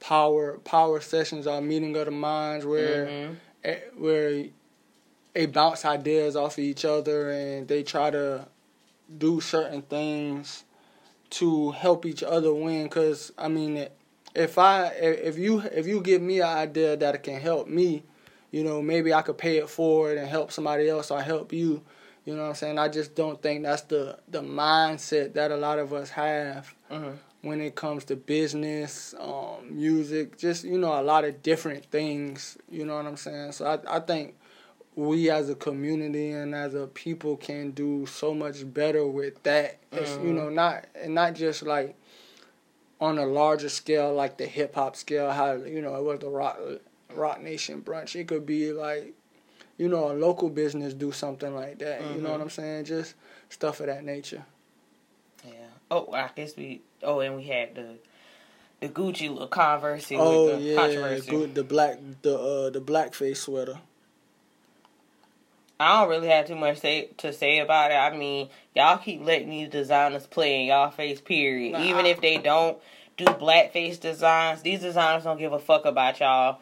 power 0.00 0.58
power 0.58 1.00
sessions 1.00 1.46
are 1.46 1.60
meeting 1.60 1.96
of 1.96 2.04
the 2.06 2.10
minds 2.10 2.64
where 2.66 3.06
Mhm. 3.06 3.36
eh, 3.64 3.78
where 3.96 4.44
they 5.34 5.46
bounce 5.46 5.84
ideas 5.84 6.36
off 6.36 6.54
of 6.58 6.64
each 6.64 6.84
other 6.84 7.30
and 7.30 7.68
they 7.68 7.82
try 7.82 8.10
to 8.10 8.46
do 9.18 9.40
certain 9.40 9.82
things 9.82 10.64
to 11.30 11.72
help 11.72 12.06
each 12.06 12.22
other 12.22 12.52
win 12.54 12.84
because 12.84 13.32
i 13.38 13.48
mean 13.48 13.88
if 14.34 14.58
i 14.58 14.86
if 14.88 15.38
you 15.38 15.60
if 15.60 15.86
you 15.86 16.00
give 16.00 16.22
me 16.22 16.40
an 16.40 16.48
idea 16.48 16.96
that 16.96 17.14
it 17.14 17.22
can 17.22 17.40
help 17.40 17.66
me 17.68 18.02
you 18.50 18.62
know 18.62 18.80
maybe 18.82 19.12
i 19.12 19.22
could 19.22 19.36
pay 19.38 19.56
it 19.58 19.68
forward 19.68 20.18
and 20.18 20.28
help 20.28 20.52
somebody 20.52 20.88
else 20.88 21.10
or 21.10 21.20
help 21.20 21.52
you 21.52 21.82
you 22.24 22.34
know 22.34 22.42
what 22.42 22.48
i'm 22.50 22.54
saying 22.54 22.78
i 22.78 22.88
just 22.88 23.14
don't 23.14 23.42
think 23.42 23.62
that's 23.62 23.82
the 23.82 24.18
the 24.28 24.40
mindset 24.40 25.32
that 25.34 25.50
a 25.50 25.56
lot 25.56 25.78
of 25.78 25.92
us 25.92 26.10
have 26.10 26.74
Mhm. 26.90 27.16
When 27.46 27.60
it 27.60 27.74
comes 27.74 28.04
to 28.06 28.16
business 28.16 29.14
um 29.20 29.68
music 29.70 30.36
just 30.36 30.64
you 30.64 30.78
know 30.78 31.00
a 31.00 31.02
lot 31.02 31.24
of 31.24 31.42
different 31.42 31.84
things 31.86 32.58
you 32.68 32.84
know 32.84 32.96
what 32.96 33.06
i'm 33.06 33.16
saying 33.16 33.52
so 33.52 33.64
i, 33.66 33.96
I 33.96 34.00
think 34.00 34.34
we 34.96 35.30
as 35.30 35.50
a 35.50 35.54
community 35.54 36.30
and 36.32 36.54
as 36.54 36.74
a 36.74 36.86
people 36.86 37.36
can 37.36 37.70
do 37.70 38.06
so 38.06 38.34
much 38.34 38.72
better 38.72 39.06
with 39.06 39.42
that. 39.42 39.78
It's, 39.92 40.16
you 40.16 40.32
know, 40.32 40.48
not 40.48 40.86
and 40.94 41.14
not 41.14 41.34
just 41.34 41.62
like 41.62 41.94
on 42.98 43.18
a 43.18 43.26
larger 43.26 43.68
scale, 43.68 44.14
like 44.14 44.38
the 44.38 44.46
hip 44.46 44.74
hop 44.74 44.96
scale. 44.96 45.30
How 45.30 45.52
you 45.52 45.82
know 45.82 45.94
it 45.96 46.02
was 46.02 46.20
the 46.20 46.30
rock 46.30 46.58
Roc 47.14 47.42
Nation 47.42 47.82
brunch. 47.82 48.16
It 48.16 48.26
could 48.26 48.46
be 48.46 48.72
like, 48.72 49.12
you 49.76 49.88
know, 49.88 50.10
a 50.10 50.14
local 50.14 50.48
business 50.48 50.94
do 50.94 51.12
something 51.12 51.54
like 51.54 51.78
that. 51.80 52.00
You 52.00 52.22
know 52.22 52.32
what 52.32 52.40
I'm 52.40 52.50
saying? 52.50 52.86
Just 52.86 53.14
stuff 53.50 53.80
of 53.80 53.86
that 53.86 54.02
nature. 54.02 54.44
Yeah. 55.90 55.96
Oh, 55.96 56.12
I 56.12 56.30
guess 56.34 56.56
we. 56.56 56.82
Oh, 57.02 57.20
and 57.20 57.36
we 57.36 57.44
had 57.44 57.74
the 57.74 57.96
the 58.80 58.88
Gucci 58.88 59.30
little 59.30 59.46
controversy 59.46 60.16
oh 60.16 60.46
with 60.46 60.56
the 60.56 60.62
yeah, 60.62 60.76
controversy. 60.76 61.30
good, 61.30 61.54
the 61.54 61.64
black 61.64 61.98
the 62.22 62.38
uh 62.38 62.70
the 62.70 62.80
blackface 62.80 63.38
sweater. 63.38 63.78
I 65.78 66.00
don't 66.00 66.08
really 66.08 66.28
have 66.28 66.46
too 66.46 66.56
much 66.56 66.78
say, 66.78 67.10
to 67.18 67.32
say 67.32 67.58
about 67.58 67.90
it. 67.90 67.96
I 67.96 68.16
mean, 68.16 68.48
y'all 68.74 68.96
keep 68.96 69.22
letting 69.22 69.50
these 69.50 69.68
designers 69.68 70.26
play 70.26 70.62
in 70.62 70.68
y'all 70.68 70.90
face, 70.90 71.20
period. 71.20 71.72
Nah. 71.72 71.82
Even 71.82 72.06
if 72.06 72.20
they 72.22 72.38
don't 72.38 72.78
do 73.18 73.26
blackface 73.26 74.00
designs, 74.00 74.62
these 74.62 74.80
designers 74.80 75.24
don't 75.24 75.38
give 75.38 75.52
a 75.52 75.58
fuck 75.58 75.84
about 75.84 76.18
y'all. 76.18 76.60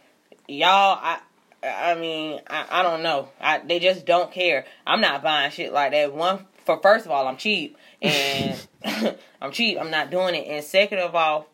Y'all, 0.48 0.98
I, 1.00 1.20
I 1.62 1.94
mean, 1.94 2.40
I, 2.48 2.66
I 2.68 2.82
don't 2.82 3.04
know. 3.04 3.28
I, 3.40 3.58
they 3.58 3.78
just 3.78 4.04
don't 4.04 4.32
care. 4.32 4.66
I'm 4.84 5.00
not 5.00 5.22
buying 5.22 5.52
shit 5.52 5.72
like 5.72 5.92
that. 5.92 6.12
One, 6.12 6.44
for 6.64 6.78
first 6.80 7.04
of 7.06 7.12
all, 7.12 7.26
I'm 7.26 7.36
cheap, 7.36 7.76
and 8.02 8.58
I'm 9.40 9.52
cheap. 9.52 9.78
I'm 9.80 9.90
not 9.90 10.10
doing 10.10 10.34
it. 10.34 10.46
And 10.48 10.64
second 10.64 10.98
of 10.98 11.14
all, 11.14 11.48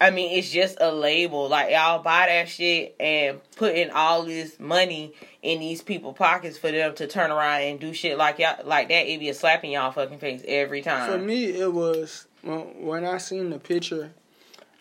I 0.00 0.10
mean, 0.10 0.36
it's 0.38 0.50
just 0.50 0.76
a 0.80 0.92
label. 0.92 1.48
Like 1.48 1.70
y'all 1.70 2.02
buy 2.02 2.26
that 2.26 2.48
shit 2.48 2.96
and 3.00 3.40
put 3.56 3.74
in 3.74 3.90
all 3.90 4.24
this 4.24 4.60
money 4.60 5.14
in 5.42 5.60
these 5.60 5.80
people 5.82 6.12
pockets 6.12 6.58
for 6.58 6.70
them 6.70 6.94
to 6.96 7.06
turn 7.06 7.30
around 7.30 7.62
and 7.62 7.80
do 7.80 7.94
shit 7.94 8.18
like 8.18 8.38
y'all 8.38 8.56
like 8.64 8.88
that. 8.88 9.06
It 9.06 9.20
be 9.20 9.28
a 9.30 9.34
slap 9.34 9.64
in 9.64 9.70
y'all 9.70 9.92
fucking 9.92 10.18
face 10.18 10.42
every 10.46 10.82
time. 10.82 11.10
For 11.10 11.18
me, 11.18 11.46
it 11.46 11.72
was 11.72 12.26
when, 12.42 12.60
when 12.84 13.04
I 13.04 13.18
seen 13.18 13.50
the 13.50 13.58
picture. 13.58 14.12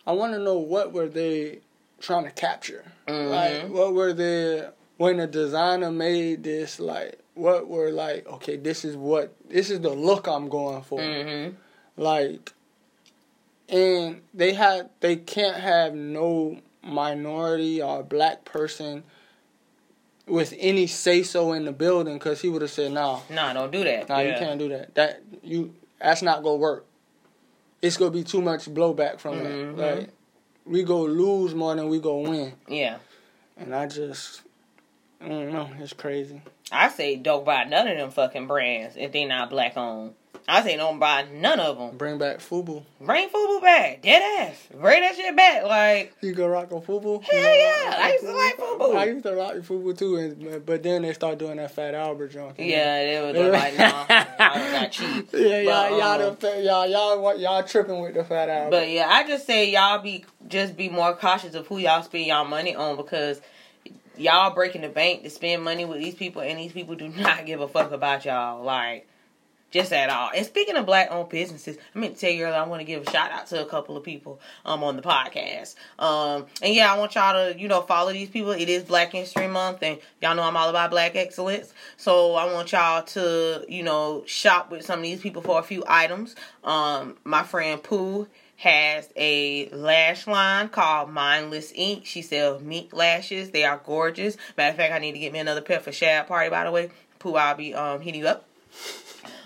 I 0.07 0.11
want 0.11 0.34
to 0.34 0.39
know 0.39 0.57
what 0.59 0.91
were 0.93 1.07
they 1.07 1.59
trying 1.99 2.26
to 2.26 2.32
capture. 2.32 2.84
Mhm. 3.07 3.30
Like, 3.30 3.69
what 3.69 3.93
were 3.93 4.13
they 4.13 4.67
when 4.97 5.17
the 5.17 5.28
designer 5.28 5.91
made 5.91 6.43
this? 6.43 6.80
Like, 6.80 7.19
what 7.36 7.67
were 7.67 7.91
like? 7.91 8.27
Okay, 8.27 8.57
this 8.57 8.83
is 8.83 8.97
what 8.97 9.36
this 9.47 9.69
is 9.69 9.81
the 9.81 9.89
look 9.89 10.27
I'm 10.27 10.49
going 10.49 10.81
for. 10.81 11.01
hmm 11.01 11.49
Like, 11.97 12.53
and 13.69 14.21
they 14.33 14.53
had 14.53 14.89
they 15.01 15.17
can't 15.17 15.57
have 15.57 15.93
no 15.93 16.59
minority 16.81 17.81
or 17.81 18.03
black 18.03 18.45
person 18.45 19.03
with 20.27 20.53
any 20.57 20.88
say 20.88 21.23
so 21.23 21.51
in 21.53 21.65
the 21.65 21.71
building 21.71 22.15
because 22.15 22.41
he 22.41 22.49
would 22.49 22.61
have 22.61 22.71
said 22.71 22.91
no. 22.91 23.21
Nah, 23.29 23.53
don't 23.53 23.71
do 23.71 23.83
that. 23.83 24.09
Nah, 24.09 24.19
you 24.19 24.33
can't 24.33 24.57
do 24.59 24.69
that. 24.69 24.95
That 24.95 25.21
you 25.43 25.75
that's 25.99 26.21
not 26.21 26.41
gonna 26.43 26.55
work. 26.57 26.86
It's 27.81 27.97
gonna 27.97 28.11
be 28.11 28.23
too 28.23 28.41
much 28.41 28.65
blowback 28.65 29.19
from 29.19 29.36
Mhm. 29.36 29.75
that. 29.77 29.97
Like 29.97 30.09
we 30.65 30.83
go 30.83 31.03
lose 31.03 31.53
more 31.53 31.75
than 31.75 31.89
we 31.89 31.99
go 31.99 32.19
win. 32.19 32.53
Yeah. 32.67 32.97
And 33.57 33.75
I 33.75 33.88
just 33.88 34.41
I 35.21 35.27
don't 35.27 35.51
know, 35.51 35.69
it's 35.79 35.93
crazy. 35.93 36.41
I 36.72 36.89
say 36.89 37.16
don't 37.16 37.45
buy 37.45 37.63
none 37.66 37.88
of 37.88 37.97
them 37.97 38.11
fucking 38.11 38.47
brands 38.47 38.95
if 38.97 39.11
they 39.11 39.26
not 39.26 39.49
black 39.49 39.78
owned. 39.78 40.13
I 40.47 40.61
say 40.61 40.78
don't 40.78 40.99
buy 40.99 41.26
none 41.34 41.59
of 41.59 41.78
them. 41.80 41.97
Bring 41.97 42.20
back 42.20 42.38
Fubu. 42.38 42.84
Bring 43.01 43.30
Fubu 43.30 43.61
back, 43.63 44.03
dead 44.03 44.22
ass. 44.47 44.68
Bring 44.80 45.01
that 45.01 45.16
shit 45.16 45.36
back. 45.36 45.63
Like 45.63 46.13
You 46.22 46.34
go 46.36 46.45
rock 46.47 46.72
a 46.72 46.76
Fubu? 46.76 47.24
hell 47.24 47.39
yeah, 47.41 47.95
I 47.97 48.11
used 48.13 48.26
to 48.26 48.32
like 48.32 48.57
Fubu. 48.57 48.95
I 48.95 49.05
used 49.05 49.24
to 49.24 49.36
rock 49.36 49.53
Fubu 49.55 49.97
too, 49.97 50.18
and, 50.18 50.63
but 50.66 50.84
then 50.84 51.01
they 51.01 51.13
start 51.13 51.39
doing 51.39 51.57
that 51.57 51.72
Fat 51.72 51.95
Albert 51.95 52.28
junk. 52.28 52.55
Yeah, 52.59 52.97
it 52.99 53.36
was 53.36 53.51
like 53.51 53.80
I 53.80 54.72
got 54.72 54.91
cheap. 54.91 55.30
Yeah, 55.34 55.61
y'all, 55.61 55.89
But, 55.89 55.97
y'all, 55.97 56.28
um, 56.30 56.38
the, 56.39 56.61
y'all, 56.63 56.88
y'all, 56.88 57.39
y'all 57.39 57.63
tripping 57.63 57.99
with 58.01 58.13
the 58.13 58.24
Fat 58.24 58.47
Albert. 58.49 58.70
But 58.72 58.89
yeah, 58.89 59.07
I 59.09 59.28
just 59.28 59.47
say 59.47 59.72
y'all 59.72 59.99
be 59.99 60.26
just 60.47 60.78
be 60.78 60.89
more 60.89 61.16
cautious 61.16 61.55
of 61.55 61.66
who 61.68 61.80
y'all 61.80 62.03
spend 62.03 62.26
y'all 62.26 62.45
money 62.45 62.76
on 62.76 62.97
because 62.97 63.41
y'all 64.18 64.53
breaking 64.53 64.82
the 64.82 64.89
bank 64.89 65.24
to 65.24 65.30
spend 65.30 65.63
money 65.63 65.86
with 65.86 65.99
these 65.99 66.16
people 66.16 66.41
and 66.41 66.59
these 66.59 66.72
people 66.72 66.95
do 66.95 67.09
not 67.18 67.45
give 67.45 67.61
a 67.61 67.68
fuck 67.68 67.91
about 67.91 68.26
y'all 68.26 68.63
like 68.63 69.07
just 69.76 69.91
at 69.91 70.09
all. 70.09 70.32
And 70.34 70.45
speaking 70.45 70.78
of 70.78 70.86
black 70.86 71.11
owned 71.11 71.28
businesses, 71.28 71.78
I 71.93 71.99
meant 71.99 72.16
to 72.16 72.22
tell 72.22 72.30
you 72.30 72.45
earlier 72.45 72.57
I 72.57 72.66
want 72.66 72.80
to 72.80 72.86
give 72.86 73.05
a 73.05 73.11
shout 73.11 73.32
out 73.32 73.47
to 73.47 73.61
a 73.61 73.66
couple 73.66 73.97
of 73.97 74.03
people 74.03 74.39
um 74.63 74.84
on 74.84 74.95
the 74.95 75.01
podcast. 75.01 75.76
Um 75.99 76.45
and 76.61 76.74
yeah, 76.74 76.93
I 76.93 76.97
want 76.97 77.16
y'all 77.16 77.34
to, 77.34 77.59
you 77.59 77.68
know, 77.68 77.82
follow 77.82 78.13
these 78.13 78.30
people. 78.30 78.51
It 78.51 78.70
is 78.70 78.84
Black 78.84 79.11
History 79.11 79.47
Month 79.47 79.84
and 79.84 79.99
y'all 80.22 80.34
know 80.34 80.43
I'm 80.43 80.55
all 80.55 80.70
about 80.70 80.91
black 80.91 81.16
excellence. 81.16 81.74
So 81.97 82.36
I 82.36 82.51
want 82.53 82.72
y'all 82.72 83.03
to, 83.03 83.66
you 83.68 83.84
know, 83.84 84.24
shop 84.26 84.72
with 84.72 84.86
some 84.86 84.99
of 84.99 85.03
these 85.03 85.20
people 85.20 85.41
for 85.41 85.59
a 85.59 85.63
few 85.63 85.84
items. 85.88 86.36
Um 86.63 87.18
my 87.26 87.43
friend 87.43 87.84
Pooh 87.84 88.28
has 88.58 89.10
a 89.16 89.70
lash 89.70 90.28
line 90.28 90.70
called 90.70 91.10
Mindless 91.10 91.72
Ink. 91.76 92.06
She 92.06 92.22
sells 92.22 92.62
mink 92.62 92.93
lashes. 92.93 93.51
They 93.51 93.66
are 93.66 93.82
gorgeous. 93.84 94.38
Matter 94.58 94.72
of 94.72 94.78
fact, 94.78 94.93
I 94.93 94.99
need 94.99 95.14
to 95.14 95.20
get 95.20 95.34
me 95.34 95.39
another 95.39 95.62
pair 95.62 95.80
for 95.80 95.91
Shad 95.91 96.28
Party, 96.28 96.49
by 96.49 96.64
the 96.64 96.72
way. 96.72 96.91
Pooh, 97.20 97.36
I'll 97.36 97.56
be 97.56 97.74
um 97.74 98.01
hitting 98.01 98.22
you 98.22 98.28
up. 98.28 98.47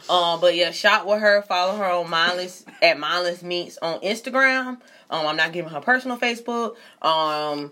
Um, 0.09 0.41
but 0.41 0.55
yeah, 0.55 0.71
shop 0.71 1.05
with 1.05 1.19
her. 1.19 1.43
Follow 1.43 1.77
her 1.77 1.85
on 1.85 2.09
mindless 2.09 2.65
at 2.81 2.99
mindless 2.99 3.43
meets 3.43 3.77
on 3.77 3.99
Instagram. 3.99 4.79
Um, 5.11 5.27
I'm 5.27 5.35
not 5.35 5.53
giving 5.53 5.71
her 5.71 5.81
personal 5.81 6.17
Facebook. 6.17 6.75
Um, 7.01 7.71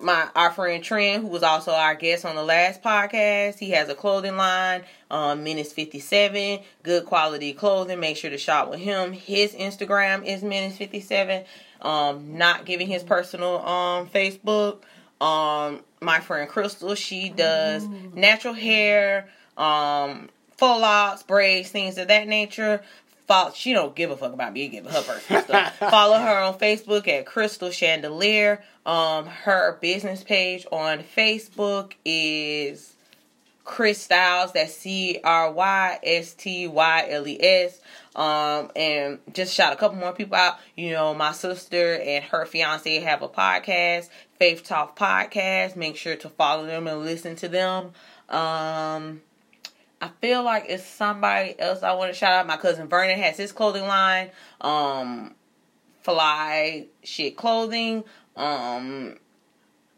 my 0.00 0.28
our 0.34 0.50
friend 0.50 0.82
Trent, 0.82 1.22
who 1.22 1.28
was 1.28 1.42
also 1.42 1.72
our 1.72 1.94
guest 1.94 2.24
on 2.24 2.36
the 2.36 2.44
last 2.44 2.82
podcast, 2.82 3.58
he 3.58 3.70
has 3.70 3.88
a 3.88 3.94
clothing 3.94 4.36
line, 4.36 4.82
um, 5.10 5.44
Menace 5.44 5.72
fifty 5.72 6.00
seven, 6.00 6.60
good 6.82 7.04
quality 7.06 7.52
clothing. 7.52 8.00
Make 8.00 8.16
sure 8.16 8.30
to 8.30 8.38
shop 8.38 8.70
with 8.70 8.80
him. 8.80 9.12
His 9.12 9.52
Instagram 9.54 10.24
is 10.24 10.42
Menace 10.42 10.76
fifty 10.76 11.00
seven. 11.00 11.44
Um, 11.82 12.38
not 12.38 12.64
giving 12.64 12.86
his 12.86 13.02
personal 13.02 13.58
um 13.66 14.08
Facebook. 14.08 14.78
Um, 15.20 15.80
my 16.00 16.20
friend 16.20 16.48
Crystal, 16.48 16.94
she 16.94 17.30
does 17.30 17.84
Ooh. 17.84 18.12
natural 18.14 18.52
hair, 18.52 19.28
um, 19.56 20.28
full 20.58 20.80
locks, 20.80 21.22
braids, 21.22 21.70
things 21.70 21.96
of 21.96 22.08
that 22.08 22.28
nature. 22.28 22.82
Follow, 23.26 23.52
she 23.54 23.72
don't 23.72 23.94
give 23.96 24.10
a 24.10 24.16
fuck 24.16 24.32
about 24.32 24.52
me 24.52 24.68
giving 24.68 24.92
her 24.92 25.02
personal 25.02 25.42
stuff. 25.42 25.76
Follow 25.78 26.18
her 26.18 26.38
on 26.42 26.58
Facebook 26.58 27.08
at 27.08 27.26
Crystal 27.26 27.70
Chandelier. 27.70 28.62
Um, 28.84 29.26
her 29.26 29.78
business 29.80 30.22
page 30.22 30.64
on 30.70 31.00
Facebook 31.00 31.94
is 32.04 32.94
Crystyles. 33.64 34.52
That's 34.52 34.76
C 34.76 35.18
R 35.24 35.50
Y 35.50 35.98
S 36.04 36.34
T 36.34 36.68
Y 36.68 37.06
L 37.10 37.26
E 37.26 37.38
S. 37.42 37.80
Um, 38.14 38.70
and 38.76 39.18
just 39.32 39.52
shout 39.52 39.72
a 39.72 39.76
couple 39.76 39.98
more 39.98 40.12
people 40.12 40.36
out. 40.36 40.58
You 40.76 40.92
know, 40.92 41.12
my 41.12 41.32
sister 41.32 41.96
and 41.96 42.24
her 42.26 42.46
fiance 42.46 43.00
have 43.00 43.22
a 43.22 43.28
podcast, 43.28 44.08
Faith 44.38 44.62
Talk 44.62 44.96
Podcast. 44.96 45.74
Make 45.74 45.96
sure 45.96 46.16
to 46.16 46.28
follow 46.28 46.64
them 46.64 46.86
and 46.86 47.00
listen 47.04 47.34
to 47.36 47.48
them. 47.48 47.92
Um, 48.28 49.20
I 50.06 50.10
feel 50.20 50.44
like 50.44 50.66
it's 50.68 50.84
somebody 50.84 51.58
else 51.58 51.82
I 51.82 51.94
want 51.94 52.12
to 52.12 52.16
shout 52.16 52.32
out. 52.32 52.46
My 52.46 52.56
cousin 52.56 52.86
Vernon 52.86 53.18
has 53.18 53.36
his 53.36 53.50
clothing 53.50 53.88
line, 53.88 54.30
um, 54.60 55.34
Fly 56.02 56.86
Shit 57.02 57.36
Clothing. 57.36 58.04
Um, 58.36 59.16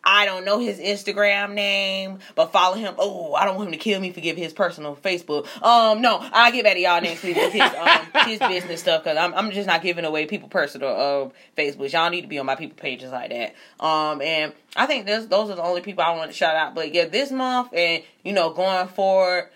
I 0.02 0.24
don't 0.24 0.46
know 0.46 0.58
his 0.58 0.78
Instagram 0.78 1.52
name, 1.52 2.20
but 2.34 2.52
follow 2.52 2.76
him. 2.76 2.94
Oh, 2.96 3.34
I 3.34 3.44
don't 3.44 3.56
want 3.56 3.68
him 3.68 3.72
to 3.72 3.78
kill 3.78 4.00
me 4.00 4.12
for 4.12 4.20
giving 4.20 4.42
his 4.42 4.54
personal 4.54 4.96
Facebook. 4.96 5.46
Um, 5.62 6.00
no, 6.00 6.18
I'll 6.32 6.52
get 6.52 6.64
back 6.64 6.74
to 6.74 6.80
y'all 6.80 7.02
next 7.02 7.22
week 7.22 7.36
with 7.36 7.52
his 7.52 7.60
um 7.60 8.06
his 8.26 8.38
business 8.38 8.80
stuff 8.80 9.04
because 9.04 9.18
I'm 9.18 9.34
I'm 9.34 9.50
just 9.50 9.66
not 9.66 9.82
giving 9.82 10.06
away 10.06 10.24
people 10.24 10.48
personal 10.48 10.88
uh 10.88 11.60
Facebook. 11.60 11.92
Y'all 11.92 12.08
need 12.08 12.22
to 12.22 12.28
be 12.28 12.38
on 12.38 12.46
my 12.46 12.54
people 12.54 12.78
pages 12.78 13.12
like 13.12 13.28
that. 13.28 13.54
Um, 13.84 14.22
and 14.22 14.54
I 14.74 14.86
think 14.86 15.04
this 15.04 15.26
those 15.26 15.50
are 15.50 15.56
the 15.56 15.62
only 15.62 15.82
people 15.82 16.02
I 16.02 16.16
want 16.16 16.30
to 16.30 16.36
shout 16.36 16.56
out. 16.56 16.74
But 16.74 16.94
yeah, 16.94 17.04
this 17.04 17.30
month 17.30 17.74
and 17.74 18.02
you 18.24 18.32
know 18.32 18.54
going 18.54 18.88
forward 18.88 19.50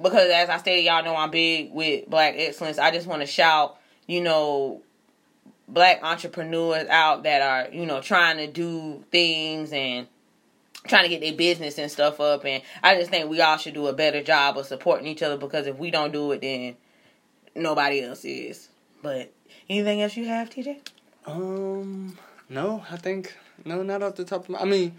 because 0.00 0.30
as 0.30 0.48
I 0.48 0.58
stated, 0.58 0.84
y'all 0.84 1.04
know 1.04 1.16
I'm 1.16 1.30
big 1.30 1.72
with 1.72 2.08
black 2.08 2.34
excellence. 2.36 2.78
I 2.78 2.90
just 2.90 3.06
want 3.06 3.22
to 3.22 3.26
shout, 3.26 3.78
you 4.06 4.20
know, 4.20 4.82
black 5.68 6.02
entrepreneurs 6.02 6.88
out 6.88 7.22
that 7.22 7.42
are, 7.42 7.72
you 7.72 7.86
know, 7.86 8.00
trying 8.00 8.36
to 8.38 8.46
do 8.46 9.04
things 9.10 9.72
and 9.72 10.06
trying 10.86 11.04
to 11.04 11.08
get 11.08 11.20
their 11.20 11.34
business 11.34 11.78
and 11.78 11.90
stuff 11.90 12.20
up. 12.20 12.44
And 12.44 12.62
I 12.82 12.96
just 12.96 13.10
think 13.10 13.30
we 13.30 13.40
all 13.40 13.56
should 13.56 13.74
do 13.74 13.86
a 13.86 13.92
better 13.92 14.22
job 14.22 14.58
of 14.58 14.66
supporting 14.66 15.06
each 15.06 15.22
other 15.22 15.36
because 15.36 15.66
if 15.66 15.78
we 15.78 15.90
don't 15.90 16.12
do 16.12 16.32
it, 16.32 16.40
then 16.40 16.76
nobody 17.54 18.02
else 18.02 18.24
is. 18.24 18.68
But 19.02 19.32
anything 19.68 20.02
else 20.02 20.16
you 20.16 20.26
have, 20.26 20.50
TJ? 20.50 20.78
Um, 21.26 22.18
no, 22.48 22.84
I 22.90 22.96
think 22.96 23.34
no, 23.64 23.82
not 23.82 24.02
off 24.02 24.16
the 24.16 24.24
top 24.24 24.44
of 24.44 24.50
my. 24.50 24.58
I 24.58 24.64
mean, 24.64 24.94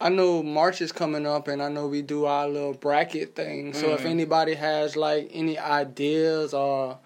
I 0.00 0.08
know 0.08 0.42
March 0.42 0.80
is 0.80 0.92
coming 0.92 1.26
up, 1.26 1.48
and 1.48 1.62
I 1.62 1.68
know 1.68 1.86
we 1.86 2.02
do 2.02 2.24
our 2.24 2.48
little 2.48 2.74
bracket 2.74 3.34
thing. 3.34 3.72
So 3.72 3.86
mm-hmm. 3.86 3.94
if 3.94 4.04
anybody 4.04 4.54
has 4.54 4.96
like 4.96 5.30
any 5.32 5.58
ideas 5.58 6.52
or 6.52 6.98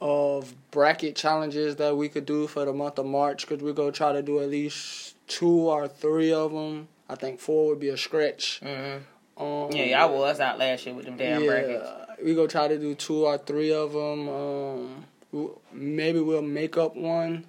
of 0.00 0.54
bracket 0.70 1.16
challenges 1.16 1.76
that 1.76 1.96
we 1.96 2.08
could 2.08 2.26
do 2.26 2.46
for 2.46 2.64
the 2.64 2.72
month 2.72 2.98
of 2.98 3.06
March, 3.06 3.46
because 3.46 3.62
we're 3.62 3.72
gonna 3.72 3.92
try 3.92 4.12
to 4.12 4.22
do 4.22 4.40
at 4.40 4.50
least 4.50 5.16
two 5.26 5.68
or 5.70 5.88
three 5.88 6.32
of 6.32 6.52
them. 6.52 6.88
I 7.08 7.14
think 7.14 7.40
four 7.40 7.68
would 7.68 7.80
be 7.80 7.88
a 7.88 7.96
stretch. 7.96 8.60
Mm-hmm. 8.62 9.42
Um, 9.42 9.70
yeah, 9.72 10.00
y'all 10.00 10.18
was 10.18 10.40
out 10.40 10.58
last 10.58 10.86
year 10.86 10.94
with 10.94 11.04
them 11.04 11.16
damn 11.16 11.42
yeah, 11.42 11.48
brackets. 11.48 11.88
We 12.22 12.34
gonna 12.34 12.48
try 12.48 12.68
to 12.68 12.78
do 12.78 12.94
two 12.94 13.26
or 13.26 13.38
three 13.38 13.72
of 13.72 13.92
them. 13.92 14.28
Um, 14.28 15.04
maybe 15.72 16.20
we'll 16.20 16.42
make 16.42 16.76
up 16.76 16.96
one 16.96 17.44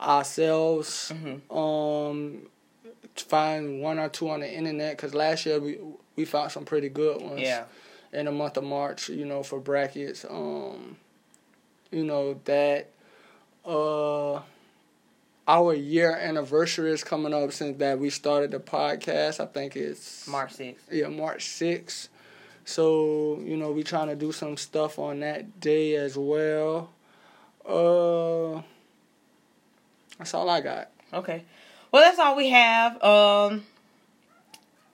ourselves. 0.00 1.12
Mm-hmm. 1.14 1.56
Um, 1.56 2.42
find 3.20 3.80
one 3.80 3.98
or 3.98 4.08
two 4.08 4.28
on 4.30 4.40
the 4.40 4.52
internet 4.52 4.96
because 4.96 5.14
last 5.14 5.46
year 5.46 5.60
we 5.60 5.78
we 6.16 6.24
found 6.24 6.50
some 6.52 6.64
pretty 6.64 6.88
good 6.88 7.20
ones. 7.22 7.40
Yeah. 7.40 7.64
In 8.12 8.24
the 8.24 8.32
month 8.32 8.56
of 8.56 8.64
March, 8.64 9.10
you 9.10 9.26
know, 9.26 9.42
for 9.42 9.60
brackets, 9.60 10.24
um, 10.28 10.96
you 11.90 12.04
know 12.04 12.40
that, 12.46 12.88
uh, 13.66 14.40
our 15.46 15.74
year 15.74 16.16
anniversary 16.16 16.90
is 16.90 17.04
coming 17.04 17.34
up 17.34 17.52
since 17.52 17.78
that 17.78 17.98
we 17.98 18.08
started 18.08 18.50
the 18.50 18.60
podcast. 18.60 19.40
I 19.40 19.46
think 19.46 19.76
it's 19.76 20.26
March 20.26 20.52
sixth. 20.54 20.88
Yeah, 20.90 21.08
March 21.08 21.48
sixth. 21.48 22.08
So 22.64 23.40
you 23.44 23.56
know, 23.56 23.72
we 23.72 23.82
trying 23.82 24.08
to 24.08 24.16
do 24.16 24.32
some 24.32 24.56
stuff 24.56 24.98
on 24.98 25.20
that 25.20 25.60
day 25.60 25.96
as 25.96 26.16
well. 26.16 26.90
Uh, 27.66 28.62
that's 30.18 30.34
all 30.34 30.48
I 30.48 30.60
got. 30.60 30.90
Okay. 31.12 31.44
Well, 31.90 32.02
that's 32.02 32.18
all 32.18 32.36
we 32.36 32.50
have. 32.50 33.02
Um, 33.02 33.64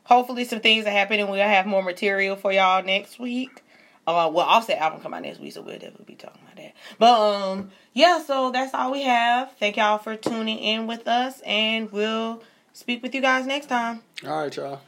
hopefully, 0.05 0.45
some 0.45 0.61
things 0.61 0.87
are 0.87 0.91
happening. 0.91 1.29
We'll 1.29 1.43
have 1.43 1.67
more 1.67 1.83
material 1.83 2.37
for 2.37 2.53
y'all 2.53 2.83
next 2.85 3.19
week. 3.19 3.63
Uh, 4.07 4.31
well, 4.33 4.47
Offset 4.47 4.79
album 4.79 5.01
come 5.01 5.15
out 5.15 5.23
next 5.23 5.41
week, 5.41 5.53
so 5.53 5.63
we'll 5.63 5.79
definitely 5.79 6.05
be 6.05 6.15
talking 6.15 6.41
about 6.43 6.57
that. 6.57 6.75
But 6.99 7.21
um, 7.21 7.71
yeah, 7.95 8.23
so 8.23 8.51
that's 8.51 8.75
all 8.75 8.93
we 8.93 9.03
have. 9.03 9.53
Thank 9.59 9.79
y'all 9.79 9.99
for 9.99 10.15
tuning 10.15 10.59
in 10.59 10.87
with 10.87 11.09
us, 11.09 11.41
and 11.47 11.91
we'll 11.91 12.43
speak 12.75 13.03
with 13.03 13.15
you 13.15 13.23
guys 13.23 13.47
next 13.47 13.67
time. 13.67 14.03
All 14.27 14.43
right, 14.43 14.55
y'all. 14.55 14.81